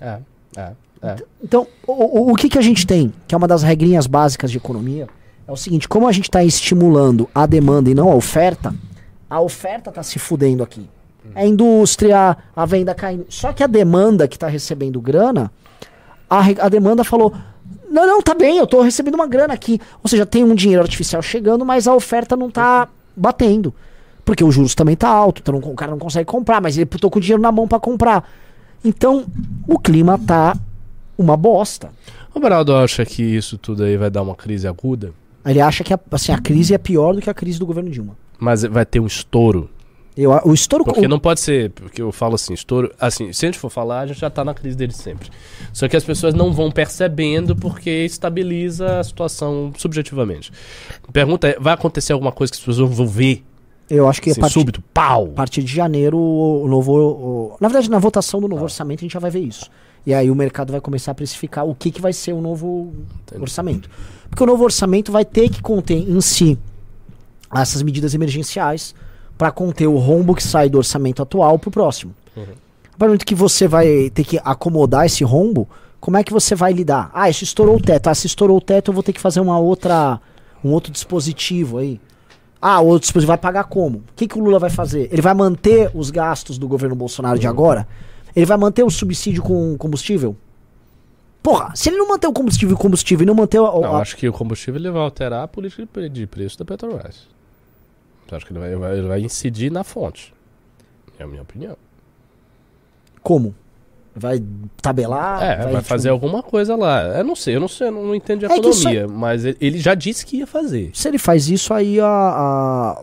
É, 0.00 0.18
é, 0.56 0.72
é. 1.06 1.16
Então, 1.42 1.66
o, 1.86 1.92
o, 1.92 2.32
o 2.32 2.34
que, 2.34 2.48
que 2.48 2.58
a 2.58 2.62
gente 2.62 2.86
tem, 2.86 3.12
que 3.28 3.34
é 3.34 3.38
uma 3.38 3.48
das 3.48 3.62
regrinhas 3.62 4.06
básicas 4.06 4.50
de 4.50 4.56
economia, 4.56 5.08
é 5.46 5.52
o 5.52 5.56
seguinte: 5.56 5.88
como 5.88 6.08
a 6.08 6.12
gente 6.12 6.24
está 6.24 6.42
estimulando 6.42 7.28
a 7.34 7.46
demanda 7.46 7.90
e 7.90 7.94
não 7.94 8.10
a 8.10 8.14
oferta, 8.14 8.74
a 9.28 9.40
oferta 9.40 9.90
está 9.90 10.02
se 10.02 10.18
fudendo 10.18 10.62
aqui. 10.62 10.88
É 11.34 11.42
a 11.42 11.46
indústria, 11.46 12.36
a 12.54 12.66
venda 12.66 12.94
caindo. 12.94 13.26
Só 13.28 13.52
que 13.52 13.62
a 13.62 13.66
demanda 13.66 14.28
que 14.28 14.36
está 14.36 14.46
recebendo 14.46 15.00
grana, 15.00 15.50
a, 16.28 16.40
a 16.40 16.68
demanda 16.68 17.04
falou: 17.04 17.32
não, 17.88 18.06
não, 18.06 18.22
tá 18.22 18.34
bem, 18.34 18.58
eu 18.58 18.64
estou 18.64 18.82
recebendo 18.82 19.14
uma 19.14 19.26
grana 19.26 19.54
aqui. 19.54 19.80
Ou 20.02 20.08
seja, 20.08 20.26
tem 20.26 20.44
um 20.44 20.54
dinheiro 20.54 20.82
artificial 20.82 21.22
chegando, 21.22 21.64
mas 21.64 21.86
a 21.86 21.94
oferta 21.94 22.36
não 22.36 22.48
está 22.48 22.88
batendo. 23.16 23.72
Porque 24.24 24.42
os 24.42 24.54
juros 24.54 24.74
também 24.74 24.96
tá 24.96 25.08
alto, 25.08 25.40
então 25.40 25.56
o 25.56 25.74
cara 25.74 25.92
não 25.92 25.98
consegue 25.98 26.26
comprar, 26.26 26.60
mas 26.60 26.76
ele 26.76 26.86
tô 26.86 27.08
com 27.08 27.18
o 27.18 27.22
dinheiro 27.22 27.40
na 27.40 27.52
mão 27.52 27.68
para 27.68 27.78
comprar. 27.78 28.28
Então, 28.84 29.24
o 29.68 29.78
clima 29.78 30.18
tá 30.18 30.56
uma 31.18 31.36
bosta. 31.36 31.90
O 32.34 32.40
Beraldo 32.40 32.74
acha 32.74 33.04
que 33.04 33.22
isso 33.22 33.56
tudo 33.58 33.84
aí 33.84 33.96
vai 33.96 34.10
dar 34.10 34.22
uma 34.22 34.34
crise 34.34 34.66
aguda, 34.68 35.12
Ele 35.44 35.60
acha 35.60 35.82
que 35.84 35.94
a, 35.94 36.00
assim, 36.10 36.32
a 36.32 36.38
crise 36.38 36.74
é 36.74 36.78
pior 36.78 37.14
do 37.14 37.20
que 37.22 37.30
a 37.30 37.34
crise 37.34 37.58
do 37.58 37.64
governo 37.66 37.88
Dilma. 37.90 38.16
mas 38.38 38.62
vai 38.64 38.84
ter 38.84 39.00
um 39.00 39.06
estouro. 39.06 39.70
Eu, 40.16 40.30
o 40.46 40.54
estouro. 40.54 40.82
Porque 40.82 41.04
o- 41.04 41.08
não 41.10 41.18
pode 41.18 41.40
ser, 41.40 41.70
porque 41.70 42.00
eu 42.00 42.10
falo 42.10 42.34
assim, 42.36 42.54
estouro. 42.54 42.90
Assim, 42.98 43.32
se 43.34 43.44
a 43.44 43.48
gente 43.48 43.58
for 43.58 43.68
falar, 43.68 44.00
a 44.00 44.06
gente 44.06 44.18
já 44.18 44.30
tá 44.30 44.42
na 44.42 44.54
crise 44.54 44.74
dele 44.74 44.92
sempre. 44.94 45.28
Só 45.74 45.86
que 45.88 45.96
as 45.96 46.02
pessoas 46.04 46.32
não 46.32 46.52
vão 46.54 46.70
percebendo 46.70 47.54
porque 47.54 47.90
estabiliza 48.04 48.98
a 49.00 49.04
situação 49.04 49.72
subjetivamente. 49.76 50.50
Pergunta 51.12 51.48
é: 51.48 51.58
vai 51.60 51.74
acontecer 51.74 52.12
alguma 52.14 52.32
coisa 52.32 52.50
que 52.52 52.58
as 52.58 52.64
pessoas 52.64 52.90
vão 52.96 53.06
ver? 53.06 53.44
eu 53.88 54.08
acho 54.08 54.20
que 54.20 54.30
a 54.30 54.32
Assim, 54.32 54.40
partir, 54.40 54.54
súbito, 54.54 54.82
pau! 54.92 55.26
a 55.26 55.36
partir 55.36 55.62
de 55.62 55.72
janeiro, 55.72 56.18
o, 56.18 56.66
novo. 56.66 56.92
o- 56.92 57.56
na 57.60 57.68
verdade, 57.68 57.88
na 57.90 57.98
votação 58.00 58.40
do 58.40 58.48
novo 58.48 58.64
orçamento, 58.64 59.00
a 59.00 59.02
gente 59.02 59.12
já 59.12 59.20
vai 59.20 59.30
ver 59.30 59.40
isso. 59.40 59.70
E 60.06 60.14
aí 60.14 60.30
o 60.30 60.34
mercado 60.36 60.70
vai 60.70 60.80
começar 60.80 61.10
a 61.10 61.14
precificar 61.14 61.66
o 61.66 61.74
que, 61.74 61.90
que 61.90 62.00
vai 62.00 62.12
ser 62.12 62.32
o 62.32 62.40
novo 62.40 62.94
Entendi. 63.22 63.42
orçamento. 63.42 63.90
Porque 64.30 64.42
o 64.42 64.46
novo 64.46 64.62
orçamento 64.62 65.10
vai 65.10 65.24
ter 65.24 65.48
que 65.48 65.60
conter 65.60 65.98
em 65.98 66.20
si 66.20 66.56
essas 67.52 67.82
medidas 67.82 68.14
emergenciais 68.14 68.94
para 69.36 69.50
conter 69.50 69.86
o 69.86 69.96
rombo 69.96 70.34
que 70.34 70.42
sai 70.42 70.68
do 70.68 70.78
orçamento 70.78 71.22
atual 71.22 71.58
pro 71.58 71.70
próximo. 71.70 72.14
Uhum. 72.36 72.42
A 72.42 72.46
partir 72.46 72.98
do 72.98 73.06
momento 73.06 73.26
que 73.26 73.34
você 73.34 73.66
vai 73.66 74.08
ter 74.10 74.24
que 74.24 74.38
acomodar 74.44 75.06
esse 75.06 75.24
rombo, 75.24 75.68
como 76.00 76.16
é 76.16 76.22
que 76.24 76.32
você 76.32 76.54
vai 76.54 76.72
lidar? 76.72 77.10
Ah, 77.12 77.28
isso 77.28 77.42
estourou 77.42 77.76
o 77.76 77.80
teto. 77.80 78.06
Ah, 78.06 78.14
se 78.14 78.26
estourou 78.26 78.58
o 78.58 78.60
teto, 78.60 78.90
eu 78.90 78.94
vou 78.94 79.02
ter 79.02 79.12
que 79.12 79.20
fazer 79.20 79.40
uma 79.40 79.58
outra, 79.58 80.20
um 80.64 80.70
outro 80.70 80.92
dispositivo 80.92 81.78
aí. 81.78 82.00
Ah, 82.62 82.80
o 82.80 82.86
outro 82.86 83.00
dispositivo 83.00 83.28
vai 83.28 83.38
pagar 83.38 83.64
como? 83.64 83.98
O 83.98 84.04
que, 84.14 84.28
que 84.28 84.38
o 84.38 84.42
Lula 84.42 84.58
vai 84.58 84.70
fazer? 84.70 85.08
Ele 85.12 85.20
vai 85.20 85.34
manter 85.34 85.90
os 85.92 86.10
gastos 86.10 86.58
do 86.58 86.68
governo 86.68 86.94
Bolsonaro 86.94 87.38
de 87.38 87.46
agora? 87.46 87.86
Ele 88.36 88.46
vai 88.46 88.56
manter 88.58 88.84
o 88.84 88.90
subsídio 88.90 89.42
com 89.42 89.76
combustível? 89.78 90.36
Porra, 91.42 91.74
se 91.74 91.88
ele 91.88 91.96
não 91.96 92.08
manter 92.08 92.26
o 92.26 92.32
combustível 92.32 92.76
e 92.76 92.78
combustível 92.78 93.22
e 93.22 93.26
não 93.26 93.34
manter 93.34 93.58
o. 93.58 93.80
Não, 93.80 93.96
a- 93.96 94.00
acho 94.02 94.16
que 94.16 94.28
o 94.28 94.32
combustível 94.32 94.78
ele 94.80 94.90
vai 94.90 95.00
alterar 95.02 95.44
a 95.44 95.48
política 95.48 95.82
de 95.82 95.88
pre- 95.88 96.08
de 96.10 96.26
preço 96.26 96.58
da 96.58 96.64
Petrobras. 96.64 97.26
Eu 98.30 98.36
acho 98.36 98.44
que 98.44 98.52
ele 98.52 98.58
vai, 98.60 98.68
ele 98.70 98.76
vai- 98.78 98.98
ele 98.98 99.08
vai 99.08 99.20
incidir 99.22 99.70
na 99.72 99.82
fonte. 99.84 100.34
É 101.18 101.22
a 101.22 101.26
minha 101.26 101.40
opinião. 101.42 101.76
Como? 103.22 103.54
Vai 104.14 104.42
tabelar? 104.80 105.42
é, 105.42 105.56
vai, 105.64 105.72
tipo, 105.74 105.82
fazer 105.84 106.08
alguma 106.08 106.42
coisa 106.42 106.74
lá. 106.74 107.02
Eu 107.18 107.24
não 107.24 107.36
sei, 107.36 107.54
eu 107.56 107.60
não 107.60 107.68
sei, 107.68 107.88
eu 107.88 107.92
não, 107.92 108.14
entendo 108.14 108.40
de 108.40 108.46
É 108.46 108.58
isso 108.58 108.88
economia, 108.88 109.06
mas 109.08 109.44
ele, 109.44 109.56
ele 109.60 109.78
já 109.78 109.94
disse 109.94 110.24
que 110.26 110.38
ia 110.38 110.46
fazer. 110.46 110.90
Se 110.94 111.06
ele 111.06 111.18
faz 111.18 111.48
isso, 111.48 111.72
aí 111.74 112.00
a, 112.00 112.06
a- 112.06 113.02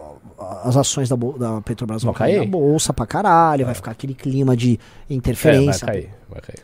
as 0.64 0.76
ações 0.78 1.10
da, 1.10 1.16
da 1.16 1.62
Petrobras 1.62 2.04
vão 2.04 2.12
Vão 2.14 2.18
cair 2.18 2.40
na 2.40 2.46
bolsa 2.46 2.94
pra 2.94 3.06
caralho, 3.06 3.66
vai 3.66 3.74
ficar 3.76 3.92
aquele 3.92 4.14
clima 4.14 4.56
de 4.56 4.74
É, 4.74 4.78
vai 5.10 5.18
interferência. 5.18 5.86
cair, 5.88 6.10
vai 6.30 6.42
cair. 6.42 6.60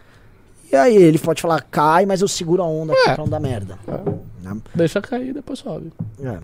E 0.72 0.76
aí 0.76 0.96
ele 0.96 1.18
pode 1.18 1.42
falar, 1.42 1.62
cai, 1.64 2.06
mas 2.06 2.22
eu 2.22 2.28
seguro 2.28 2.62
a 2.62 2.66
onda 2.68 2.94
É. 2.94 3.04
pra 3.06 3.18
não 3.18 3.28
dar 3.28 3.40
merda. 3.40 3.78
Né? 4.42 4.58
Deixa 4.76 5.02
cair 5.02 5.30
e 5.30 5.34
depois 5.34 5.60
sobe. 5.60 5.92
É. 6.24 6.38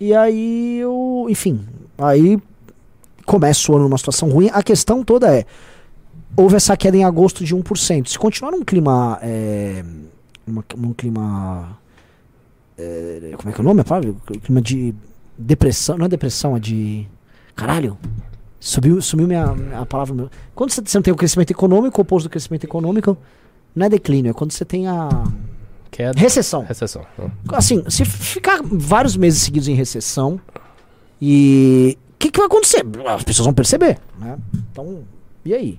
E 0.00 0.14
aí 0.14 0.78
eu, 0.78 1.26
enfim, 1.28 1.64
aí 1.98 2.38
começa 3.26 3.70
o 3.70 3.76
ano 3.76 3.84
numa 3.84 3.98
situação 3.98 4.28
ruim. 4.30 4.50
A 4.52 4.62
questão 4.62 5.04
toda 5.04 5.32
é, 5.36 5.44
houve 6.36 6.56
essa 6.56 6.76
queda 6.76 6.96
em 6.96 7.04
agosto 7.04 7.44
de 7.44 7.54
1%. 7.54 8.08
Se 8.08 8.18
continuar 8.18 8.50
num 8.52 8.64
clima, 8.64 9.18
é, 9.22 9.84
num 10.76 10.92
clima, 10.94 11.78
é, 12.78 13.32
como 13.36 13.50
é 13.50 13.52
que 13.52 13.60
é 13.60 13.62
o 13.62 13.64
nome? 13.64 13.82
Clima 14.42 14.60
de 14.62 14.94
depressão, 15.36 15.98
não 15.98 16.06
é 16.06 16.08
depressão, 16.08 16.56
é 16.56 16.60
de, 16.60 17.06
caralho, 17.54 17.96
subiu, 18.60 19.00
sumiu 19.00 19.26
minha, 19.26 19.54
a 19.80 19.86
palavra. 19.86 20.28
Quando 20.54 20.70
você, 20.70 20.80
você 20.84 20.98
não 20.98 21.02
tem 21.02 21.12
o 21.12 21.16
crescimento 21.16 21.50
econômico, 21.50 22.00
o 22.00 22.02
oposto 22.02 22.28
do 22.28 22.30
crescimento 22.30 22.64
econômico, 22.64 23.16
não 23.74 23.86
é 23.86 23.88
declínio, 23.88 24.30
é 24.30 24.32
quando 24.32 24.52
você 24.52 24.64
tem 24.64 24.86
a 24.86 25.08
Queda. 25.90 26.18
recessão 26.18 26.62
Recessão. 26.62 27.04
assim, 27.48 27.82
se 27.88 28.04
ficar 28.04 28.60
vários 28.62 29.16
meses 29.16 29.42
seguidos 29.42 29.68
em 29.68 29.74
recessão, 29.74 30.40
e 31.20 31.96
o 32.12 32.14
que, 32.18 32.30
que 32.30 32.38
vai 32.38 32.46
acontecer? 32.46 32.84
As 33.06 33.22
pessoas 33.24 33.46
vão 33.46 33.54
perceber, 33.54 33.98
né? 34.18 34.36
Então, 34.70 35.00
e 35.44 35.54
aí? 35.54 35.78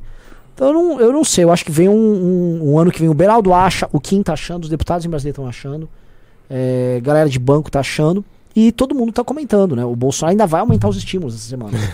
Então 0.53 0.67
eu 0.67 0.73
não, 0.73 0.99
eu 1.01 1.11
não 1.13 1.23
sei, 1.23 1.43
eu 1.43 1.51
acho 1.51 1.65
que 1.65 1.71
vem 1.71 1.89
um, 1.89 1.93
um- 1.93 2.71
um 2.73 2.79
ano 2.79 2.91
que 2.91 2.99
vem 2.99 3.09
o 3.09 3.13
Beraldo 3.13 3.53
acha, 3.53 3.89
o 3.91 3.99
Kim 3.99 4.21
tá 4.21 4.33
achando, 4.33 4.63
os 4.63 4.69
deputados 4.69 5.03
em 5.05 5.09
Brasília 5.09 5.31
estão 5.31 5.47
achando, 5.47 5.89
é, 6.49 6.99
galera 7.01 7.27
de 7.27 7.39
banco 7.39 7.71
tá 7.71 7.79
achando, 7.79 8.23
e 8.55 8.71
todo 8.71 8.93
mundo 8.95 9.11
tá 9.11 9.23
comentando, 9.23 9.75
né? 9.75 9.83
O 9.85 9.95
Bolsonaro 9.95 10.31
ainda 10.31 10.45
vai 10.47 10.61
aumentar 10.61 10.87
os 10.87 10.97
estímulos 10.97 11.35
essa 11.35 11.49
semana. 11.49 11.77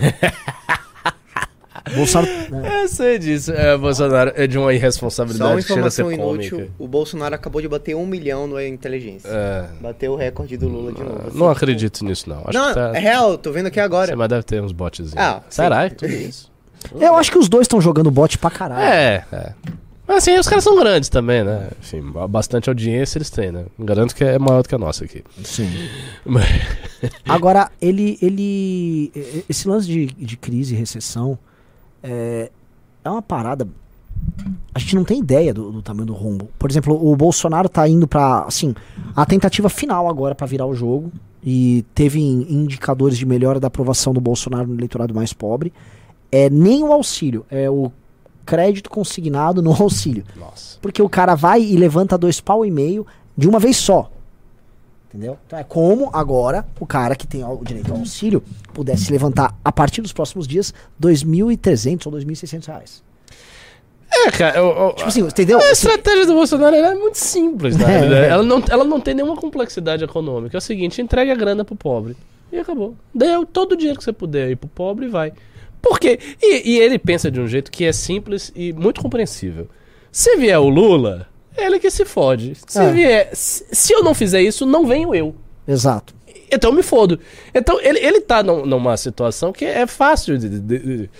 Bolsonaro. 1.94 2.30
né? 2.50 2.82
Eu 2.82 2.88
sei 2.88 3.18
disso. 3.18 3.52
É, 3.52 3.76
Bolsonaro 3.76 4.32
é 4.36 4.46
de 4.46 4.56
uma 4.58 4.64
Só 4.64 4.66
uma 4.66 4.74
irresponsabilidade 4.74 5.62
que 5.62 5.68
chega 5.72 5.86
a 5.86 5.90
ser 5.90 6.02
informação 6.02 6.32
inútil, 6.34 6.56
cômica. 6.58 6.74
o 6.78 6.86
Bolsonaro 6.88 7.34
acabou 7.34 7.60
de 7.60 7.68
bater 7.68 7.96
um 7.96 8.06
milhão 8.06 8.46
no 8.46 8.60
inteligência. 8.60 9.28
É, 9.28 9.68
Bateu 9.80 10.12
o 10.12 10.16
recorde 10.16 10.56
do 10.56 10.68
Lula 10.68 10.92
de 10.92 11.00
novo. 11.02 11.14
assim, 11.16 11.24
não 11.26 11.32
tipo- 11.32 11.48
acredito 11.48 12.04
nisso, 12.04 12.28
não. 12.28 12.42
Acho 12.44 12.52
Não, 12.58 12.68
que 12.68 12.74
tá... 12.74 12.92
é 12.94 12.98
real, 12.98 13.38
tô 13.38 13.50
vendo 13.50 13.66
aqui 13.66 13.80
agora. 13.80 14.12
Sim, 14.12 14.16
mas 14.16 14.28
deve 14.28 14.42
ter 14.42 14.62
uns 14.62 14.72
botzinhos. 14.72 15.14
Ah, 15.16 15.40
Será? 15.48 15.88
Tudo 15.90 16.12
isso. 16.12 16.50
Eu 16.98 17.16
acho 17.16 17.30
que 17.32 17.38
os 17.38 17.48
dois 17.48 17.64
estão 17.64 17.80
jogando 17.80 18.10
bot 18.10 18.38
pra 18.38 18.50
caralho. 18.50 18.82
É, 18.84 19.24
é. 19.32 19.52
Mas 20.12 20.24
assim, 20.28 20.36
os 20.36 20.48
caras 20.48 20.64
são 20.64 20.76
grandes 20.76 21.08
também, 21.08 21.44
né? 21.44 21.68
Enfim, 21.80 22.00
ba- 22.02 22.26
bastante 22.26 22.68
audiência 22.68 23.16
eles 23.18 23.30
têm, 23.30 23.52
né? 23.52 23.66
Garanto 23.78 24.12
que 24.12 24.24
é 24.24 24.40
maior 24.40 24.60
do 24.62 24.68
que 24.68 24.74
a 24.74 24.78
nossa 24.78 25.04
aqui. 25.04 25.22
Sim. 25.44 25.70
Mas- 26.26 26.46
Agora, 27.28 27.70
ele. 27.80 28.18
ele 28.20 29.12
esse 29.48 29.68
lance 29.68 29.86
de, 29.86 30.06
de 30.06 30.36
crise 30.36 30.74
e 30.74 30.76
recessão 30.78 31.38
é, 32.02 32.50
é 33.04 33.08
uma 33.08 33.22
parada. 33.22 33.68
A 34.74 34.78
gente 34.80 34.96
não 34.96 35.04
tem 35.04 35.20
ideia 35.20 35.54
do, 35.54 35.70
do 35.70 35.80
tamanho 35.80 36.06
do 36.06 36.12
rombo. 36.12 36.48
Por 36.58 36.68
exemplo, 36.68 36.94
o 37.08 37.14
Bolsonaro 37.14 37.68
tá 37.68 37.88
indo 37.88 38.08
pra. 38.08 38.42
Assim, 38.48 38.74
a 39.14 39.24
tentativa 39.24 39.68
final 39.68 40.08
agora 40.08 40.34
pra 40.34 40.44
virar 40.46 40.66
o 40.66 40.74
jogo. 40.74 41.12
E 41.42 41.84
teve 41.94 42.18
in- 42.20 42.46
indicadores 42.50 43.16
de 43.16 43.24
melhora 43.24 43.60
da 43.60 43.68
aprovação 43.68 44.12
do 44.12 44.20
Bolsonaro 44.20 44.66
no 44.66 44.74
eleitorado 44.74 45.14
mais 45.14 45.32
pobre. 45.32 45.72
É 46.32 46.50
nem 46.50 46.82
o 46.82 46.92
auxílio, 46.92 47.46
é 47.50 47.70
o 47.70 47.90
crédito 48.50 48.90
consignado 48.90 49.62
no 49.62 49.70
auxílio. 49.80 50.24
Nossa. 50.36 50.78
Porque 50.82 51.00
o 51.00 51.08
cara 51.08 51.34
vai 51.34 51.62
e 51.62 51.76
levanta 51.76 52.18
dois 52.18 52.40
pau 52.40 52.64
e 52.66 52.70
meio 52.70 53.06
de 53.36 53.48
uma 53.48 53.58
vez 53.60 53.76
só. 53.76 54.10
Entendeu? 55.08 55.36
Então 55.46 55.58
é 55.58 55.64
como 55.64 56.08
agora 56.12 56.66
o 56.78 56.86
cara 56.86 57.14
que 57.16 57.26
tem 57.26 57.42
o 57.44 57.60
direito 57.64 57.92
ao 57.92 57.98
auxílio 57.98 58.42
pudesse 58.72 59.10
levantar 59.10 59.54
a 59.64 59.72
partir 59.72 60.02
dos 60.02 60.12
próximos 60.12 60.46
dias 60.46 60.72
2.300 61.02 62.06
ou 62.06 62.12
2.600 62.12 62.66
reais. 62.66 63.02
É, 64.12 64.30
cara, 64.30 64.58
eu- 64.58 64.66
eu- 64.70 64.92
Tipo 64.94 65.08
assim, 65.08 65.20
entendeu? 65.22 65.58
a 65.60 65.70
estratégia 65.70 66.26
do 66.26 66.34
Bolsonaro 66.34 66.74
é 66.74 66.94
muito 66.94 67.16
simples, 67.18 67.76
né? 67.76 67.84
É. 68.26 68.28
Ela, 68.28 68.42
não, 68.42 68.62
ela 68.68 68.84
não 68.84 69.00
tem 69.00 69.14
nenhuma 69.14 69.36
complexidade 69.36 70.02
econômica. 70.04 70.56
É 70.56 70.58
o 70.58 70.60
seguinte, 70.60 71.00
entregue 71.00 71.30
a 71.30 71.34
grana 71.36 71.64
pro 71.64 71.76
pobre. 71.76 72.16
E 72.52 72.58
acabou. 72.58 72.94
Deu 73.14 73.46
todo 73.46 73.72
o 73.72 73.76
dinheiro 73.76 73.96
que 73.98 74.04
você 74.04 74.12
puder 74.12 74.48
aí 74.48 74.56
pro 74.56 74.68
pobre 74.68 75.06
e 75.06 75.08
vai. 75.08 75.32
Por 75.82 75.98
quê? 75.98 76.18
E, 76.42 76.72
e 76.72 76.78
ele 76.78 76.98
pensa 76.98 77.30
de 77.30 77.40
um 77.40 77.48
jeito 77.48 77.70
que 77.70 77.84
é 77.84 77.92
simples 77.92 78.52
e 78.54 78.72
muito 78.72 79.00
compreensível. 79.00 79.68
Se 80.12 80.36
vier 80.36 80.58
o 80.58 80.68
Lula, 80.68 81.26
ele 81.56 81.78
que 81.78 81.90
se 81.90 82.04
fode. 82.04 82.54
Se 82.66 82.78
É. 82.80 82.92
vier. 82.92 83.30
Se, 83.32 83.64
se 83.72 83.92
eu 83.92 84.02
não 84.02 84.14
fizer 84.14 84.42
isso, 84.42 84.66
não 84.66 84.86
venho 84.86 85.14
eu. 85.14 85.34
Exato. 85.66 86.14
Então 86.52 86.70
eu 86.70 86.76
me 86.76 86.82
fodo. 86.82 87.18
Então 87.54 87.80
ele, 87.80 87.98
ele 88.00 88.20
tá 88.20 88.42
num- 88.42 88.66
numa 88.66 88.96
situação 88.96 89.52
que 89.52 89.64
é 89.64 89.86
fácil 89.86 90.36
de. 90.36 90.48
de- 90.48 90.78
de- 90.78 91.10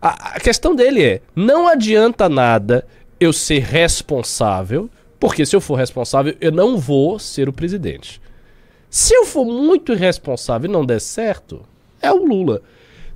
a, 0.00 0.36
a 0.36 0.40
questão 0.40 0.74
dele 0.74 1.02
é: 1.04 1.20
não 1.36 1.68
adianta 1.68 2.28
nada 2.28 2.84
eu 3.20 3.32
ser 3.32 3.60
responsável, 3.60 4.90
porque 5.20 5.46
se 5.46 5.54
eu 5.54 5.60
for 5.60 5.76
responsável, 5.76 6.34
eu 6.40 6.50
não 6.50 6.76
vou 6.78 7.18
ser 7.18 7.48
o 7.48 7.52
presidente. 7.52 8.20
Se 8.90 9.14
eu 9.14 9.24
for 9.24 9.44
muito 9.44 9.92
irresponsável 9.92 10.68
e 10.68 10.72
não 10.72 10.84
der 10.84 11.00
certo, 11.00 11.62
é 12.00 12.10
o 12.12 12.24
Lula. 12.26 12.60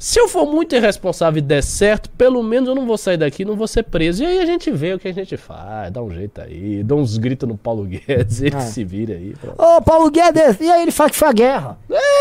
Se 0.06 0.20
eu 0.20 0.28
for 0.28 0.46
muito 0.46 0.72
irresponsável 0.76 1.38
e 1.38 1.42
der 1.42 1.64
certo, 1.64 2.08
pelo 2.10 2.40
menos 2.40 2.68
eu 2.68 2.76
não 2.76 2.86
vou 2.86 2.96
sair 2.96 3.16
daqui, 3.16 3.44
não 3.44 3.56
vou 3.56 3.66
ser 3.66 3.82
preso. 3.82 4.22
E 4.22 4.26
aí 4.26 4.38
a 4.38 4.46
gente 4.46 4.70
vê 4.70 4.94
o 4.94 5.00
que 5.00 5.08
a 5.08 5.12
gente 5.12 5.36
faz, 5.36 5.90
dá 5.90 6.00
um 6.00 6.08
jeito 6.14 6.40
aí, 6.40 6.84
dá 6.84 6.94
uns 6.94 7.18
gritos 7.18 7.48
no 7.48 7.58
Paulo 7.58 7.82
Guedes, 7.84 8.40
ele 8.40 8.54
Ah. 8.54 8.60
se 8.60 8.84
vira 8.84 9.14
aí. 9.14 9.34
pronto. 9.40 9.60
Ô, 9.60 9.82
Paulo 9.82 10.08
Guedes, 10.08 10.60
e 10.60 10.70
aí 10.70 10.82
ele 10.82 10.92
fala 10.92 11.10
que 11.10 11.16
foi 11.16 11.26
a 11.26 11.32
guerra. 11.32 11.76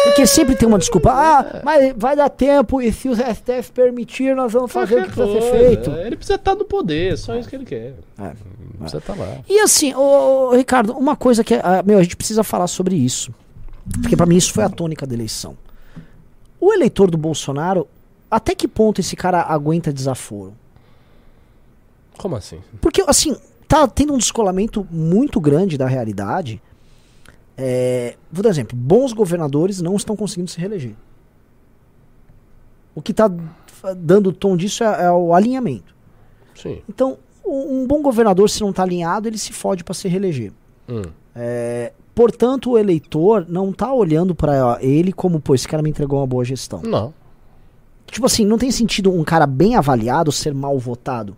Porque 0.06 0.26
sempre 0.26 0.56
tem 0.56 0.68
uma 0.68 0.80
desculpa. 0.80 1.12
Ah, 1.12 1.62
mas 1.64 1.94
vai 1.96 2.16
dar 2.16 2.28
tempo 2.30 2.82
e 2.82 2.92
se 2.92 3.08
o 3.08 3.14
STF 3.16 3.72
permitir, 3.72 4.36
nós 4.36 4.52
vamos 4.52 4.72
fazer 4.72 5.02
o 5.02 5.04
que 5.04 5.12
precisa 5.12 5.28
ser 5.28 5.40
coisa, 5.52 5.56
feito. 5.68 5.92
é, 5.92 6.08
Ele 6.08 6.16
precisa 6.16 6.36
estar 6.38 6.56
no 6.56 6.66
poder, 6.66 7.16
só 7.20 7.36
isso 7.38 7.48
que 7.48 7.56
ele 7.56 7.66
quer. 7.66 7.94
É. 8.20 8.32
Precisa 8.80 8.98
estar 8.98 9.16
lá. 9.16 9.38
E 9.48 9.60
assim, 9.60 9.94
ô, 9.94 10.50
ô, 10.50 10.56
Ricardo, 10.56 10.92
uma 10.94 11.16
coisa 11.16 11.44
que. 11.44 11.54
ah, 11.54 11.84
meu, 11.86 12.00
a 12.00 12.04
gente 12.04 12.16
precisa 12.18 12.44
falar 12.44 12.66
sobre 12.66 12.96
isso. 12.96 13.32
Porque 14.02 14.18
pra 14.18 14.26
mim 14.26 14.38
isso 14.38 14.52
foi 14.52 14.64
a 14.64 14.70
tônica 14.70 15.06
da 15.06 15.14
eleição. 15.14 15.56
O 16.60 16.74
eleitor 16.74 17.12
do 17.12 17.18
Bolsonaro, 17.18 17.88
até 18.30 18.56
que 18.56 18.68
ponto 18.68 19.00
esse 19.02 19.16
cara 19.16 19.42
aguenta 19.42 19.92
desaforo? 19.94 20.54
Como 22.18 22.36
assim? 22.36 22.60
Porque, 22.82 23.04
assim, 23.08 23.36
tá 23.68 23.88
tendo 23.88 24.14
um 24.14 24.18
descolamento 24.18 24.88
muito 24.90 25.40
grande 25.40 25.78
da 25.78 25.86
realidade. 25.88 26.62
É, 27.58 28.16
vou 28.32 28.42
dar 28.44 28.50
um 28.50 28.52
exemplo: 28.52 28.76
bons 28.78 29.12
governadores 29.14 29.82
não 29.82 29.96
estão 29.96 30.16
conseguindo 30.16 30.50
se 30.50 30.60
reeleger. 30.60 30.96
O 32.94 33.02
que 33.02 33.14
tá 33.14 33.26
f- 33.30 33.94
dando 33.96 34.28
o 34.30 34.34
tom 34.34 34.56
disso 34.56 34.84
é, 34.84 35.06
é 35.06 35.12
o 35.12 35.34
alinhamento. 35.34 35.94
Sim. 36.56 36.82
Então, 36.88 37.18
um, 37.46 37.82
um 37.82 37.88
bom 37.88 38.02
governador, 38.02 38.50
se 38.50 38.62
não 38.62 38.72
tá 38.72 38.84
alinhado, 38.84 39.28
ele 39.28 39.38
se 39.38 39.52
fode 39.52 39.84
para 39.84 39.94
se 39.94 40.08
reeleger. 40.08 40.52
Hum. 40.88 41.02
É, 41.36 41.92
portanto, 42.16 42.72
o 42.72 42.78
eleitor 42.78 43.46
não 43.48 43.72
tá 43.74 43.94
olhando 43.94 44.34
para 44.34 44.80
ele 44.82 45.12
como, 45.14 45.40
pô, 45.40 45.54
esse 45.54 45.68
cara 45.68 45.84
me 45.84 45.90
entregou 45.90 46.20
uma 46.20 46.26
boa 46.28 46.44
gestão. 46.46 46.82
Não. 46.82 47.14
Tipo 48.08 48.26
assim, 48.26 48.46
não 48.46 48.58
tem 48.58 48.72
sentido 48.72 49.12
um 49.12 49.24
cara 49.24 49.46
bem 49.46 49.76
avaliado 49.76 50.32
ser 50.32 50.54
mal 50.54 50.80
votado. 50.80 51.36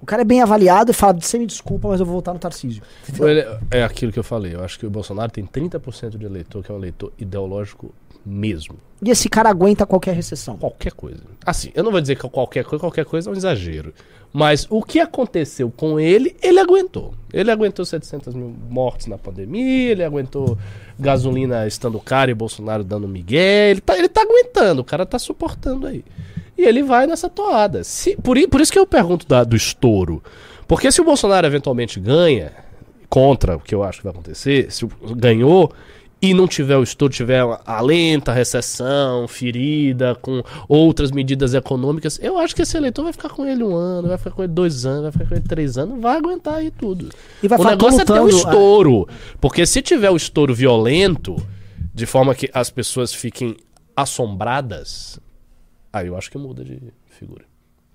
O 0.00 0.06
cara 0.06 0.22
é 0.22 0.24
bem 0.24 0.40
avaliado 0.40 0.92
e 0.92 0.94
fala, 0.94 1.14
você 1.20 1.38
me 1.38 1.46
desculpa, 1.46 1.88
mas 1.88 1.98
eu 1.98 2.06
vou 2.06 2.14
votar 2.14 2.32
no 2.32 2.38
Tarcísio. 2.38 2.82
Ele- 3.20 3.44
é 3.70 3.82
aquilo 3.82 4.12
que 4.12 4.18
eu 4.18 4.22
falei. 4.22 4.54
Eu 4.54 4.62
acho 4.62 4.78
que 4.78 4.86
o 4.86 4.90
Bolsonaro 4.90 5.32
tem 5.32 5.44
30% 5.44 6.16
de 6.16 6.24
eleitor 6.24 6.62
que 6.62 6.70
é 6.70 6.74
um 6.74 6.78
eleitor 6.78 7.12
ideológico 7.18 7.92
mesmo. 8.24 8.76
E 9.02 9.10
esse 9.10 9.28
cara 9.28 9.48
aguenta 9.50 9.84
qualquer 9.86 10.14
recessão. 10.14 10.56
Qualquer 10.56 10.92
coisa. 10.92 11.22
Assim, 11.44 11.70
eu 11.74 11.82
não 11.82 11.90
vou 11.90 12.00
dizer 12.00 12.14
que 12.16 12.28
qualquer 12.28 12.64
coisa, 12.64 12.80
qualquer 12.80 13.04
coisa 13.06 13.28
é 13.28 13.32
um 13.32 13.36
exagero. 13.36 13.92
Mas 14.32 14.66
o 14.68 14.82
que 14.82 15.00
aconteceu 15.00 15.70
com 15.74 15.98
ele, 15.98 16.36
ele 16.42 16.58
aguentou. 16.60 17.14
Ele 17.32 17.50
aguentou 17.50 17.84
700 17.84 18.34
mil 18.34 18.54
mortes 18.68 19.06
na 19.06 19.16
pandemia, 19.18 19.90
ele 19.92 20.04
aguentou 20.04 20.56
gasolina 20.98 21.66
estando 21.66 21.98
cara 22.00 22.30
e 22.30 22.34
Bolsonaro 22.34 22.84
dando 22.84 23.08
migué. 23.08 23.70
Ele 23.70 23.80
tá, 23.80 23.96
ele 23.98 24.08
tá 24.08 24.22
aguentando, 24.22 24.82
o 24.82 24.84
cara 24.84 25.04
tá 25.06 25.18
suportando 25.18 25.86
aí. 25.86 26.04
E 26.56 26.62
ele 26.62 26.82
vai 26.82 27.06
nessa 27.06 27.28
toada. 27.28 27.84
Se, 27.84 28.16
por, 28.16 28.36
por 28.48 28.60
isso 28.60 28.72
que 28.72 28.78
eu 28.78 28.86
pergunto 28.86 29.26
da- 29.26 29.44
do 29.44 29.56
estouro. 29.56 30.22
Porque 30.66 30.90
se 30.92 31.00
o 31.00 31.04
Bolsonaro 31.04 31.46
eventualmente 31.46 31.98
ganha, 32.00 32.52
contra 33.08 33.56
o 33.56 33.60
que 33.60 33.74
eu 33.74 33.82
acho 33.82 33.98
que 33.98 34.04
vai 34.04 34.12
acontecer, 34.12 34.70
se 34.70 34.86
ganhou 35.16 35.72
e 36.20 36.34
não 36.34 36.48
tiver 36.48 36.76
o 36.76 36.82
estouro, 36.82 37.12
tiver 37.12 37.42
a 37.64 37.80
lenta 37.80 38.32
recessão, 38.32 39.28
ferida, 39.28 40.16
com 40.16 40.42
outras 40.68 41.12
medidas 41.12 41.54
econômicas, 41.54 42.18
eu 42.20 42.38
acho 42.38 42.56
que 42.56 42.62
esse 42.62 42.76
eleitor 42.76 43.04
vai 43.04 43.12
ficar 43.12 43.28
com 43.28 43.46
ele 43.46 43.62
um 43.62 43.74
ano, 43.74 44.08
vai 44.08 44.18
ficar 44.18 44.32
com 44.32 44.42
ele 44.42 44.52
dois 44.52 44.84
anos, 44.84 45.02
vai 45.02 45.12
ficar 45.12 45.26
com 45.26 45.34
ele 45.34 45.44
três 45.44 45.78
anos, 45.78 46.00
vai 46.00 46.16
aguentar 46.16 46.54
aí 46.54 46.70
tudo. 46.70 47.08
E 47.42 47.46
vai 47.46 47.58
o 47.58 47.64
negócio 47.64 48.00
é 48.00 48.04
ter 48.04 48.12
o 48.12 48.24
lutando, 48.24 48.36
estouro. 48.36 49.08
Porque 49.40 49.64
se 49.64 49.80
tiver 49.80 50.10
o 50.10 50.16
estouro 50.16 50.52
violento, 50.52 51.36
de 51.94 52.04
forma 52.04 52.34
que 52.34 52.50
as 52.52 52.68
pessoas 52.68 53.14
fiquem 53.14 53.56
assombradas, 53.94 55.20
aí 55.92 56.08
eu 56.08 56.16
acho 56.16 56.30
que 56.30 56.38
muda 56.38 56.64
de 56.64 56.80
figura. 57.06 57.44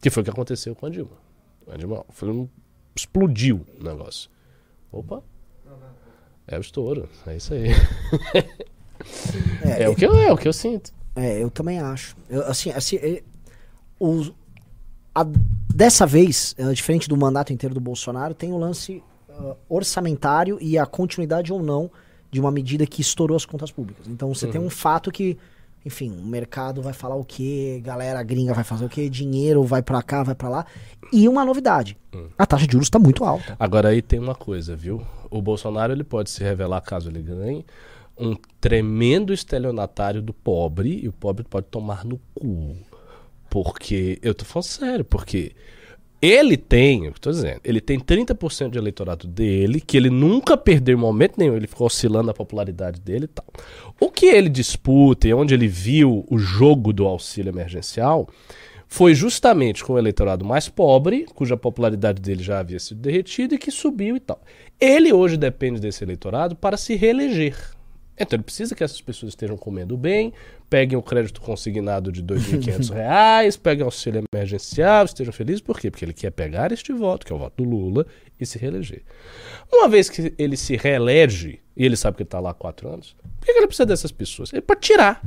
Que 0.02 0.10
foi 0.10 0.22
o 0.22 0.24
que 0.24 0.30
aconteceu 0.30 0.76
com 0.76 0.86
a 0.86 0.90
Dilma. 0.90 1.18
A 1.72 1.78
Dilma 1.78 2.06
foi 2.10 2.30
um, 2.30 2.48
explodiu 2.96 3.66
o 3.80 3.84
negócio. 3.84 4.30
Opa. 4.92 5.24
É 6.48 6.58
o 6.58 6.62
estouro, 6.62 7.08
é 7.28 7.36
isso 7.38 7.54
aí. 7.54 7.70
É, 9.62 9.84
É, 9.84 9.90
o, 9.90 9.96
que 9.96 10.06
eu, 10.06 10.16
é 10.16 10.32
o 10.32 10.38
que 10.38 10.48
eu 10.48 10.54
sinto. 10.54 10.92
É, 11.16 11.42
eu 11.44 11.50
também 11.50 11.80
acho. 11.80 12.16
Eu, 12.30 12.44
assim, 12.48 12.72
assim 12.72 12.96
é, 12.98 13.22
os- 14.00 14.32
a- 15.14 15.26
dessa 15.74 16.06
vez, 16.06 16.56
é, 16.58 16.72
diferente 16.72 17.10
do 17.10 17.18
mandato 17.18 17.52
inteiro 17.52 17.74
do 17.74 17.82
Bolsonaro, 17.82 18.34
tem 18.34 18.52
o 18.54 18.58
lance 18.58 19.04
ah, 19.30 19.56
orçamentário 19.68 20.58
e 20.62 20.78
a 20.78 20.86
continuidade 20.86 21.52
ou 21.52 21.62
não 21.62 21.90
de 22.32 22.40
uma 22.40 22.52
medida 22.52 22.86
que 22.86 23.02
estourou 23.02 23.36
as 23.36 23.46
contas 23.46 23.72
públicas. 23.72 24.08
Então 24.08 24.34
você 24.34 24.48
tem 24.48 24.62
um 24.62 24.70
fato 24.70 25.12
que, 25.12 25.38
enfim, 25.86 26.10
o 26.12 26.26
mercado 26.26 26.82
vai 26.82 26.94
falar 26.94 27.16
o 27.16 27.26
quê, 27.26 27.82
galera 27.84 28.24
gringa 28.24 28.54
vai 28.54 28.64
fazer 28.64 28.86
o 28.86 28.90
quê, 28.90 29.10
dinheiro 29.10 29.64
vai 29.64 29.82
pra 29.82 30.02
cá, 30.02 30.24
vai 30.24 30.36
pra 30.36 30.50
lá. 30.50 30.66
E 31.12 31.28
uma 31.28 31.44
novidade, 31.46 31.98
a 32.38 32.46
taxa 32.46 32.66
de 32.66 32.72
juros 32.72 32.88
está 32.88 32.98
muito 32.98 33.24
alta. 33.24 33.56
Agora 33.60 33.90
aí 33.90 34.02
tem 34.02 34.18
uma 34.20 34.34
coisa, 34.36 34.76
viu? 34.76 35.02
O 35.34 35.42
Bolsonaro 35.42 35.92
ele 35.92 36.04
pode 36.04 36.30
se 36.30 36.44
revelar, 36.44 36.80
caso 36.82 37.10
ele 37.10 37.24
ganhe, 37.24 37.66
um 38.16 38.36
tremendo 38.62 39.34
estelionatário 39.34 40.22
do 40.22 40.32
pobre, 40.32 41.00
e 41.04 41.08
o 41.08 41.12
pobre 41.12 41.44
pode 41.44 41.66
tomar 41.66 42.06
no 42.06 42.20
cu. 42.36 42.78
Porque, 43.50 44.20
eu 44.22 44.36
tô 44.36 44.46
falando 44.46 44.66
sério, 44.66 45.04
porque 45.04 45.54
ele 46.22 46.56
tem, 46.56 47.06
eu 47.06 47.14
tô 47.14 47.32
dizendo, 47.32 47.60
ele 47.64 47.82
tem 47.82 48.00
30% 48.00 48.70
de 48.70 48.78
eleitorado 48.78 49.28
dele, 49.28 49.82
que 49.82 49.98
ele 49.98 50.12
nunca 50.12 50.56
perdeu 50.56 50.96
em 50.96 51.02
momento 51.02 51.40
nenhum, 51.40 51.56
ele 51.56 51.66
ficou 51.66 51.88
oscilando 51.88 52.30
a 52.30 52.34
popularidade 52.34 53.02
dele 53.02 53.26
e 53.26 53.28
tal. 53.28 53.46
O 54.00 54.12
que 54.12 54.28
ele 54.28 54.50
disputa 54.50 55.28
e 55.28 55.34
onde 55.34 55.56
ele 55.56 55.68
viu 55.68 56.26
o 56.30 56.38
jogo 56.38 56.94
do 56.94 57.08
auxílio 57.08 57.50
emergencial 57.50 58.30
foi 58.94 59.16
justamente 59.16 59.84
com 59.84 59.94
o 59.94 59.98
eleitorado 59.98 60.46
mais 60.46 60.70
pobre, 60.70 61.26
cuja 61.34 61.58
popularidade 61.58 62.22
dele 62.22 62.44
já 62.44 62.60
havia 62.60 62.80
sido 62.80 63.02
derretida 63.02 63.56
e 63.56 63.58
que 63.58 63.72
subiu 63.72 64.16
e 64.16 64.20
tal. 64.20 64.40
Ele 64.80 65.12
hoje 65.12 65.36
depende 65.36 65.80
desse 65.80 66.04
eleitorado 66.04 66.56
para 66.56 66.78
se 66.78 66.94
reeleger. 66.94 67.58
Então 68.16 68.38
ele 68.38 68.44
precisa 68.44 68.76
que 68.76 68.84
essas 68.84 69.02
pessoas 69.02 69.32
estejam 69.32 69.58
comendo 69.58 69.98
bem, 69.98 70.32
peguem 70.70 70.96
o 70.96 71.02
crédito 71.02 71.42
consignado 71.42 72.12
de 72.12 72.22
R$ 72.22 72.28
2.500, 72.40 72.94
reais, 72.94 73.58
peguem 73.58 73.84
auxílio 73.84 74.24
emergencial, 74.32 75.06
estejam 75.06 75.34
felizes. 75.34 75.62
Por 75.62 75.80
quê? 75.80 75.90
Porque 75.90 76.06
ele 76.06 76.14
quer 76.14 76.30
pegar 76.30 76.72
este 76.72 76.94
voto, 76.94 77.26
que 77.26 77.34
é 77.34 77.36
o 77.36 77.40
voto 77.40 77.64
do 77.64 77.68
Lula, 77.68 78.06
e 78.40 78.46
se 78.46 78.60
reeleger. 78.60 79.02
Uma 79.72 79.90
vez 79.90 80.08
que 80.08 80.36
ele 80.38 80.56
se 80.56 80.76
reelege, 80.76 81.60
e 81.76 81.84
ele 81.84 81.96
sabe 81.96 82.18
que 82.18 82.22
ele 82.22 82.28
está 82.28 82.40
lá 82.40 82.52
há 82.52 82.54
quatro 82.54 82.88
anos, 82.88 83.16
por 83.40 83.48
que 83.48 83.52
ele 83.54 83.66
precisa 83.66 83.88
dessas 83.88 84.12
pessoas? 84.12 84.54
Ele 84.54 84.62
pode 84.62 84.82
tirar. 84.82 85.20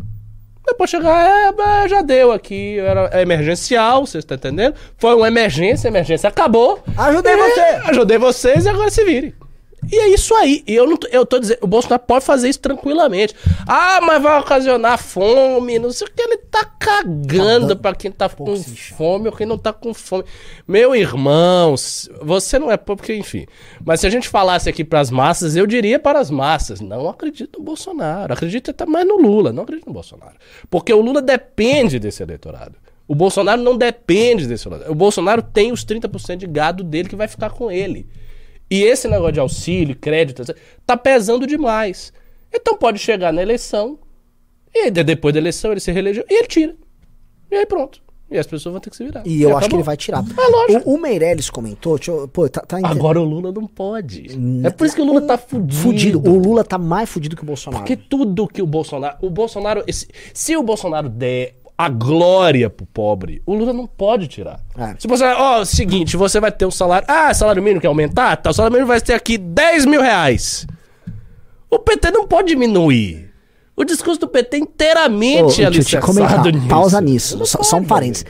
Pode 0.75 0.91
chegar, 0.91 1.27
é, 1.27 1.53
mas 1.53 1.91
já 1.91 2.03
deu 2.03 2.33
aqui, 2.33 2.79
era 2.79 3.09
é 3.13 3.23
emergencial, 3.23 4.05
vocês 4.07 4.23
estão 4.23 4.37
entendendo? 4.37 4.75
Foi 4.99 5.15
uma 5.15 5.29
emergência, 5.29 5.89
a 5.89 5.91
emergência 5.91 6.29
acabou. 6.29 6.83
Ajudei 6.97 7.33
É, 7.33 7.37
você! 7.37 7.61
Ajudei 7.91 8.19
vocês 8.19 8.65
e 8.67 8.69
agora 8.69 8.91
se 8.91 9.05
virem. 9.05 9.33
E 9.91 9.99
é 9.99 10.09
isso 10.09 10.35
aí. 10.35 10.63
E 10.67 10.75
eu 10.75 10.87
não 10.87 10.97
tô, 10.97 11.07
eu 11.09 11.27
tô 11.27 11.39
dizendo, 11.39 11.59
o 11.63 11.67
Bolsonaro 11.67 12.03
pode 12.03 12.25
fazer 12.25 12.49
isso 12.49 12.61
tranquilamente. 12.61 13.35
Ah, 13.67 14.01
mas 14.03 14.23
vai 14.23 14.39
ocasionar 14.41 14.99
fome, 14.99 15.79
não 15.79 15.91
sei 15.93 16.07
o 16.07 16.11
que. 16.11 16.23
Ele 16.23 16.39
tá 16.39 16.65
cagando 16.65 17.67
dando 17.67 17.77
pra 17.77 17.95
quem 17.95 18.11
tá 18.11 18.29
com 18.29 18.57
fome 18.57 19.29
ou 19.29 19.37
quem 19.37 19.47
não 19.47 19.59
tá 19.59 19.73
com 19.73 19.93
fome. 19.93 20.25
Meu 20.67 20.95
irmão, 20.95 21.75
você 22.23 22.59
não 22.59 22.71
é 22.71 22.77
pobre, 22.77 23.03
porque 23.03 23.15
enfim. 23.15 23.47
Mas 23.85 24.01
se 24.01 24.07
a 24.07 24.11
gente 24.11 24.29
falasse 24.29 24.69
aqui 24.69 24.85
pras 24.85 25.11
massas, 25.11 25.57
eu 25.57 25.67
diria 25.67 25.99
para 25.99 26.19
as 26.19 26.31
massas: 26.31 26.81
não 26.81 27.09
acredito 27.09 27.59
no 27.59 27.65
Bolsonaro. 27.65 28.33
Acredito 28.33 28.71
até 28.71 28.87
mais 28.87 29.07
no 29.07 29.17
Lula, 29.17 29.53
não 29.53 29.63
acredito 29.63 29.87
no 29.87 29.93
Bolsonaro. 29.93 30.37
Porque 30.71 30.93
o 30.93 31.01
Lula 31.01 31.23
depende 31.23 31.99
desse 31.99 32.23
eleitorado. 32.23 32.77
O 33.09 33.15
Bolsonaro 33.15 33.63
não 33.63 33.77
depende 33.77 34.47
desse 34.47 34.67
eleitorado. 34.67 34.93
O 34.93 34.97
Bolsonaro 34.97 35.43
tem 35.43 35.73
os 35.73 35.85
30% 35.85 36.39
de 36.39 36.47
gado 36.47 36.83
dele 36.83 37.09
que 37.09 37.17
vai 37.17 37.29
ficar 37.29 37.51
com 37.51 37.71
ele. 37.71 38.09
E 38.71 38.83
esse 38.83 39.07
negócio 39.09 39.33
de 39.33 39.41
auxílio, 39.41 39.97
crédito, 39.97 40.43
tá 40.85 40.97
pesando 40.97 41.47
demais. 41.47 42.13
Então 42.53 42.77
pode 42.77 42.99
chegar 42.99 43.33
na 43.33 43.43
eleição, 43.43 43.99
e 44.75 44.91
de- 44.91 45.05
depois 45.05 45.33
da 45.33 45.41
eleição 45.41 45.71
ele 45.71 45.81
se 45.81 45.93
reelegeu, 45.93 46.25
e 46.29 46.35
ele 46.39 46.47
tira. 46.49 46.75
E 47.51 47.55
aí 47.57 47.67
pronto. 47.67 48.05
E 48.29 48.37
as 48.37 48.47
pessoas 48.47 48.73
vão 48.73 48.81
ter 48.81 48.91
que 48.91 48.97
se 48.97 49.05
virar. 49.05 49.23
E 49.25 49.41
eu 49.41 49.51
acho 49.51 49.59
acabou. 49.59 49.69
que 49.69 49.77
ele 49.77 49.83
vai 49.85 49.97
tirar. 49.97 50.19
É 50.37 50.47
lógico. 50.51 50.91
O, 50.91 50.95
o 50.95 51.01
Meirelles 51.01 51.49
comentou, 51.49 51.97
eu- 52.09 52.27
pô, 52.27 52.49
tá, 52.49 52.61
tá 52.63 52.77
Agora 52.83 53.21
o 53.21 53.25
Lula 53.25 53.53
não 53.53 53.69
pode. 53.69 54.27
É 54.65 54.71
por 54.71 54.85
isso 54.85 54.97
que 54.97 55.01
o 55.03 55.05
Lula 55.05 55.21
tá 55.23 55.39
fudido. 55.39 55.73
fudido. 55.81 56.19
O 56.29 56.37
Lula 56.37 56.65
tá 56.65 56.77
mais 56.77 57.09
fudido 57.09 57.37
que 57.37 57.43
o 57.45 57.47
Bolsonaro. 57.47 57.85
Porque 57.85 57.97
tudo 57.97 58.49
que 58.49 58.61
o 58.61 58.67
Bolsonaro. 58.67 59.17
O 59.23 59.31
Bolsonaro. 59.31 59.85
esse- 59.87 60.09
se 60.35 60.57
o 60.57 60.63
Bolsonaro 60.65 61.09
der 61.09 61.55
a 61.79 61.89
glória 61.89 62.71
pro 62.71 62.87
pobre, 62.87 63.43
o 63.45 63.55
Lula 63.55 63.73
não 63.73 63.87
pode 63.87 64.29
tirar. 64.29 64.61
É. 64.77 64.95
Se 64.99 65.07
você. 65.07 65.25
Ó, 65.25 65.65
seguinte, 65.65 66.17
você 66.17 66.41
vai 66.41 66.51
ter 66.51 66.65
um 66.65 66.71
salário. 66.71 67.07
Ah, 67.09 67.33
salário 67.35 67.63
mínimo 67.63 67.81
quer 67.81 67.89
aumentar? 67.89 68.37
Tá, 68.37 68.51
o 68.51 68.55
salário 68.55 68.73
mínimo 68.73 68.89
vai 68.89 69.01
ter 69.01 69.13
aqui 69.13 69.37
10 69.37 69.85
mil 69.85 70.01
reais. 70.01 70.67
O 71.71 71.79
PT 71.79 72.11
não 72.11 72.27
pode 72.27 72.49
diminuir. 72.49 73.31
O 73.77 73.85
discurso 73.85 74.19
do 74.21 74.29
PT 74.29 74.57
é 74.57 74.61
Ô, 74.61 74.63
inteiramente 74.63 75.55
te 75.57 75.65
alicerçado 75.65 76.07
comentar, 76.07 76.47
nisso. 76.47 76.67
pausa 76.69 77.01
nisso, 77.01 77.47
só, 77.47 77.59
pode, 77.59 77.69
só 77.69 77.77
um 77.77 77.85
parênteses. 77.85 78.25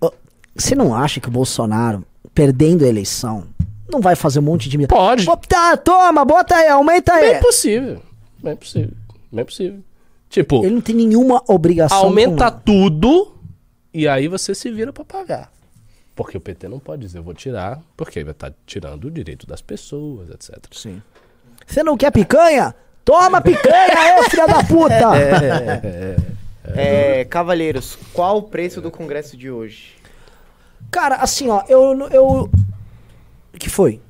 Ô, 0.00 0.10
Você 0.56 0.74
não 0.74 0.92
acha 0.92 1.20
que 1.20 1.28
o 1.28 1.30
Bolsonaro, 1.30 2.04
perdendo 2.34 2.84
a 2.84 2.88
eleição, 2.88 3.44
não 3.88 4.00
vai 4.00 4.16
fazer 4.16 4.40
um 4.40 4.42
monte 4.42 4.68
de... 4.68 4.86
Pode. 4.88 5.24
Pô, 5.24 5.36
tá, 5.36 5.76
toma, 5.76 6.24
bota 6.24 6.56
aí, 6.56 6.68
aumenta 6.68 7.12
aí. 7.14 7.34
Bem 7.34 7.40
possível. 7.40 8.02
Bem 8.42 8.56
possível. 8.56 8.90
Bem 9.30 9.44
possível. 9.44 9.80
Tipo, 10.28 10.64
Ele 10.64 10.74
não 10.74 10.80
tem 10.80 10.94
nenhuma 10.94 11.42
obrigação 11.48 11.98
aumenta 11.98 12.50
com- 12.50 12.60
tudo 12.60 13.34
e 13.94 14.06
aí 14.06 14.28
você 14.28 14.54
se 14.54 14.70
vira 14.70 14.92
pra 14.92 15.04
pagar. 15.04 15.50
Porque 16.14 16.36
o 16.36 16.40
PT 16.40 16.68
não 16.68 16.78
pode 16.78 17.02
dizer, 17.02 17.18
eu 17.18 17.22
vou 17.22 17.32
tirar, 17.34 17.80
porque 17.96 18.18
aí 18.18 18.24
vai 18.24 18.32
estar 18.32 18.52
tirando 18.66 19.04
o 19.04 19.10
direito 19.10 19.46
das 19.46 19.62
pessoas, 19.62 20.28
etc. 20.30 20.58
Sim. 20.72 21.00
Você 21.66 21.82
não 21.82 21.96
quer 21.96 22.10
picanha? 22.10 22.74
Toma 23.04 23.40
picanha 23.40 23.98
aí, 23.98 24.24
filha 24.30 24.46
da 24.46 24.62
puta! 24.64 25.10
É, 26.76 27.24
Cavalheiros, 27.24 27.96
qual 28.12 28.36
o 28.38 28.42
preço 28.42 28.82
do 28.82 28.90
congresso 28.90 29.38
de 29.38 29.50
hoje? 29.50 29.94
Cara, 30.90 31.16
assim, 31.16 31.48
ó, 31.48 31.62
eu... 31.66 31.98
eu... 32.10 32.50
O 33.54 33.58
que 33.58 33.70
foi? 33.70 34.02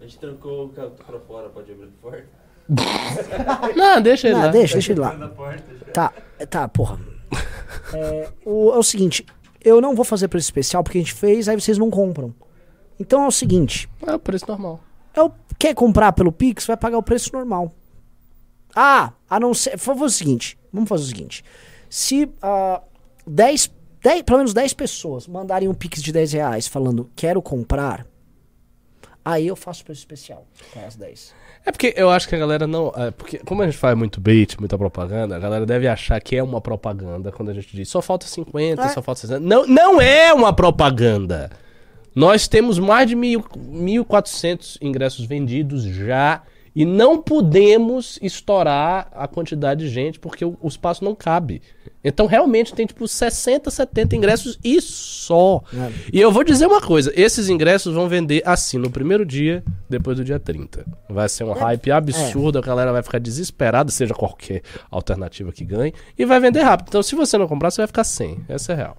A 0.00 0.02
gente 0.02 0.18
trancou 0.18 0.66
o 0.66 0.68
carro 0.70 0.90
pra 1.06 1.20
fora, 1.20 1.48
pode 1.48 1.70
abrir 1.70 1.84
a 1.84 2.02
porta? 2.02 2.26
Não, 3.76 4.00
deixa 4.00 4.28
ele 4.28 4.36
Não, 4.36 4.42
lá. 4.46 4.48
deixa, 4.50 4.74
deixa 4.74 4.92
ele 4.92 5.00
lá. 5.00 5.16
Tá, 5.92 6.12
tá, 6.48 6.68
porra. 6.68 6.98
É, 7.94 8.30
o, 8.44 8.70
é 8.72 8.78
o 8.78 8.82
seguinte, 8.82 9.26
eu 9.64 9.80
não 9.80 9.94
vou 9.94 10.04
fazer 10.04 10.28
preço 10.28 10.46
especial 10.46 10.82
porque 10.82 10.98
a 10.98 11.00
gente 11.00 11.12
fez, 11.12 11.48
aí 11.48 11.58
vocês 11.60 11.78
não 11.78 11.90
compram. 11.90 12.34
Então 12.98 13.24
é 13.24 13.26
o 13.26 13.30
seguinte, 13.32 13.88
É 14.06 14.14
o 14.14 14.18
preço 14.18 14.46
normal. 14.48 14.80
é 15.14 15.22
o- 15.22 15.32
quer 15.58 15.74
comprar 15.74 16.12
pelo 16.12 16.30
Pix, 16.32 16.66
vai 16.66 16.76
pagar 16.76 16.98
o 16.98 17.02
preço 17.02 17.30
normal. 17.32 17.72
Ah, 18.74 19.12
a 19.28 19.38
não 19.38 19.52
ser. 19.52 19.76
Vamos 19.76 20.00
fazer 20.00 20.04
o 20.04 20.10
seguinte. 20.18 20.58
Vamos 20.72 20.88
fazer 20.88 21.04
o 21.04 21.06
seguinte. 21.06 21.44
Se 21.90 22.30
ah, 22.40 22.80
10, 23.26 23.70
10, 24.02 24.22
pelo 24.22 24.38
menos 24.38 24.54
10 24.54 24.72
pessoas 24.72 25.26
mandarem 25.26 25.68
um 25.68 25.74
Pix 25.74 26.02
de 26.02 26.10
10 26.12 26.32
reais 26.32 26.66
falando 26.66 27.10
quero 27.14 27.42
comprar, 27.42 28.06
aí 29.24 29.46
eu 29.46 29.56
faço 29.56 29.84
preço 29.84 30.00
especial 30.00 30.46
para 30.72 30.86
as 30.86 30.96
10. 30.96 31.34
É 31.64 31.70
porque 31.70 31.94
eu 31.96 32.10
acho 32.10 32.28
que 32.28 32.34
a 32.34 32.38
galera 32.38 32.66
não. 32.66 32.92
É 32.96 33.10
porque, 33.12 33.38
como 33.38 33.62
a 33.62 33.66
gente 33.66 33.78
faz 33.78 33.96
muito 33.96 34.20
bait, 34.20 34.56
muita 34.58 34.76
propaganda, 34.76 35.36
a 35.36 35.38
galera 35.38 35.64
deve 35.64 35.86
achar 35.86 36.20
que 36.20 36.34
é 36.36 36.42
uma 36.42 36.60
propaganda 36.60 37.30
quando 37.30 37.50
a 37.50 37.54
gente 37.54 37.74
diz 37.76 37.88
só 37.88 38.02
falta 38.02 38.26
50, 38.26 38.82
É. 38.82 38.88
só 38.88 39.00
falta 39.00 39.20
60. 39.20 39.38
Não, 39.40 39.66
não 39.66 40.00
é 40.00 40.32
uma 40.32 40.52
propaganda. 40.52 41.50
Nós 42.14 42.48
temos 42.48 42.78
mais 42.78 43.08
de 43.08 43.14
mil- 43.14 43.44
1.400 43.56 44.76
ingressos 44.82 45.24
vendidos 45.24 45.84
já 45.84 46.42
e 46.74 46.84
não 46.84 47.20
podemos 47.20 48.18
estourar 48.22 49.08
a 49.12 49.28
quantidade 49.28 49.84
de 49.84 49.90
gente 49.90 50.18
porque 50.18 50.44
o, 50.44 50.56
o 50.60 50.68
espaço 50.68 51.04
não 51.04 51.14
cabe. 51.14 51.62
Então 52.04 52.26
realmente 52.26 52.74
tem 52.74 52.86
tipo 52.86 53.06
60, 53.06 53.70
70 53.70 54.16
ingressos 54.16 54.58
e 54.64 54.80
só. 54.80 55.62
É. 55.72 55.92
E 56.12 56.20
eu 56.20 56.32
vou 56.32 56.42
dizer 56.42 56.66
uma 56.66 56.80
coisa, 56.80 57.12
esses 57.14 57.48
ingressos 57.48 57.94
vão 57.94 58.08
vender 58.08 58.42
assim 58.44 58.78
no 58.78 58.90
primeiro 58.90 59.24
dia, 59.24 59.62
depois 59.88 60.16
do 60.16 60.24
dia 60.24 60.40
30. 60.40 60.84
Vai 61.08 61.28
ser 61.28 61.44
um 61.44 61.52
hype 61.52 61.90
absurdo, 61.92 62.58
a 62.58 62.62
galera 62.62 62.92
vai 62.92 63.02
ficar 63.02 63.20
desesperada, 63.20 63.90
seja 63.90 64.14
qualquer 64.14 64.62
alternativa 64.90 65.52
que 65.52 65.64
ganhe, 65.64 65.92
e 66.18 66.24
vai 66.24 66.40
vender 66.40 66.62
rápido. 66.62 66.88
Então 66.88 67.02
se 67.02 67.14
você 67.14 67.38
não 67.38 67.46
comprar, 67.46 67.70
você 67.70 67.82
vai 67.82 67.86
ficar 67.86 68.04
sem. 68.04 68.44
Essa 68.48 68.72
é 68.72 68.76
real. 68.76 68.96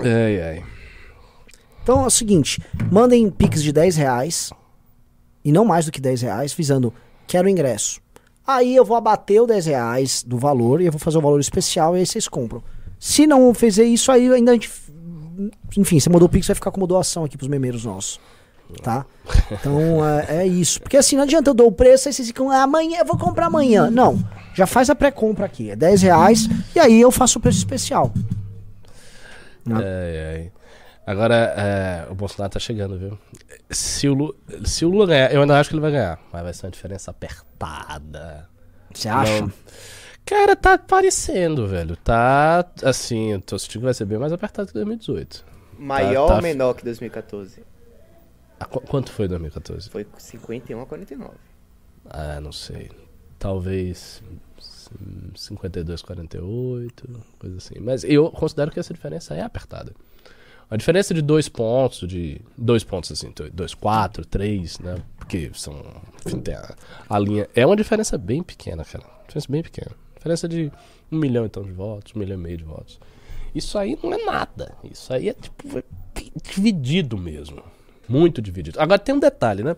Ai, 0.00 0.40
ai. 0.40 0.64
Então 1.82 2.04
é 2.04 2.06
o 2.06 2.10
seguinte, 2.10 2.60
mandem 2.92 3.30
Pix 3.30 3.62
de 3.62 3.72
10 3.72 3.96
reais, 3.96 4.50
e 5.48 5.52
não 5.52 5.64
mais 5.64 5.86
do 5.86 5.92
que 5.92 5.98
10 5.98 6.20
reais, 6.20 6.52
visando 6.52 6.92
quero 7.26 7.48
ingresso. 7.48 8.02
Aí 8.46 8.76
eu 8.76 8.84
vou 8.84 8.98
abater 8.98 9.40
o 9.40 9.46
10 9.46 9.64
reais 9.64 10.22
do 10.22 10.36
valor 10.36 10.82
e 10.82 10.86
eu 10.86 10.92
vou 10.92 10.98
fazer 10.98 11.16
o 11.16 11.22
valor 11.22 11.40
especial 11.40 11.96
e 11.96 12.00
aí 12.00 12.06
vocês 12.06 12.28
compram. 12.28 12.62
Se 13.00 13.26
não 13.26 13.54
fizer 13.54 13.84
isso, 13.84 14.12
aí 14.12 14.30
ainda 14.30 14.50
a 14.50 14.54
gente. 14.54 14.70
Enfim, 15.74 15.98
você 15.98 16.10
mandou 16.10 16.26
o 16.26 16.30
Pix, 16.30 16.46
vai 16.46 16.54
ficar 16.54 16.70
como 16.70 16.86
doação 16.86 17.24
aqui 17.24 17.38
pros 17.38 17.48
memeiros 17.48 17.86
nossos. 17.86 18.20
Tá? 18.82 19.06
Então 19.50 20.06
é, 20.06 20.42
é 20.42 20.46
isso. 20.46 20.82
Porque 20.82 20.98
assim, 20.98 21.16
não 21.16 21.22
adianta 21.22 21.48
eu 21.48 21.54
dou 21.54 21.68
o 21.68 21.72
preço, 21.72 22.08
aí 22.08 22.12
vocês 22.12 22.28
ficam, 22.28 22.50
"Ah, 22.50 22.64
amanhã 22.64 22.98
eu 22.98 23.06
vou 23.06 23.16
comprar 23.16 23.46
amanhã. 23.46 23.90
Não. 23.90 24.22
Já 24.52 24.66
faz 24.66 24.90
a 24.90 24.94
pré-compra 24.94 25.46
aqui. 25.46 25.70
É 25.70 25.76
10 25.76 26.02
reais 26.02 26.46
e 26.76 26.78
aí 26.78 27.00
eu 27.00 27.10
faço 27.10 27.38
o 27.38 27.40
preço 27.40 27.56
especial. 27.56 28.12
Ai, 29.66 29.82
ai. 30.34 30.52
Agora, 31.08 31.34
é, 31.56 32.06
o 32.10 32.14
Bolsonaro 32.14 32.52
tá 32.52 32.58
chegando, 32.60 32.98
viu? 32.98 33.18
Se 33.70 34.06
o, 34.06 34.12
Lula, 34.12 34.34
se 34.66 34.84
o 34.84 34.90
Lula 34.90 35.06
ganhar, 35.06 35.32
eu 35.32 35.40
ainda 35.40 35.58
acho 35.58 35.70
que 35.70 35.74
ele 35.74 35.80
vai 35.80 35.90
ganhar, 35.90 36.20
mas 36.30 36.42
vai 36.42 36.52
ser 36.52 36.66
uma 36.66 36.70
diferença 36.72 37.10
apertada. 37.10 38.46
Você 38.92 39.08
acha? 39.08 39.40
Não. 39.40 39.52
Cara, 40.26 40.54
tá 40.54 40.76
parecendo, 40.76 41.66
velho. 41.66 41.96
Tá, 41.96 42.62
assim, 42.82 43.32
eu 43.32 43.40
tô 43.40 43.58
sentindo 43.58 43.80
que 43.80 43.84
vai 43.86 43.94
ser 43.94 44.04
bem 44.04 44.18
mais 44.18 44.34
apertado 44.34 44.68
que 44.68 44.74
2018. 44.74 45.46
Maior 45.78 46.28
tá. 46.28 46.34
ou 46.36 46.42
menor 46.42 46.74
que 46.74 46.84
2014? 46.84 47.62
Ah, 48.60 48.66
qu- 48.66 48.82
quanto 48.82 49.10
foi 49.10 49.26
2014? 49.28 49.88
Foi 49.88 50.06
51 50.18 50.82
a 50.82 50.84
49. 50.84 51.32
Ah, 52.10 52.38
não 52.38 52.52
sei. 52.52 52.90
Talvez 53.38 54.22
hum, 55.00 55.30
52, 55.34 56.02
48, 56.02 57.24
coisa 57.38 57.56
assim. 57.56 57.76
Mas 57.80 58.04
eu 58.04 58.30
considero 58.30 58.70
que 58.70 58.78
essa 58.78 58.92
diferença 58.92 59.34
é 59.34 59.40
apertada. 59.40 59.94
A 60.70 60.76
diferença 60.76 61.14
de 61.14 61.22
dois 61.22 61.48
pontos, 61.48 62.06
de 62.06 62.40
dois 62.56 62.84
pontos 62.84 63.10
assim, 63.10 63.32
dois, 63.52 63.72
quatro, 63.72 64.24
três, 64.24 64.78
né? 64.78 64.96
Porque 65.16 65.50
são, 65.54 65.82
enfim, 66.26 66.42
a, 66.52 66.76
a 67.08 67.18
linha. 67.18 67.48
É 67.54 67.64
uma 67.64 67.76
diferença 67.76 68.18
bem 68.18 68.42
pequena, 68.42 68.84
cara. 68.84 69.04
Diferença 69.26 69.46
bem 69.50 69.62
pequena. 69.62 69.90
Diferença 70.16 70.48
de 70.48 70.70
um 71.10 71.16
milhão 71.16 71.46
então 71.46 71.62
de 71.62 71.72
votos, 71.72 72.12
um 72.14 72.18
milhão 72.18 72.38
e 72.38 72.42
meio 72.42 72.58
de 72.58 72.64
votos. 72.64 73.00
Isso 73.54 73.78
aí 73.78 73.98
não 74.02 74.12
é 74.12 74.24
nada. 74.24 74.74
Isso 74.84 75.12
aí 75.12 75.30
é 75.30 75.32
tipo 75.32 75.78
é 75.78 75.82
dividido 76.42 77.16
mesmo. 77.16 77.62
Muito 78.08 78.40
dividido. 78.40 78.80
Agora 78.80 78.98
tem 78.98 79.14
um 79.14 79.18
detalhe, 79.20 79.62
né? 79.62 79.76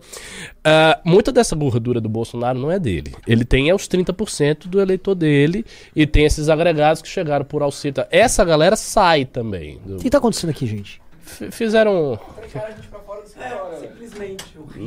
Ah, 0.63 0.99
muita 1.03 1.31
dessa 1.31 1.55
gordura 1.55 1.99
do 1.99 2.07
Bolsonaro 2.07 2.57
não 2.57 2.71
é 2.71 2.79
dele. 2.79 3.13
Ele 3.27 3.43
tem 3.43 3.69
é 3.69 3.75
os 3.75 3.87
30% 3.87 4.67
do 4.67 4.79
eleitor 4.79 5.15
dele 5.15 5.65
e 5.95 6.07
tem 6.07 6.25
esses 6.25 6.47
agregados 6.49 7.01
que 7.01 7.07
chegaram 7.09 7.43
por 7.43 7.61
auxílio. 7.61 8.05
Essa 8.09 8.45
galera 8.45 8.75
sai 8.75 9.25
também. 9.25 9.79
do- 9.85 9.97
O 9.97 9.99
que 9.99 10.09
tá 10.09 10.17
acontecendo 10.19 10.51
aqui, 10.51 10.65
gente? 10.65 11.01
F- 11.25 11.51
Fizeram. 11.51 12.17
Trancaram 12.39 12.67
a 12.67 12.71
gente 12.75 12.87
pra 12.87 12.99
fora 12.99 13.21
do 13.21 13.27
escritório. 13.27 13.79
simplesmente. 13.79 14.43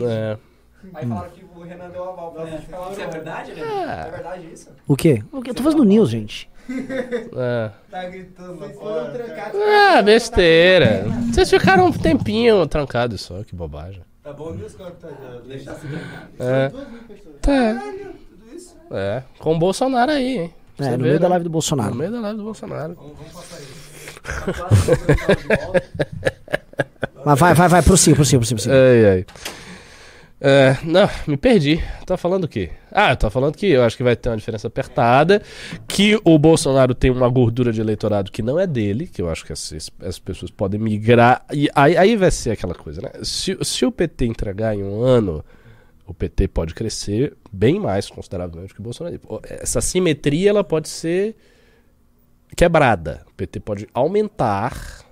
É, 0.09 0.36
Aí 0.95 1.07
falaram 1.07 1.30
que 1.30 1.43
o 1.65 1.69
Renan 1.69 1.89
deu 1.91 2.05
aval 2.09 2.33
pra 2.33 2.47
gente 2.47 2.67
falar. 2.67 2.91
Isso 2.93 3.01
é 3.01 3.07
verdade, 3.07 3.53
né? 3.55 4.07
É 4.07 4.11
verdade 4.11 4.47
isso? 4.53 4.69
O 4.87 4.97
quê? 4.97 5.23
O 5.33 5.41
quê? 5.43 5.51
Eu 5.51 5.55
tô 5.55 5.62
fazendo 5.62 5.85
news, 5.85 6.11
gente. 6.11 6.49
é. 6.69 7.71
Tá 7.91 8.05
gritando 8.07 8.57
Vocês 8.57 8.77
foram 8.79 9.12
trancados. 9.12 9.61
Ah, 9.61 10.03
besteira. 10.03 11.05
Vocês 11.33 11.51
ficaram 11.51 11.87
um 11.87 11.93
tempinho 11.93 12.67
trancados 12.67 13.21
só, 13.23 13.43
que 13.45 13.55
bobagem. 13.55 14.03
Tá 14.23 14.33
bom, 14.33 14.55
Deus, 14.57 14.75
cara, 14.75 14.91
tá 14.93 15.09
já. 15.09 15.41
Deixa 15.47 15.73
assim. 15.73 15.89
É. 16.39 16.71
Tá. 17.41 17.83
É. 18.91 19.23
Com 19.39 19.55
o 19.55 19.59
Bolsonaro 19.59 20.11
aí, 20.12 20.39
hein? 20.39 20.55
É, 20.79 20.91
no 20.91 20.97
vê, 20.99 21.03
meio 21.05 21.21
da 21.21 21.29
né? 21.29 21.31
live 21.31 21.45
do 21.45 21.49
No 21.49 21.53
Bolsonaro. 21.53 21.95
meio 21.95 22.11
da 22.11 22.21
live 22.21 22.39
do 22.39 22.45
Bolsonaro. 22.45 22.97
Mas 27.25 27.39
vai, 27.39 27.55
vai, 27.55 27.69
vai, 27.69 27.83
prossiga, 27.83 28.17
prossiga, 28.17 28.39
prossiga. 28.39 28.57
prossiga. 28.57 28.75
Ai, 28.75 29.07
ai. 29.07 29.25
É, 30.47 30.76
não, 30.84 31.09
me 31.26 31.38
perdi. 31.38 31.82
Tá 32.05 32.18
falando 32.18 32.45
o 32.45 32.49
quê? 32.49 32.70
Ah, 32.92 33.12
eu 33.12 33.16
tô 33.16 33.30
falando 33.30 33.57
que 33.57 33.66
eu 33.66 33.82
acho 33.82 33.97
que 33.97 34.03
vai 34.03 34.14
ter 34.14 34.28
uma 34.28 34.36
diferença 34.36 34.68
apertada, 34.68 35.42
que 35.88 36.20
o 36.22 36.38
Bolsonaro 36.38 36.95
tem 36.95 37.11
uma 37.11 37.30
gordura 37.30 37.72
de 37.72 37.80
eleitorado 37.80 38.30
que 38.30 38.42
não 38.42 38.61
é 38.61 38.66
dele, 38.66 39.07
que 39.07 39.22
eu 39.22 39.30
acho 39.30 39.42
que 39.42 39.55
essas, 39.55 39.90
essas 39.99 40.18
pessoas 40.18 40.51
podem 40.51 40.78
migrar. 40.78 41.47
E 41.51 41.70
aí, 41.74 41.97
aí 41.97 42.14
vai 42.14 42.30
ser 42.30 42.51
aquela 42.51 42.74
coisa, 42.74 43.01
né? 43.01 43.11
Se, 43.22 43.57
se 43.62 43.86
o 43.86 43.90
PT 43.90 44.26
entregar 44.26 44.76
em 44.76 44.82
um 44.84 45.03
ano, 45.03 45.42
o 46.07 46.12
PT 46.12 46.49
pode 46.49 46.74
crescer 46.74 47.34
bem 47.51 47.80
mais 47.80 48.11
consideravelmente 48.11 48.74
que 48.74 48.80
o 48.80 48.84
Bolsonaro. 48.84 49.18
Essa 49.45 49.80
simetria 49.80 50.51
ela 50.51 50.62
pode 50.62 50.90
ser 50.90 51.36
quebrada. 52.55 53.22
O 53.30 53.32
PT 53.32 53.61
pode 53.61 53.88
aumentar 53.95 55.03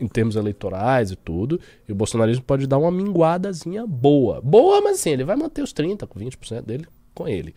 em 0.00 0.06
termos 0.08 0.36
eleitorais 0.36 1.10
e 1.10 1.16
tudo, 1.16 1.60
e 1.88 1.92
o 1.92 1.94
bolsonarismo 1.94 2.42
pode 2.44 2.66
dar 2.66 2.78
uma 2.78 2.90
minguadazinha 2.90 3.86
boa. 3.86 4.40
Boa, 4.42 4.80
mas 4.80 5.00
assim, 5.00 5.10
ele 5.10 5.24
vai 5.24 5.36
manter 5.36 5.62
os 5.62 5.72
30, 5.72 6.06
com 6.06 6.18
20% 6.18 6.62
dele 6.62 6.86
com 7.14 7.26
ele. 7.26 7.54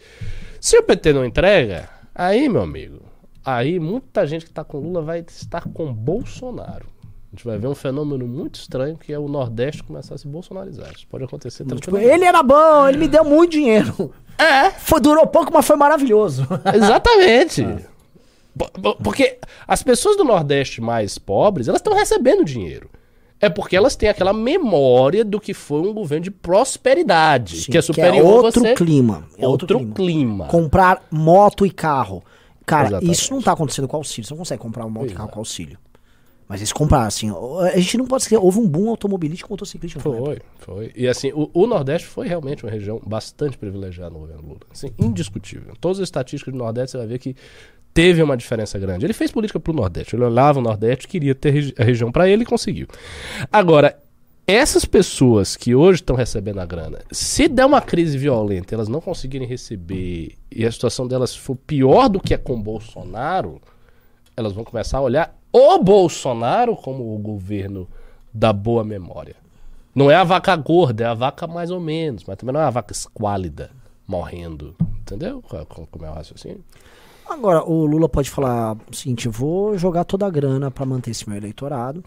Se 0.62 0.78
o 0.78 0.84
PT 0.84 1.12
não 1.14 1.26
entrega, 1.26 1.90
aí, 2.16 2.48
meu 2.48 2.62
amigo, 2.62 3.02
aí 3.44 3.80
muita 3.80 4.26
gente 4.26 4.46
que 4.46 4.52
tá 4.52 4.64
com 4.64 4.80
Lula 4.80 5.02
vai 5.02 5.20
estar 5.28 5.64
com 5.74 5.94
Bolsonaro. 5.94 6.86
A 7.32 7.36
gente 7.36 7.46
vai 7.46 7.58
ver 7.60 7.68
um 7.68 7.76
fenômeno 7.76 8.26
muito 8.28 8.56
estranho 8.56 8.98
que 8.98 9.14
é 9.14 9.20
o 9.20 9.28
Nordeste 9.28 9.84
começar 9.84 10.16
a 10.16 10.18
se 10.18 10.28
bolsonarizar. 10.28 10.92
Isso 10.96 11.06
pode 11.08 11.26
acontecer 11.26 11.64
Tipo, 11.64 11.98
ele 11.98 12.26
era 12.26 12.42
bom, 12.42 12.88
ele 12.88 12.98
me 12.98 13.08
deu 13.08 13.24
muito 13.24 13.52
dinheiro. 13.52 14.12
É, 14.36 14.72
Foi, 14.72 15.00
durou 15.00 15.28
pouco, 15.28 15.52
mas 15.54 15.68
foi 15.68 15.76
maravilhoso. 15.76 16.48
exatamente. 16.74 17.62
Bo- 17.64 17.80
Porque 19.04 19.40
as 19.68 19.82
pessoas 19.82 20.18
do 20.18 20.24
Nordeste 20.24 20.82
mais 20.82 21.18
pobres, 21.18 21.68
elas 21.68 21.80
estão 21.80 21.94
recebendo 21.94 22.44
dinheiro. 22.44 22.90
É 23.42 23.50
porque 23.50 23.76
elas 23.76 23.96
têm 23.96 24.10
aquela 24.10 24.34
memória 24.34 25.24
do 25.24 25.40
que 25.40 25.54
foi 25.54 25.80
um 25.80 25.94
governo 25.94 26.26
de 26.26 26.32
prosperidade, 26.32 27.62
Sim, 27.62 27.72
que 27.72 27.78
é 27.78 27.82
superior 27.82 28.26
a 28.26 28.48
outro 28.48 28.62
você. 28.62 28.74
clima. 28.74 29.26
É 29.38 29.48
outro, 29.48 29.78
outro, 29.78 29.78
clima. 29.78 29.94
clima. 29.94 30.48
Comprar 30.48 31.06
moto 31.10 31.66
e 31.66 31.72
carro. 31.72 32.22
Cara, 32.66 32.88
Exatamente. 32.90 33.14
isso 33.14 33.34
não 33.34 33.42
tá 33.42 33.54
acontecendo 33.54 33.88
com 33.88 33.96
auxílio. 33.96 34.28
Você 34.28 34.34
não 34.34 34.40
consegue 34.40 34.62
comprar 34.62 34.86
uma 34.86 35.00
moto 35.00 35.12
e 35.12 35.14
carro 35.14 35.30
com 35.30 35.40
auxílio. 35.40 35.80
Mas 36.50 36.62
eles 36.62 36.74
compraram, 36.74 37.06
assim. 37.06 37.32
A 37.74 37.78
gente 37.78 37.96
não 37.96 38.06
pode 38.08 38.24
esquecer, 38.24 38.44
houve 38.44 38.58
um 38.58 38.68
boom 38.68 38.90
automobilístico 38.90 39.52
motociclístico. 39.52 40.02
Foi, 40.02 40.40
foi. 40.58 40.92
E 40.96 41.08
assim, 41.08 41.32
o, 41.32 41.48
o 41.54 41.68
Nordeste 41.68 42.08
foi 42.08 42.28
realmente 42.28 42.66
uma 42.66 42.72
região 42.72 43.00
bastante 43.06 43.56
privilegiada 43.56 44.10
no 44.10 44.22
governo 44.22 44.42
Lula. 44.42 44.60
Assim, 44.72 44.92
indiscutível. 44.98 45.76
Todas 45.80 46.00
as 46.00 46.06
estatísticas 46.06 46.52
do 46.52 46.58
Nordeste 46.58 46.92
você 46.92 46.98
vai 46.98 47.06
ver 47.06 47.20
que 47.20 47.36
teve 47.94 48.22
uma 48.22 48.38
diferença 48.38 48.78
grande. 48.78 49.06
Ele 49.06 49.14
fez 49.14 49.32
política 49.32 49.60
pro 49.60 49.74
Nordeste. 49.74 50.16
Ele 50.16 50.24
olhava 50.24 50.60
o 50.60 50.62
Nordeste, 50.62 51.08
queria 51.08 51.36
ter 51.36 51.74
a 51.78 51.84
região 51.84 52.12
para 52.12 52.28
ele 52.28 52.44
e 52.44 52.46
conseguiu. 52.46 52.88
Agora, 53.52 53.98
essas 54.52 54.84
pessoas 54.84 55.56
que 55.56 55.76
hoje 55.76 56.02
estão 56.02 56.16
recebendo 56.16 56.60
a 56.60 56.66
grana, 56.66 57.00
se 57.12 57.48
der 57.48 57.66
uma 57.66 57.82
crise 57.82 58.18
violenta, 58.18 58.74
elas 58.74 58.88
não 58.88 59.00
conseguirem 59.00 59.48
receber 59.48 60.36
e 60.52 60.66
a 60.66 60.72
situação 60.72 61.08
delas 61.08 61.36
for 61.36 61.56
pior 61.56 62.10
do 62.10 62.20
que 62.20 62.34
é 62.34 62.38
com 62.38 62.60
Bolsonaro, 62.60 63.62
elas 64.36 64.54
vão 64.54 64.64
começar 64.64 64.98
a 64.98 65.02
olhar 65.02 65.38
o 65.54 65.78
Bolsonaro 65.78 66.76
como 66.76 67.14
o 67.14 67.20
governo 67.20 67.88
da 68.34 68.52
boa 68.52 68.84
memória. 68.84 69.36
Não 69.94 70.10
é 70.10 70.16
a 70.16 70.24
vaca 70.24 70.56
gorda, 70.56 71.04
é 71.04 71.08
a 71.08 71.14
vaca 71.14 71.46
mais 71.46 71.70
ou 71.70 71.80
menos, 71.80 72.24
mas 72.26 72.38
também 72.38 72.54
não 72.54 72.62
é 72.62 72.64
a 72.64 72.70
vaca 72.70 72.94
esquálida 72.94 73.70
morrendo. 74.08 74.76
Entendeu 75.02 75.44
como 75.44 76.06
é 76.06 76.10
o 76.10 76.14
raciocínio? 76.14 76.64
Agora, 77.30 77.64
o 77.64 77.86
Lula 77.86 78.10
pode 78.10 78.30
falar 78.30 78.76
o 78.92 78.96
seguinte: 78.96 79.26
eu 79.28 79.32
vou 79.32 79.78
jogar 79.78 80.04
toda 80.04 80.26
a 80.26 80.30
grana 80.30 80.70
pra 80.72 80.86
manter 80.86 81.12
esse 81.12 81.28
meu 81.30 81.38
eleitorado. 81.38 82.04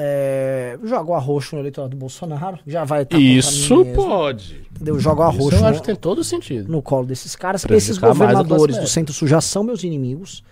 É, 0.00 0.78
jogo 0.84 1.12
arroxo 1.12 1.56
no 1.56 1.62
eleitorado 1.62 1.90
do 1.90 1.96
Bolsonaro. 1.96 2.58
Já 2.66 2.84
vai 2.84 3.02
estar 3.02 3.18
Isso 3.18 3.84
pode. 3.96 4.64
Entendeu? 4.70 4.98
Jogo 4.98 5.22
Isso 5.28 5.30
arroxo 5.40 5.56
eu 5.56 5.60
no, 5.60 5.66
acho 5.66 5.80
que 5.80 5.86
tem 5.86 5.96
todo 5.96 6.22
sentido. 6.22 6.70
no 6.70 6.80
colo 6.80 7.04
desses 7.06 7.34
caras. 7.34 7.62
Porque 7.62 7.74
esses 7.74 7.98
governadores 7.98 8.78
do 8.78 8.86
centro-sul 8.86 9.26
já 9.26 9.40
são 9.40 9.64
meus 9.64 9.82
inimigos. 9.82 10.44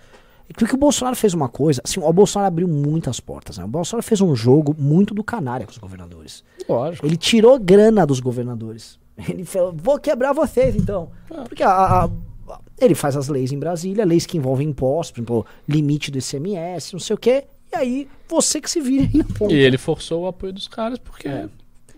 E 0.49 0.53
Porque 0.53 0.75
o 0.75 0.77
Bolsonaro 0.77 1.15
fez 1.15 1.33
uma 1.33 1.49
coisa, 1.49 1.81
assim, 1.83 1.99
o 2.01 2.13
Bolsonaro 2.13 2.47
abriu 2.47 2.67
muitas 2.69 3.19
portas, 3.19 3.57
né? 3.57 3.65
O 3.65 3.67
Bolsonaro 3.67 4.05
fez 4.05 4.21
um 4.21 4.33
jogo 4.35 4.73
muito 4.77 5.13
do 5.13 5.21
canária 5.23 5.65
com 5.65 5.71
os 5.73 5.77
governadores. 5.77 6.41
Lógico. 6.67 7.05
Ele 7.05 7.17
tirou 7.17 7.59
grana 7.59 8.05
dos 8.05 8.19
governadores. 8.21 8.97
Ele 9.29 9.43
falou, 9.45 9.73
vou 9.75 9.97
quebrar 9.99 10.31
vocês 10.33 10.75
então. 10.75 11.09
Porque 11.47 11.63
a- 11.63 11.69
a- 11.71 12.05
a- 12.05 12.09
ele 12.79 12.95
faz 12.95 13.15
as 13.15 13.27
leis 13.27 13.51
em 13.51 13.59
Brasília, 13.59 14.05
leis 14.05 14.25
que 14.25 14.37
envolvem 14.37 14.69
impostos, 14.69 15.11
por 15.11 15.19
exemplo, 15.19 15.45
limite 15.67 16.11
do 16.11 16.17
ICMS, 16.17 16.93
não 16.93 16.99
sei 16.99 17.15
o 17.15 17.19
quê. 17.19 17.45
E 17.71 17.75
aí, 17.75 18.07
você 18.27 18.61
que 18.61 18.69
se 18.69 18.79
vira 18.79 19.03
aí 19.03 19.17
na 19.17 19.25
ponta. 19.25 19.53
E 19.53 19.57
ele 19.57 19.77
forçou 19.77 20.23
o 20.23 20.27
apoio 20.27 20.53
dos 20.53 20.67
caras 20.67 20.97
porque. 20.99 21.27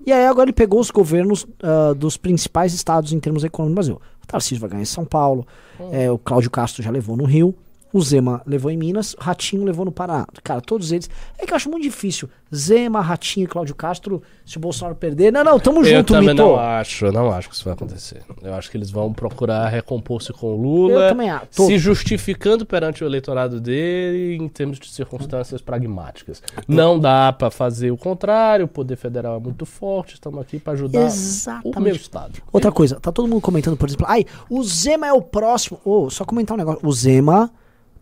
E 0.05 0.11
aí 0.11 0.25
agora 0.25 0.45
ele 0.45 0.53
pegou 0.53 0.79
os 0.79 0.89
governos 0.89 1.45
ah, 1.61 1.93
dos 1.93 2.17
principais 2.17 2.73
estados 2.73 3.13
em 3.13 3.19
termos 3.19 3.43
econômicos 3.43 3.87
do 3.87 3.93
Brasil. 3.95 4.01
O 4.23 4.27
Tarcísio 4.27 4.61
vai 4.61 4.69
ganhar 4.69 4.81
em 4.81 4.85
São 4.85 5.05
Paulo, 5.05 5.45
eh, 5.91 6.09
o 6.09 6.17
Cláudio 6.17 6.51
Castro 6.51 6.83
já 6.83 6.91
levou 6.91 7.17
no 7.17 7.25
Rio, 7.25 7.55
o 7.91 8.01
Zema 8.01 8.41
levou 8.45 8.69
em 8.69 8.77
Minas, 8.77 9.13
o 9.15 9.21
Ratinho 9.21 9.63
levou 9.63 9.83
no 9.85 9.91
Paraná. 9.91 10.25
Cara, 10.43 10.61
todos 10.61 10.91
eles. 10.91 11.09
É 11.37 11.45
que 11.45 11.51
eu 11.51 11.55
acho 11.55 11.69
muito 11.69 11.83
difícil. 11.83 12.29
Zema, 12.53 12.99
Ratinho 13.01 13.43
e 13.45 13.47
Cláudio 13.47 13.75
Castro, 13.75 14.21
se 14.45 14.57
o 14.57 14.59
Bolsonaro 14.59 14.95
perder. 14.95 15.31
Não, 15.31 15.43
não, 15.43 15.59
tamo 15.59 15.79
Eu 15.81 15.97
junto, 15.97 16.13
também 16.13 16.29
Mito. 16.29 16.41
não 16.41 16.55
acho, 16.59 17.05
eu 17.05 17.11
não 17.11 17.31
acho 17.31 17.47
que 17.49 17.55
isso 17.55 17.63
vai 17.63 17.73
acontecer. 17.73 18.21
Eu 18.41 18.53
acho 18.55 18.69
que 18.71 18.77
eles 18.77 18.89
vão 18.89 19.13
procurar 19.13 19.67
recompor-se 19.69 20.33
com 20.33 20.47
o 20.47 20.55
Lula, 20.61 21.01
Eu 21.05 21.09
também 21.09 21.29
acho. 21.29 21.45
Tô- 21.55 21.67
se 21.67 21.77
justificando 21.77 22.65
perante 22.65 23.03
o 23.03 23.07
eleitorado 23.07 23.59
dele 23.59 24.35
em 24.43 24.47
termos 24.47 24.79
de 24.79 24.87
circunstâncias 24.89 25.61
pragmáticas. 25.61 26.41
Não 26.67 26.99
dá 26.99 27.31
pra 27.31 27.51
fazer 27.51 27.91
o 27.91 27.97
contrário, 27.97 28.65
o 28.65 28.67
poder 28.67 28.95
federal 28.95 29.37
é 29.37 29.39
muito 29.39 29.65
forte, 29.65 30.15
estamos 30.15 30.39
aqui 30.41 30.59
pra 30.59 30.73
ajudar 30.73 30.99
o 31.01 31.05
Exatamente. 31.05 31.79
meu 31.81 31.95
estado. 31.95 32.39
Outra 32.51 32.71
coisa, 32.71 32.99
tá 32.99 33.11
todo 33.11 33.27
mundo 33.27 33.41
comentando, 33.41 33.77
por 33.77 33.87
exemplo, 33.87 34.05
ai, 34.09 34.25
o 34.49 34.63
Zema 34.63 35.07
é 35.07 35.13
o 35.13 35.21
próximo. 35.21 35.79
Ô, 35.85 36.09
só 36.09 36.25
comentar 36.25 36.55
um 36.55 36.57
negócio. 36.57 36.79
O 36.83 36.91
Zema 36.91 37.51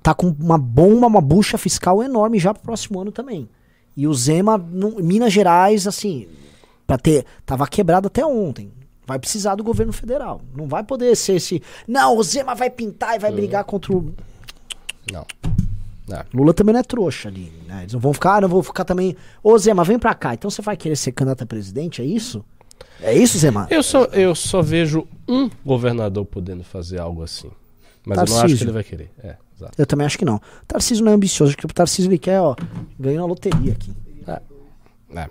tá 0.01 0.13
com 0.13 0.27
uma 0.39 0.57
bomba, 0.57 1.07
uma 1.07 1.21
bucha 1.21 1.57
fiscal 1.57 2.03
enorme 2.03 2.39
já 2.39 2.53
pro 2.53 2.63
próximo 2.63 2.99
ano 2.99 3.11
também. 3.11 3.49
E 3.95 4.07
o 4.07 4.13
Zema, 4.13 4.57
no, 4.57 4.97
Minas 4.97 5.33
Gerais, 5.33 5.87
assim, 5.87 6.27
pra 6.85 6.97
ter. 6.97 7.25
Tava 7.45 7.67
quebrado 7.67 8.07
até 8.07 8.25
ontem. 8.25 8.71
Vai 9.05 9.17
precisar 9.17 9.55
do 9.55 9.63
governo 9.63 9.93
federal. 9.93 10.41
Não 10.55 10.67
vai 10.67 10.83
poder 10.83 11.15
ser 11.15 11.35
esse. 11.35 11.61
Não, 11.87 12.17
o 12.17 12.23
Zema 12.23 12.53
vai 12.53 12.69
pintar 12.69 13.15
e 13.15 13.19
vai 13.19 13.31
brigar 13.31 13.63
contra 13.63 13.93
o. 13.93 14.13
Não. 15.11 15.25
Não. 16.07 16.23
Lula 16.33 16.53
também 16.53 16.73
não 16.73 16.79
é 16.79 16.83
trouxa 16.83 17.27
ali, 17.27 17.51
né? 17.67 17.81
Eles 17.81 17.93
não 17.93 17.99
vão 17.99 18.13
ficar, 18.13 18.35
ah, 18.35 18.41
não 18.41 18.47
vou 18.47 18.63
ficar 18.63 18.85
também. 18.85 19.15
Ô, 19.43 19.57
Zema, 19.57 19.83
vem 19.83 19.99
pra 19.99 20.13
cá. 20.13 20.33
Então 20.33 20.49
você 20.49 20.61
vai 20.61 20.77
querer 20.77 20.95
ser 20.95 21.11
candidato 21.11 21.43
a 21.43 21.45
presidente? 21.45 22.01
É 22.01 22.05
isso? 22.05 22.45
É 23.01 23.13
isso, 23.13 23.37
Zema? 23.37 23.67
Eu 23.69 23.83
só, 23.83 24.05
eu 24.05 24.33
só 24.33 24.61
vejo 24.61 25.07
um 25.27 25.49
governador 25.65 26.25
podendo 26.25 26.63
fazer 26.63 26.99
algo 26.99 27.23
assim. 27.23 27.49
Mas 28.05 28.17
eu 28.17 28.25
não 28.25 28.33
acho 28.33 28.33
Tarcísio. 28.41 28.57
que 28.57 28.63
ele 28.63 28.71
vai 28.71 28.83
querer. 28.83 29.11
É, 29.19 29.35
exato. 29.57 29.73
Eu 29.77 29.85
também 29.85 30.05
acho 30.05 30.17
que 30.17 30.25
não. 30.25 30.39
Tarcísio 30.67 31.03
não 31.03 31.11
é 31.11 31.15
ambicioso, 31.15 31.49
acho 31.51 31.57
que 31.57 31.65
o 31.65 31.69
Tarcísio 31.69 32.09
ele 32.09 32.17
quer, 32.17 32.39
ó, 32.39 32.55
ganhar 32.99 33.21
uma 33.21 33.27
loteria 33.27 33.73
aqui. 33.73 33.91
É. 34.27 35.29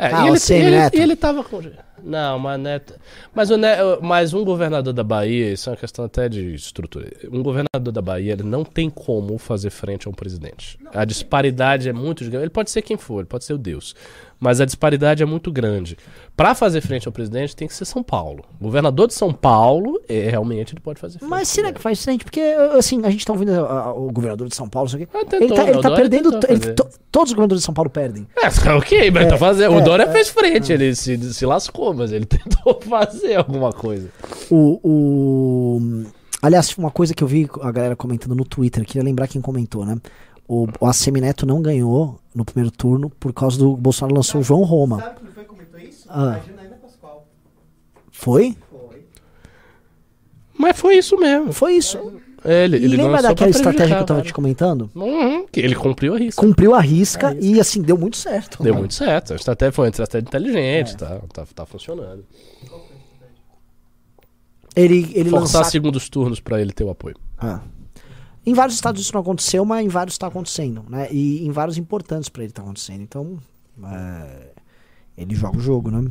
É, 0.00 0.06
Ah, 0.14 0.26
e, 0.26 0.30
o 0.30 0.32
ele, 0.34 0.38
Semi 0.38 0.60
e 0.60 0.66
ele, 0.66 0.76
Neto. 0.76 0.96
e 0.96 1.00
ele 1.00 1.16
tava 1.16 1.42
com. 1.42 1.60
Não, 2.04 2.38
mas 2.38 2.60
Neto. 2.60 2.94
Mas, 3.34 3.50
o 3.50 3.56
Ne- 3.56 3.76
mas 4.00 4.32
um 4.32 4.44
governador 4.44 4.92
da 4.92 5.02
Bahia, 5.02 5.52
isso 5.52 5.68
é 5.68 5.72
uma 5.72 5.76
questão 5.76 6.04
até 6.04 6.28
de 6.28 6.54
estrutura. 6.54 7.10
Um 7.32 7.42
governador 7.42 7.92
da 7.92 8.00
Bahia, 8.00 8.32
ele 8.34 8.44
não 8.44 8.62
tem 8.64 8.88
como 8.88 9.36
fazer 9.38 9.70
frente 9.70 10.06
a 10.06 10.10
um 10.10 10.14
presidente. 10.14 10.78
A 10.94 11.04
disparidade 11.04 11.88
é 11.88 11.92
muito 11.92 12.22
grande. 12.26 12.44
Ele 12.44 12.50
pode 12.50 12.70
ser 12.70 12.82
quem 12.82 12.96
for, 12.96 13.18
ele 13.18 13.26
pode 13.26 13.44
ser 13.44 13.54
o 13.54 13.58
Deus. 13.58 13.96
Mas 14.40 14.60
a 14.60 14.64
disparidade 14.64 15.22
é 15.22 15.26
muito 15.26 15.50
grande. 15.50 15.96
Pra 16.36 16.54
fazer 16.54 16.80
frente 16.80 17.08
ao 17.08 17.12
presidente, 17.12 17.56
tem 17.56 17.66
que 17.66 17.74
ser 17.74 17.84
São 17.84 18.02
Paulo. 18.04 18.44
O 18.60 18.64
governador 18.64 19.08
de 19.08 19.14
São 19.14 19.32
Paulo, 19.32 20.00
é, 20.08 20.28
realmente, 20.30 20.74
ele 20.74 20.80
pode 20.80 21.00
fazer 21.00 21.18
frente. 21.18 21.28
Mas 21.28 21.48
será 21.48 21.72
que 21.72 21.80
faz 21.80 22.02
frente? 22.04 22.24
Porque, 22.24 22.40
assim, 22.78 23.00
a 23.04 23.10
gente 23.10 23.26
tá 23.26 23.32
ouvindo 23.32 23.50
ah, 23.52 23.84
ah, 23.86 23.92
o 23.92 24.12
governador 24.12 24.46
de 24.48 24.54
São 24.54 24.68
Paulo, 24.68 24.88
aqui. 24.94 25.08
Ah, 25.12 25.24
tentou, 25.24 25.40
ele 25.40 25.54
tá, 25.54 25.64
né? 25.64 25.70
O 25.72 25.80
tá 25.80 25.88
Dória 25.88 25.96
perdendo. 26.08 26.40
ele- 26.48 26.72
to- 26.74 26.88
todos 27.10 27.30
os 27.30 27.34
governadores 27.34 27.62
de 27.62 27.66
São 27.66 27.74
Paulo 27.74 27.90
perdem. 27.90 28.28
É, 28.36 28.46
ok, 28.76 29.10
mas 29.10 29.28
tá 29.28 29.36
fazendo. 29.36 29.74
é, 29.74 29.76
o 29.76 29.80
Dória 29.80 30.04
é. 30.04 30.12
fez 30.12 30.28
frente, 30.28 30.72
ele 30.72 30.94
se, 30.94 31.34
se 31.34 31.44
lascou, 31.44 31.92
mas 31.92 32.12
ele 32.12 32.24
tentou 32.26 32.80
fazer 32.88 33.34
alguma 33.34 33.72
coisa. 33.72 34.08
O, 34.48 34.78
o- 34.84 36.04
Aliás, 36.40 36.72
uma 36.78 36.90
coisa 36.92 37.12
que 37.12 37.24
eu 37.24 37.26
vi 37.26 37.50
a 37.62 37.72
galera 37.72 37.96
comentando 37.96 38.32
no 38.36 38.44
Twitter, 38.44 38.84
queria 38.84 39.02
lembrar 39.02 39.26
quem 39.26 39.40
comentou, 39.40 39.84
né? 39.84 39.96
O, 40.48 40.66
o 40.80 40.86
ACM 40.86 41.20
Neto 41.20 41.44
não 41.44 41.60
ganhou 41.60 42.18
no 42.34 42.42
primeiro 42.44 42.70
turno 42.70 43.10
por 43.10 43.32
causa 43.34 43.58
do 43.58 43.76
Bolsonaro 43.76 44.16
lançou 44.16 44.40
o 44.40 44.44
João 44.44 44.62
Roma. 44.62 44.98
Sabe 44.98 45.20
quem 45.20 45.30
foi 45.30 45.44
que 45.44 45.48
comentou 45.50 45.80
isso? 45.80 46.06
Ah. 46.08 46.30
A 46.30 46.38
Janaína 46.38 46.76
Pascoal. 46.76 47.26
Foi? 48.10 48.56
Foi. 48.70 49.04
Mas 50.56 50.78
foi 50.78 50.96
isso 50.96 51.18
mesmo. 51.18 51.52
Foi 51.52 51.74
isso. 51.74 51.98
Ele, 52.44 52.78
E 52.78 52.84
ele 52.84 52.96
lembra 52.96 53.12
lançou 53.12 53.28
daquela 53.28 53.50
estratégia 53.50 53.96
que 53.96 54.02
eu 54.02 54.06
tava 54.06 54.20
cara. 54.20 54.26
te 54.26 54.32
comentando? 54.32 54.90
Uhum, 54.94 55.46
que 55.48 55.60
ele 55.60 55.74
cumpriu 55.74 56.14
a 56.14 56.18
risca. 56.18 56.40
Cumpriu 56.40 56.74
a 56.74 56.80
risca 56.80 57.36
e 57.40 57.60
assim, 57.60 57.82
deu 57.82 57.98
muito 57.98 58.16
certo. 58.16 58.62
Deu 58.62 58.74
muito 58.74 58.94
certo. 58.94 59.32
A 59.32 59.36
estratégia 59.36 59.72
foi 59.72 59.84
uma 59.86 59.90
estratégia 59.90 60.24
inteligente, 60.26 60.96
tá, 60.96 61.20
tá, 61.32 61.44
tá 61.54 61.66
funcionando. 61.66 62.24
Ele, 64.74 65.10
ele 65.14 65.30
Forçar 65.30 65.60
lançar 65.60 65.64
segundos 65.64 66.08
turnos 66.08 66.38
pra 66.40 66.60
ele 66.60 66.72
ter 66.72 66.84
o 66.84 66.90
apoio. 66.90 67.16
Ah. 67.36 67.60
Em 68.48 68.54
vários 68.54 68.76
estados 68.76 69.02
isso 69.02 69.12
não 69.12 69.20
aconteceu, 69.20 69.62
mas 69.62 69.84
em 69.84 69.88
vários 69.88 70.14
está 70.14 70.26
acontecendo, 70.26 70.82
né? 70.88 71.06
E 71.12 71.46
em 71.46 71.50
vários 71.50 71.76
importantes 71.76 72.30
para 72.30 72.42
ele 72.42 72.50
está 72.50 72.62
acontecendo. 72.62 73.02
Então, 73.02 73.38
é, 73.84 74.52
ele 75.18 75.34
joga 75.34 75.58
o 75.58 75.60
jogo, 75.60 75.90
né? 75.90 76.10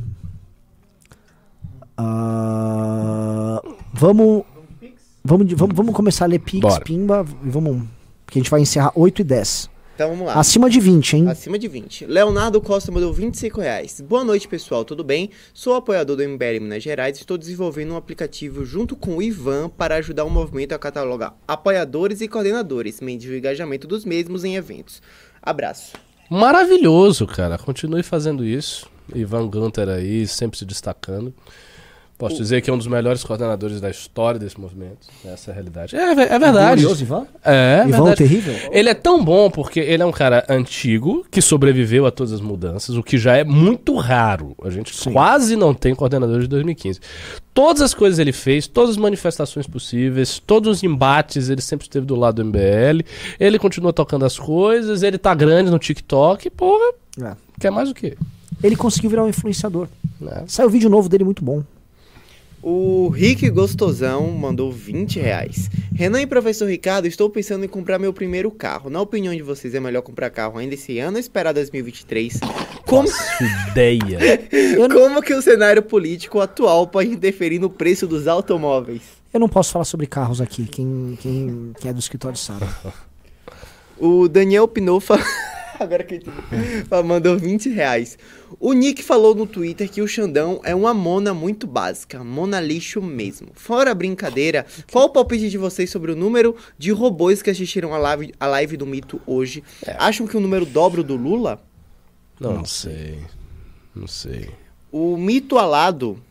Ah, 1.96 3.60
vamos, 3.92 4.44
vamos, 5.24 5.52
vamos, 5.52 5.74
vamos 5.74 5.92
começar 5.92 6.26
a 6.26 6.28
ler 6.28 6.38
Pix, 6.38 6.60
Bora. 6.60 6.84
Pimba, 6.84 7.26
e 7.42 7.50
vamos, 7.50 7.82
porque 8.24 8.38
a 8.38 8.40
gente 8.40 8.50
vai 8.52 8.60
encerrar 8.60 8.92
8 8.94 9.20
e 9.20 9.24
10. 9.24 9.70
Então 9.98 10.10
vamos 10.10 10.28
lá. 10.28 10.34
Acima 10.34 10.70
de 10.70 10.78
20, 10.78 11.16
hein? 11.16 11.28
Acima 11.28 11.58
de 11.58 11.66
20. 11.66 12.06
Leonardo 12.06 12.60
Costa 12.60 12.92
mandou 12.92 13.12
25 13.12 13.60
reais. 13.60 14.00
Boa 14.00 14.22
noite, 14.22 14.46
pessoal. 14.46 14.84
Tudo 14.84 15.02
bem? 15.02 15.30
Sou 15.52 15.74
apoiador 15.74 16.14
do 16.14 16.22
MBL 16.22 16.60
Minas 16.60 16.84
Gerais 16.84 17.18
e 17.18 17.22
estou 17.22 17.36
desenvolvendo 17.36 17.94
um 17.94 17.96
aplicativo 17.96 18.64
junto 18.64 18.94
com 18.94 19.16
o 19.16 19.22
Ivan 19.22 19.68
para 19.68 19.96
ajudar 19.96 20.24
o 20.24 20.30
movimento 20.30 20.72
a 20.72 20.78
catalogar 20.78 21.34
apoiadores 21.48 22.20
e 22.20 22.28
coordenadores, 22.28 23.00
medindo 23.00 23.34
o 23.34 23.36
engajamento 23.36 23.88
dos 23.88 24.04
mesmos 24.04 24.44
em 24.44 24.54
eventos. 24.54 25.02
Abraço. 25.42 25.94
Maravilhoso, 26.30 27.26
cara. 27.26 27.58
Continue 27.58 28.04
fazendo 28.04 28.44
isso. 28.44 28.88
Ivan 29.12 29.48
Gunter 29.48 29.88
aí, 29.88 30.28
sempre 30.28 30.60
se 30.60 30.64
destacando. 30.64 31.34
Posso 32.18 32.34
dizer 32.36 32.60
que 32.62 32.68
é 32.68 32.72
um 32.72 32.76
dos 32.76 32.88
melhores 32.88 33.22
coordenadores 33.22 33.80
da 33.80 33.88
história 33.88 34.40
desse 34.40 34.60
movimento. 34.60 35.06
Essa 35.24 35.50
é 35.50 35.52
a 35.52 35.54
realidade. 35.54 35.94
É, 35.96 36.02
é 36.10 36.38
verdade. 36.38 36.80
Glorioso, 36.82 37.02
Ivan? 37.04 37.26
É, 37.44 37.84
Ivan 37.86 37.88
o 37.88 38.04
verdade. 38.06 38.16
terrível? 38.16 38.54
Ele 38.72 38.88
é 38.88 38.94
tão 38.94 39.24
bom 39.24 39.48
porque 39.48 39.78
ele 39.78 40.02
é 40.02 40.06
um 40.06 40.10
cara 40.10 40.44
antigo 40.48 41.24
que 41.30 41.40
sobreviveu 41.40 42.06
a 42.06 42.10
todas 42.10 42.32
as 42.32 42.40
mudanças, 42.40 42.96
o 42.96 43.04
que 43.04 43.16
já 43.18 43.36
é 43.36 43.44
muito 43.44 43.94
raro. 43.96 44.56
A 44.64 44.68
gente 44.68 44.94
Sim. 44.96 45.12
quase 45.12 45.54
não 45.54 45.72
tem 45.72 45.94
coordenador 45.94 46.40
de 46.40 46.48
2015. 46.48 46.98
Todas 47.54 47.82
as 47.82 47.94
coisas 47.94 48.18
ele 48.18 48.32
fez, 48.32 48.66
todas 48.66 48.90
as 48.90 48.96
manifestações 48.96 49.68
possíveis, 49.68 50.40
todos 50.44 50.78
os 50.78 50.82
embates, 50.82 51.48
ele 51.48 51.60
sempre 51.60 51.86
esteve 51.86 52.04
do 52.04 52.16
lado 52.16 52.42
do 52.42 52.44
MBL. 52.44 53.04
Ele 53.38 53.58
continua 53.60 53.92
tocando 53.92 54.24
as 54.24 54.36
coisas, 54.36 55.04
ele 55.04 55.18
tá 55.18 55.32
grande 55.34 55.70
no 55.70 55.78
TikTok, 55.78 56.50
porra, 56.50 56.94
É. 57.22 57.36
quer 57.60 57.70
mais 57.70 57.88
o 57.88 57.94
quê? 57.94 58.16
Ele 58.60 58.74
conseguiu 58.74 59.08
virar 59.10 59.22
um 59.22 59.28
influenciador. 59.28 59.86
Né? 60.20 60.42
Saiu 60.48 60.68
vídeo 60.68 60.90
novo 60.90 61.08
dele 61.08 61.22
muito 61.22 61.44
bom. 61.44 61.62
O 62.62 63.08
Rick 63.08 63.48
Gostosão 63.50 64.32
mandou 64.32 64.72
20 64.72 65.20
reais. 65.20 65.70
Renan 65.94 66.22
e 66.22 66.26
professor 66.26 66.68
Ricardo, 66.68 67.06
estou 67.06 67.30
pensando 67.30 67.64
em 67.64 67.68
comprar 67.68 67.98
meu 67.98 68.12
primeiro 68.12 68.50
carro. 68.50 68.90
Na 68.90 69.00
opinião 69.00 69.34
de 69.34 69.42
vocês, 69.42 69.74
é 69.74 69.80
melhor 69.80 70.02
comprar 70.02 70.30
carro 70.30 70.58
ainda 70.58 70.74
esse 70.74 70.98
ano 70.98 71.16
ou 71.16 71.20
esperar 71.20 71.52
2023? 71.52 72.40
Como, 72.84 73.08
Nossa, 73.08 73.44
ideia. 73.70 74.18
Como 74.92 75.22
que 75.22 75.34
o 75.34 75.42
cenário 75.42 75.82
político 75.82 76.40
atual 76.40 76.86
pode 76.88 77.10
interferir 77.10 77.58
no 77.58 77.70
preço 77.70 78.06
dos 78.06 78.26
automóveis? 78.26 79.02
eu 79.32 79.38
não 79.38 79.48
posso 79.48 79.72
falar 79.72 79.84
sobre 79.84 80.06
carros 80.06 80.40
aqui. 80.40 80.64
Quem, 80.64 81.16
quem, 81.20 81.72
quem 81.78 81.90
é 81.90 81.92
do 81.92 82.00
escritório 82.00 82.36
sabe. 82.36 82.66
O 83.98 84.28
Daniel 84.28 84.66
Pinofa. 84.66 85.18
Agora 85.84 86.02
que 86.04 86.14
eu 86.14 86.18
entendi. 86.18 86.84
Fa- 86.88 87.02
Mandou 87.02 87.36
20 87.38 87.68
reais. 87.68 88.18
O 88.58 88.72
Nick 88.72 89.02
falou 89.02 89.34
no 89.34 89.46
Twitter 89.46 89.88
que 89.90 90.02
o 90.02 90.08
Xandão 90.08 90.60
é 90.64 90.74
uma 90.74 90.92
mona 90.92 91.32
muito 91.32 91.66
básica. 91.66 92.22
Mona 92.24 92.60
lixo 92.60 93.00
mesmo. 93.00 93.48
Fora 93.54 93.90
a 93.90 93.94
brincadeira, 93.94 94.66
qual 94.90 95.06
o 95.06 95.10
palpite 95.10 95.48
de 95.48 95.58
vocês 95.58 95.90
sobre 95.90 96.12
o 96.12 96.16
número 96.16 96.56
de 96.76 96.90
robôs 96.90 97.42
que 97.42 97.50
assistiram 97.50 97.94
a 97.94 97.98
live, 97.98 98.32
a 98.40 98.46
live 98.46 98.76
do 98.76 98.86
mito 98.86 99.20
hoje? 99.26 99.62
Acham 99.98 100.26
que 100.26 100.36
o 100.36 100.40
número 100.40 100.66
dobra 100.66 101.00
o 101.00 101.04
do 101.04 101.16
Lula? 101.16 101.62
Não, 102.40 102.64
sei. 102.64 103.18
Não 103.94 104.06
sei. 104.06 104.48
O 104.90 105.16
mito 105.16 105.58
alado. 105.58 106.22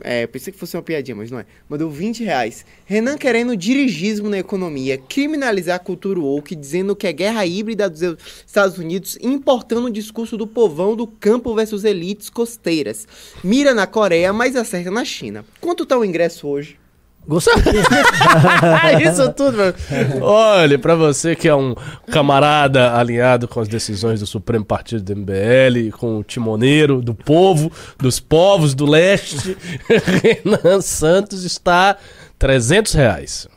É, 0.00 0.26
pensei 0.26 0.52
que 0.52 0.58
fosse 0.58 0.76
uma 0.76 0.82
piadinha, 0.82 1.16
mas 1.16 1.30
não 1.30 1.38
é. 1.38 1.46
Mandou 1.68 1.90
20 1.90 2.24
reais. 2.24 2.64
Renan 2.84 3.16
querendo 3.16 3.56
dirigismo 3.56 4.28
na 4.28 4.38
economia, 4.38 4.98
criminalizar 4.98 5.76
a 5.76 5.80
cultura 5.80 6.20
woke, 6.20 6.54
dizendo 6.54 6.94
que 6.94 7.06
é 7.06 7.12
guerra 7.12 7.44
híbrida 7.46 7.88
dos 7.88 8.02
Estados 8.46 8.78
Unidos, 8.78 9.18
importando 9.20 9.86
o 9.86 9.90
discurso 9.90 10.36
do 10.36 10.46
povão 10.46 10.94
do 10.94 11.06
campo 11.06 11.54
versus 11.54 11.84
elites 11.84 12.30
costeiras. 12.30 13.06
Mira 13.42 13.74
na 13.74 13.86
Coreia, 13.86 14.32
mas 14.32 14.56
acerta 14.56 14.90
na 14.90 15.04
China. 15.04 15.44
Quanto 15.60 15.86
tá 15.86 15.96
o 15.98 16.04
ingresso 16.04 16.46
hoje? 16.46 16.78
Gostei. 17.26 17.54
Isso 19.04 19.32
tudo, 19.32 19.56
meu. 19.56 19.74
Olha, 20.22 20.78
pra 20.78 20.94
você 20.94 21.34
que 21.34 21.48
é 21.48 21.54
um 21.54 21.74
camarada 22.10 22.94
alinhado 22.94 23.48
com 23.48 23.60
as 23.60 23.66
decisões 23.66 24.20
do 24.20 24.26
Supremo 24.26 24.64
Partido 24.64 25.02
do 25.02 25.16
MBL, 25.16 25.96
com 25.98 26.18
o 26.18 26.24
timoneiro 26.24 27.02
do 27.02 27.14
povo, 27.14 27.72
dos 27.98 28.20
povos 28.20 28.74
do 28.74 28.86
leste, 28.86 29.56
Renan 30.22 30.80
Santos 30.80 31.44
está 31.44 31.96
300 32.38 32.92
reais. 32.92 33.48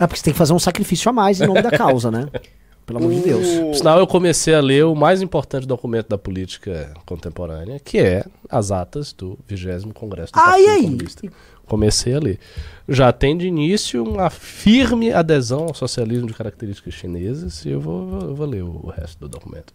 É 0.00 0.06
porque 0.06 0.16
você 0.16 0.24
tem 0.24 0.32
que 0.32 0.38
fazer 0.38 0.52
um 0.52 0.58
sacrifício 0.58 1.08
a 1.08 1.12
mais 1.12 1.40
em 1.40 1.46
nome 1.46 1.62
da 1.62 1.70
causa, 1.70 2.10
né? 2.10 2.28
Pelo 2.86 2.98
amor 2.98 3.12
de 3.12 3.20
Deus. 3.20 3.46
O- 3.46 3.74
Sinal, 3.74 3.98
eu 3.98 4.06
comecei 4.06 4.54
a 4.54 4.60
ler 4.60 4.84
o 4.84 4.94
mais 4.94 5.22
importante 5.22 5.66
documento 5.66 6.08
da 6.08 6.18
política 6.18 6.92
contemporânea, 7.06 7.80
que 7.80 7.98
é 7.98 8.24
as 8.48 8.70
atas 8.70 9.12
do 9.12 9.38
20 9.48 9.92
Congresso 9.94 10.32
do 10.32 10.38
Ah, 10.38 10.42
Partido 10.50 10.68
aí? 10.70 10.82
Comunista. 10.82 11.28
Comecei 11.66 12.14
a 12.14 12.18
ler. 12.18 12.38
Já 12.86 13.10
tem 13.10 13.38
de 13.38 13.46
início 13.46 14.04
uma 14.04 14.28
firme 14.28 15.10
adesão 15.12 15.64
ao 15.68 15.74
socialismo 15.74 16.26
de 16.26 16.34
características 16.34 16.92
chinesas 16.92 17.64
e 17.64 17.70
eu 17.70 17.80
vou, 17.80 18.06
vou- 18.06 18.28
eu 18.28 18.34
vou 18.34 18.46
ler 18.46 18.62
o, 18.62 18.80
o 18.84 18.90
resto 18.90 19.18
do 19.20 19.28
documento. 19.30 19.72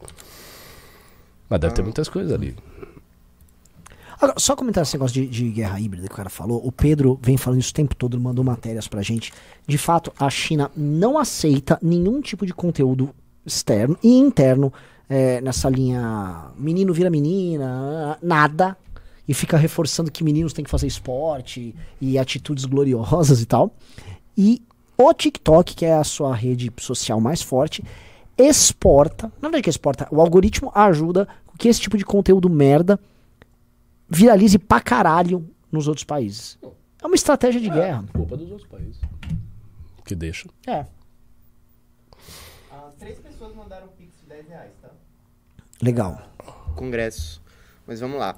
Mas 1.50 1.60
deve 1.60 1.74
ter 1.74 1.82
muitas 1.82 2.08
coisas 2.08 2.32
ali. 2.32 2.56
Agora, 4.22 4.38
só 4.38 4.54
comentar 4.54 4.84
esse 4.84 4.96
negócio 4.96 5.22
de, 5.22 5.28
de 5.28 5.50
guerra 5.50 5.80
híbrida 5.80 6.08
que 6.08 6.14
o 6.14 6.18
cara 6.18 6.30
falou. 6.30 6.62
O 6.66 6.74
Pedro 6.74 7.18
vem 7.22 7.38
falando 7.38 7.62
isso 7.62 7.72
o 7.72 7.74
tempo 7.74 7.96
todo, 7.96 8.20
mandou 8.20 8.44
matérias 8.44 8.86
pra 8.86 9.02
gente. 9.02 9.32
De 9.66 9.78
fato, 9.78 10.12
a 10.20 10.30
China 10.30 10.70
não 10.76 11.18
aceita 11.18 11.80
nenhum 11.82 12.20
tipo 12.20 12.46
de 12.46 12.54
conteúdo 12.54 13.16
externo 13.46 13.98
e 14.04 14.18
interno 14.18 14.74
é, 15.08 15.40
nessa 15.40 15.70
linha 15.70 16.52
menino 16.58 16.94
vira 16.94 17.10
menina, 17.10 18.18
nada. 18.22 18.78
E 19.26 19.34
fica 19.34 19.56
reforçando 19.56 20.12
que 20.12 20.24
meninos 20.24 20.52
têm 20.52 20.66
que 20.66 20.72
fazer 20.72 20.88
esporte 20.88 21.74
e 22.02 22.18
atitudes 22.20 22.66
gloriosas 22.66 23.42
e 23.42 23.46
tal. 23.46 23.74
E 24.38 24.62
o 24.98 25.14
TikTok, 25.14 25.76
que 25.76 25.86
é 25.86 25.94
a 25.94 26.04
sua 26.04 26.36
rede 26.36 26.70
social 26.78 27.22
mais 27.22 27.42
forte, 27.42 27.86
exporta. 28.38 29.28
Na 29.42 29.48
verdade, 29.48 29.64
que 29.64 29.70
exporta. 29.70 30.10
O 30.12 30.20
algoritmo 30.20 30.72
ajuda 30.76 31.26
que 31.58 31.70
esse 31.70 31.80
tipo 31.80 31.98
de 31.98 32.04
conteúdo 32.04 32.50
merda 32.50 33.00
viralize 34.10 34.58
pra 34.58 34.82
caralho 34.82 35.48
nos 35.72 35.88
outros 35.88 36.04
países. 36.04 36.58
É 37.02 37.06
uma 37.06 37.16
estratégia 37.16 37.62
de 37.62 37.70
guerra. 37.70 38.04
Culpa 38.14 38.36
dos 38.36 38.52
outros 38.52 38.68
países. 38.68 39.00
Que 40.06 40.16
deixa. 40.16 40.50
É. 40.66 40.86
As 42.72 42.96
três 42.98 43.20
pessoas 43.20 43.56
mandaram 43.56 43.86
um 43.86 43.90
pix 43.90 44.20
de 44.20 44.28
10 44.28 44.48
reais, 44.48 44.72
tá? 44.82 44.90
Legal. 45.82 46.22
Congresso. 46.76 47.42
Mas 47.86 48.00
vamos 48.00 48.20
lá. 48.20 48.38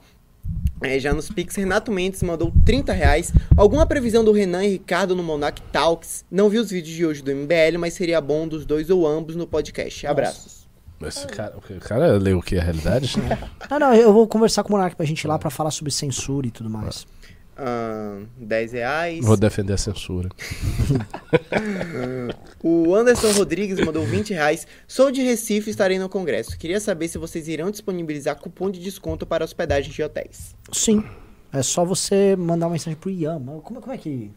É, 0.82 1.00
já 1.00 1.14
nos 1.14 1.30
Pix, 1.30 1.56
Renato 1.56 1.92
Mendes 1.92 2.24
mandou 2.24 2.52
30 2.66 2.92
reais. 2.92 3.32
Alguma 3.56 3.86
previsão 3.86 4.24
do 4.24 4.32
Renan 4.32 4.66
e 4.66 4.70
Ricardo 4.70 5.16
no 5.16 5.24
Monarch 5.24 5.62
Talks? 5.72 6.26
Não 6.30 6.50
vi 6.50 6.58
os 6.58 6.72
vídeos 6.72 6.96
de 6.96 7.06
hoje 7.06 7.22
do 7.22 7.32
MBL, 7.32 7.78
mas 7.80 7.94
seria 7.94 8.20
bom 8.20 8.48
dos 8.48 8.66
dois 8.66 8.90
ou 8.90 9.08
ambos 9.08 9.36
no 9.36 9.46
podcast. 9.46 10.08
Abraços. 10.08 10.61
Esse 11.08 11.28
cara, 11.28 11.56
o 11.58 11.80
cara 11.80 12.18
leu 12.18 12.40
o 12.40 12.42
que? 12.42 12.58
A 12.58 12.64
realidade? 12.64 13.16
Ah, 13.70 13.80
não, 13.80 13.94
eu 13.94 14.12
vou 14.12 14.28
conversar 14.28 14.64
com 14.64 14.70
o 14.70 14.72
Monark 14.74 14.96
pra 14.98 15.06
gente 15.06 15.22
ir 15.24 15.28
lá 15.28 15.40
pra 15.40 15.50
falar 15.50 15.72
sobre 15.72 15.92
censura 15.92 16.46
e 16.46 16.52
tudo 16.52 16.70
mais. 16.70 17.08
Ahn, 17.58 18.26
10 18.38 18.72
reais. 18.74 19.24
Vou 19.26 19.38
defender 19.38 19.74
a 19.74 19.78
censura. 19.78 20.30
O 22.64 22.94
Anderson 22.96 23.32
Rodrigues 23.32 23.80
mandou 23.84 24.06
20 24.06 24.34
reais. 24.34 24.68
Sou 24.88 25.12
de 25.12 25.22
Recife 25.22 25.70
e 25.70 25.72
estarei 25.72 25.98
no 25.98 26.08
Congresso. 26.08 26.58
Queria 26.58 26.80
saber 26.80 27.08
se 27.08 27.18
vocês 27.18 27.48
irão 27.48 27.72
disponibilizar 27.72 28.36
cupom 28.36 28.70
de 28.70 28.80
desconto 28.80 29.26
para 29.26 29.44
hospedagem 29.44 29.92
de 29.92 30.04
hotéis. 30.04 30.56
Sim. 30.72 31.04
É 31.52 31.62
só 31.64 31.84
você 31.84 32.36
mandar 32.36 32.68
uma 32.68 32.74
mensagem 32.74 32.98
pro 32.98 33.10
Ian. 33.10 33.40
Mas 33.40 33.62
Como, 33.64 33.82
como 33.82 33.94
é 33.94 33.98
que. 33.98 34.32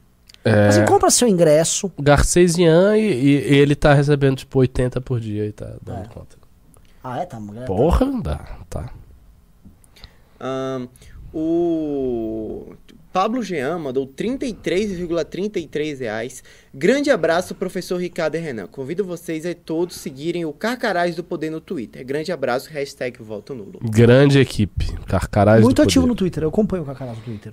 É, 0.44 0.70
Você 0.70 0.84
compra 0.84 1.10
seu 1.10 1.28
ingresso. 1.28 1.90
Garcesian 2.00 2.96
e, 2.96 3.02
e 3.02 3.56
ele 3.58 3.74
tá 3.74 3.94
recebendo 3.94 4.36
tipo 4.36 4.58
80 4.58 5.00
por 5.00 5.20
dia 5.20 5.46
e 5.46 5.52
tá 5.52 5.74
dando 5.82 6.04
É. 6.04 6.08
conta. 6.08 6.36
Ah, 7.04 7.18
é? 7.20 7.26
Tá. 7.26 7.38
é, 7.54 7.64
Porra, 7.66 8.06
dá, 8.22 8.38
tá. 8.70 8.90
Ahn, 10.40 10.88
o 11.34 12.74
Pablo 13.12 13.42
Jean 13.42 13.78
mandou 13.78 14.06
33,33 14.06 15.98
reais. 16.00 16.42
Grande 16.72 17.10
abraço, 17.10 17.54
professor 17.54 17.98
Ricardo 17.98 18.36
e 18.36 18.38
Renan. 18.38 18.66
Convido 18.66 19.04
vocês 19.04 19.44
a 19.44 19.54
todos 19.54 19.96
seguirem 19.96 20.46
o 20.46 20.52
Carcarás 20.52 21.14
do 21.14 21.22
Poder 21.22 21.50
no 21.50 21.60
Twitter. 21.60 22.04
Grande 22.06 22.32
abraço, 22.32 22.70
hashtag 22.70 23.22
voto 23.22 23.54
nulo. 23.54 23.78
Grande 23.82 24.38
equipe. 24.38 24.96
Carcarás 25.06 25.62
Muito 25.62 25.76
do 25.76 25.82
ativo 25.82 26.02
poder. 26.04 26.08
no 26.08 26.16
Twitter. 26.16 26.42
Eu 26.42 26.48
acompanho 26.48 26.82
o 26.84 26.86
Cacarás 26.86 27.18
no 27.18 27.22
Twitter. 27.22 27.52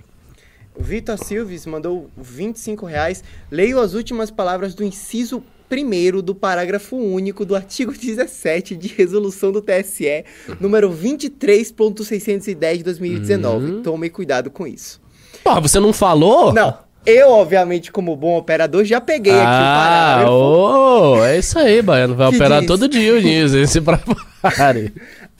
Vitor 0.78 1.18
Silves 1.18 1.66
mandou 1.66 2.10
25 2.16 2.86
reais. 2.86 3.22
Leio 3.50 3.78
as 3.78 3.92
últimas 3.92 4.30
palavras 4.30 4.74
do 4.74 4.82
inciso 4.82 5.44
primeiro 5.76 6.20
do 6.20 6.34
parágrafo 6.34 6.96
único 6.96 7.46
do 7.46 7.56
artigo 7.56 7.92
17 7.98 8.76
de 8.76 8.88
resolução 8.88 9.50
do 9.50 9.62
TSE, 9.62 10.22
número 10.60 10.90
23.610 10.92 12.76
de 12.76 12.82
2019. 12.84 13.64
Uhum. 13.70 13.82
Tome 13.82 14.10
cuidado 14.10 14.50
com 14.50 14.66
isso. 14.66 15.00
Porra, 15.42 15.62
você 15.62 15.80
não 15.80 15.90
falou? 15.90 16.52
Não, 16.52 16.76
eu, 17.06 17.30
obviamente, 17.30 17.90
como 17.90 18.14
bom 18.14 18.36
operador, 18.36 18.84
já 18.84 19.00
peguei 19.00 19.32
aqui 19.32 19.40
o 19.40 19.46
Ah, 19.48 20.18
parágrafo. 20.18 20.32
ô, 20.34 21.24
é 21.24 21.38
isso 21.38 21.58
aí, 21.58 21.80
Baiano. 21.80 22.14
Vai 22.14 22.28
Que 22.28 22.36
operar 22.36 22.58
diz? 22.60 22.68
todo 22.68 22.86
dia 22.86 23.14
o 23.14 23.18
Niso, 23.20 23.56
hein? 23.56 23.66
Se 23.66 23.80
prepare. 23.80 24.92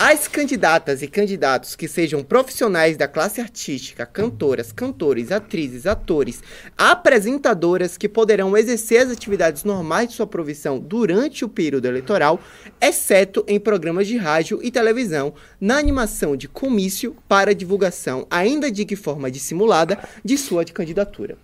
As 0.05 0.27
candidatas 0.27 1.01
e 1.01 1.07
candidatos 1.07 1.77
que 1.77 1.87
sejam 1.87 2.25
profissionais 2.25 2.97
da 2.97 3.07
classe 3.07 3.41
artística, 3.41 4.05
cantoras, 4.05 4.73
cantores, 4.73 5.31
atrizes, 5.31 5.87
atores, 5.87 6.43
apresentadoras 6.77 7.97
que 7.97 8.09
poderão 8.09 8.57
exercer 8.57 9.01
as 9.03 9.13
atividades 9.13 9.63
normais 9.63 10.09
de 10.09 10.15
sua 10.17 10.27
profissão 10.27 10.81
durante 10.81 11.45
o 11.45 11.49
período 11.49 11.87
eleitoral, 11.87 12.41
exceto 12.81 13.45
em 13.47 13.61
programas 13.61 14.09
de 14.09 14.17
rádio 14.17 14.59
e 14.61 14.73
televisão, 14.73 15.35
na 15.61 15.79
animação 15.79 16.35
de 16.37 16.49
comício 16.49 17.17
para 17.29 17.55
divulgação, 17.55 18.27
ainda 18.29 18.73
de 18.73 18.85
que 18.85 18.97
forma 18.97 19.31
dissimulada, 19.31 20.01
de 20.25 20.37
sua 20.37 20.65
candidatura. 20.65 21.39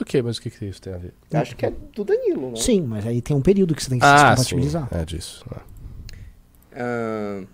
ok, 0.00 0.22
mas 0.22 0.38
o 0.38 0.40
que, 0.40 0.48
que 0.48 0.64
isso 0.64 0.80
tem 0.80 0.94
a 0.94 0.96
ver? 0.96 1.12
Acho 1.34 1.54
que 1.54 1.66
é 1.66 1.72
do 1.94 2.02
Danilo, 2.02 2.48
não? 2.52 2.56
Sim, 2.56 2.80
mas 2.80 3.06
aí 3.06 3.20
tem 3.20 3.36
um 3.36 3.42
período 3.42 3.74
que 3.74 3.82
você 3.84 3.90
tem 3.90 3.98
que 3.98 4.06
se 4.06 4.10
Ah, 4.10 4.16
sim. 4.28 4.36
compatibilizar. 4.36 4.88
É 4.90 5.04
disso. 5.04 5.44
né? 5.50 5.58
Ahn, 6.72 7.44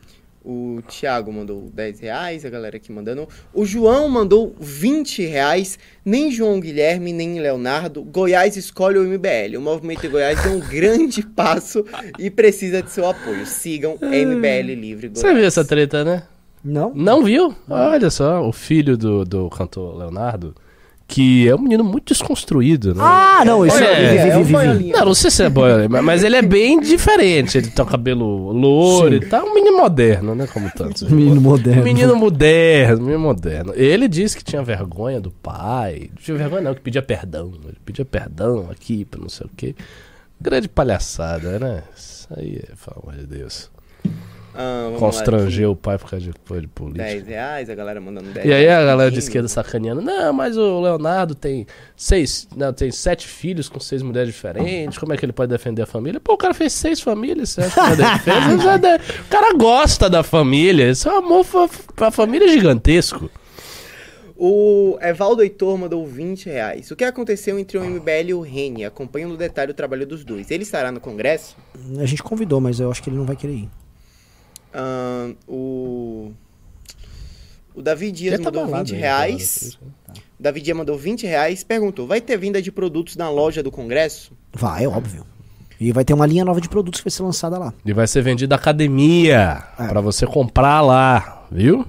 O 0.49 0.81
Thiago 0.87 1.33
mandou 1.33 1.69
10 1.75 1.99
reais, 1.99 2.45
a 2.45 2.49
galera 2.49 2.77
aqui 2.77 2.93
mandando. 2.93 3.29
O 3.53 3.67
João 3.67 4.09
mandou 4.09 4.55
20 4.61 5.27
reais. 5.27 5.77
Nem 6.05 6.31
João 6.31 6.61
Guilherme, 6.61 7.13
nem 7.13 7.41
Leonardo. 7.41 8.05
Goiás 8.05 8.57
escolhe 8.57 8.97
o 8.97 9.03
MBL. 9.03 9.59
O 9.59 9.61
movimento 9.61 10.03
de 10.03 10.09
Goiás 10.09 10.41
deu 10.41 10.53
um 10.53 10.61
grande 10.71 11.27
passo 11.27 11.85
e 12.17 12.31
precisa 12.31 12.81
de 12.81 12.93
seu 12.93 13.09
apoio. 13.09 13.45
Sigam 13.45 13.99
MBL 14.01 14.73
Livre 14.73 15.09
Goiás. 15.09 15.19
Você 15.19 15.35
viu 15.35 15.45
essa 15.45 15.65
treta, 15.65 16.05
né? 16.05 16.23
Não? 16.63 16.93
Não 16.95 17.25
viu? 17.25 17.53
Olha 17.69 18.09
só, 18.09 18.47
o 18.47 18.53
filho 18.53 18.97
do, 18.97 19.25
do 19.25 19.51
cantor 19.51 19.99
Leonardo, 19.99 20.55
que 21.09 21.49
é 21.49 21.55
um 21.55 21.59
menino 21.61 21.85
muito 21.85 22.13
desconstruído, 22.13 22.95
né? 22.95 23.01
Ah, 23.03 23.45
não, 23.45 23.65
isso 23.65 23.77
É, 23.79 23.85
é, 23.85 24.11
vi, 24.11 24.23
vi, 24.25 24.29
é 24.31 24.43
vi, 24.43 24.53
boiolinha. 24.53 24.93
Não, 24.97 25.05
não 25.07 25.15
sei 25.15 25.31
se 25.31 25.43
é 25.45 25.49
boy, 25.49 25.87
mas- 25.89 26.25
ele 26.25 26.35
é 26.37 26.43
bem 26.43 26.81
diferente. 26.81 27.57
Ele 27.59 27.69
tem 27.69 27.85
o 27.85 27.89
cabelo 27.89 28.51
louro 28.53 29.15
e 29.15 29.21
tal. 29.21 29.47
Um 29.47 29.55
menino 29.55 29.77
moderno, 29.77 30.35
né? 30.35 30.49
Como 30.53 30.69
tantos. 30.73 31.03
Menino 31.09 31.41
moderno. 31.41 31.85
Menino 31.85 32.17
moderno, 32.17 33.01
menino 33.03 33.21
moderno. 33.21 33.73
Ele 33.77 34.09
disse 34.09 34.37
que 34.37 34.43
tinha 34.43 34.63
vergonha 34.63 35.21
do 35.21 35.31
pai. 35.31 36.11
Não 36.15 36.23
tinha 36.23 36.37
vergonha, 36.37 36.63
não, 36.63 36.75
que 36.75 36.81
pedia 36.81 37.03
perdão. 37.03 37.53
Ele 37.65 37.77
pedia 37.85 38.05
perdão 38.05 38.69
aqui 38.71 39.05
pra 39.05 39.21
não 39.21 39.29
sei 39.29 39.47
o 39.47 39.51
quê. 39.57 39.75
Grande 40.41 40.69
palhaçada, 40.69 41.59
né? 41.59 41.83
Isso 41.97 42.27
aí 42.37 42.57
é, 42.57 42.73
pelo 42.85 43.03
amor 43.09 43.15
de 43.21 43.27
Deus. 43.27 43.71
Ah, 44.59 44.93
Constranger 44.99 45.69
o 45.71 45.77
pai 45.77 45.99
por 45.99 46.11
causa 46.11 46.25
de 46.25 46.33
coisa 46.47 46.63
de 46.63 46.69
política. 46.69 47.05
10 47.05 47.27
reais, 47.27 47.69
a 47.71 47.75
galera 47.75 48.01
mandando 48.01 48.31
10 48.31 48.47
E 48.47 48.53
aí 48.53 48.69
a 48.69 48.85
galera 48.85 49.11
de 49.11 49.19
esquerda 49.19 49.49
sacaneando, 49.49 50.01
não, 50.01 50.33
mas 50.33 50.57
o 50.57 50.81
Leonardo 50.81 51.35
tem 51.35 51.67
seis, 51.95 52.49
não, 52.57 52.73
tem 52.73 52.91
sete 52.91 53.27
filhos 53.27 53.69
com 53.69 53.79
seis 53.79 54.03
mulheres 54.03 54.33
diferentes, 54.33 54.99
como 54.99 55.13
é 55.13 55.17
que 55.17 55.25
ele 55.25 55.33
pode 55.33 55.51
defender 55.51 55.83
a 55.83 55.87
família? 55.87 56.19
Pô, 56.21 56.33
o 56.35 56.37
cara 56.39 56.55
fez 56.55 56.73
seis 56.73 57.01
famílias, 57.01 57.51
você 57.51 57.61
acha 57.63 57.71
que 57.75 57.81
não 57.81 57.87
é 57.93 57.97
defesa? 57.97 58.59
Já 58.63 58.77
de- 58.77 58.97
O 59.21 59.29
cara 59.29 59.53
gosta 59.57 60.09
da 60.11 60.23
família, 60.23 60.91
isso 60.91 61.09
é 61.09 61.13
um 61.13 61.17
amor 61.19 61.45
fa- 61.45 61.69
pra 61.95 62.11
família 62.11 62.49
gigantesco. 62.49 63.31
O 64.39 64.99
Evaldo 65.01 65.43
Heitor 65.43 65.79
mandou 65.79 66.07
20 66.07 66.45
reais. 66.47 66.91
O 66.91 66.97
que 66.97 67.05
aconteceu 67.05 67.59
entre 67.59 67.79
o 67.79 67.83
MBL 67.85 68.29
e 68.29 68.35
o 68.35 68.41
Reni? 68.43 68.85
Acompanha 68.85 69.27
no 69.27 69.35
detalhe 69.37 69.71
o 69.71 69.75
trabalho 69.75 70.07
dos 70.07 70.25
dois. 70.27 70.51
Ele 70.51 70.63
estará 70.63 70.93
no 70.93 71.01
Congresso? 71.01 71.57
A 71.99 72.05
gente 72.05 72.23
convidou, 72.23 72.61
mas 72.61 72.79
eu 72.79 72.91
acho 72.91 73.03
que 73.03 73.09
ele 73.09 73.17
não 73.17 73.25
vai 73.25 73.35
querer 73.35 73.55
ir. 73.55 73.71
Ahn, 74.75 75.35
o... 75.49 76.33
O 77.75 77.83
Davi 77.83 78.11
Dias 78.11 78.39
tá 78.39 78.45
mandou 78.45 78.65
balado 78.65 78.87
20 78.91 78.95
aí, 78.95 79.01
reais. 79.01 79.79
O 80.39 80.43
Davi 80.43 80.63
Dias 80.63 80.77
mandou 80.77 80.97
20 80.97 81.27
reais. 81.27 81.63
Perguntou, 81.63 82.07
vai 82.07 82.21
ter 82.23 82.39
vinda 82.39 82.61
de 82.63 82.73
produtos 82.73 83.17
na 83.17 83.29
loja 83.31 83.63
do 83.63 83.71
Congresso? 83.71 84.33
Vai, 84.53 84.85
é 84.85 84.89
óbvio. 84.89 85.27
E 85.79 85.93
vai 85.93 86.03
ter 86.03 86.15
uma 86.15 86.25
linha 86.25 86.43
nova 86.43 86.59
de 86.59 86.71
produtos 86.71 87.01
que 87.01 87.05
vai 87.05 87.11
ser 87.11 87.23
lançada 87.23 87.59
lá. 87.59 87.75
E 87.85 87.93
vai 87.93 88.07
ser 88.07 88.23
vendido 88.23 88.49
na 88.49 88.57
academia, 88.57 89.63
É. 89.79 89.89
pra 89.89 90.01
você 90.01 90.27
comprar 90.27 90.81
lá, 90.81 91.47
viu? 91.53 91.85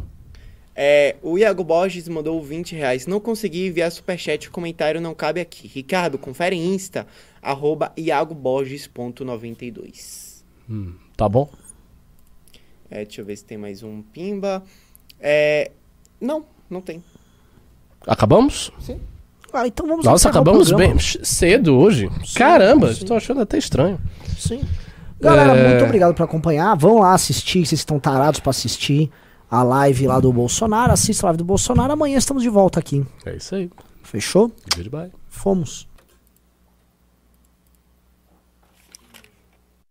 É, 0.75 1.15
o 1.23 1.38
Iago 1.38 1.63
Borges 1.63 2.05
mandou 2.09 2.43
20 2.43 2.75
reais. 2.75 3.07
Não 3.07 3.21
consegui 3.21 3.67
enviar 3.67 3.89
superchat, 3.89 4.49
o 4.49 4.51
comentário 4.51 4.99
não 4.99 5.15
cabe 5.15 5.39
aqui. 5.39 5.67
Ricardo, 5.67 6.17
confere 6.17 6.57
em 6.57 6.75
Insta, 6.75 7.07
arroba 7.41 7.93
iagoborges.92. 7.97 10.43
Tá 11.15 11.30
bom? 11.30 11.49
É, 12.89 13.03
deixa 13.03 13.21
eu 13.21 13.25
ver 13.25 13.35
se 13.35 13.43
tem 13.45 13.57
mais 13.57 13.83
um 13.83 14.01
pimba. 14.01 14.63
É, 15.19 15.71
não, 16.21 16.45
não 16.69 16.81
tem. 16.81 17.03
Acabamos? 18.05 18.71
Ah, 19.53 19.67
então 19.67 19.88
vamos 19.88 20.05
Nossa, 20.05 20.29
acabamos 20.29 20.71
bem 20.71 20.97
cedo 20.99 21.75
hoje. 21.77 22.09
Caramba, 22.35 22.93
sim. 22.93 23.05
tô 23.05 23.15
achando 23.15 23.41
até 23.41 23.57
estranho. 23.57 23.99
Sim. 24.38 24.61
Galera, 25.19 25.55
É. 25.55 25.69
muito 25.69 25.83
obrigado 25.85 26.13
por 26.13 26.23
acompanhar. 26.23 26.75
Vão 26.75 26.99
lá 26.99 27.13
assistir, 27.13 27.65
vocês 27.65 27.79
estão 27.81 27.99
tarados 27.99 28.39
pra 28.39 28.51
assistir 28.51 29.09
a 29.49 29.63
live 29.63 30.05
lá 30.07 30.19
do 30.19 30.31
Bolsonaro. 30.31 30.91
Assista 30.93 31.25
a 31.25 31.29
live 31.29 31.38
do 31.39 31.45
Bolsonaro. 31.45 31.91
Amanhã 31.93 32.17
estamos 32.17 32.43
de 32.43 32.49
volta 32.49 32.79
aqui. 32.79 33.05
É 33.25 33.35
isso 33.35 33.55
aí. 33.55 33.69
Fechou? 34.03 34.51
Goodbye. 34.75 35.11
Fomos. 35.27 35.88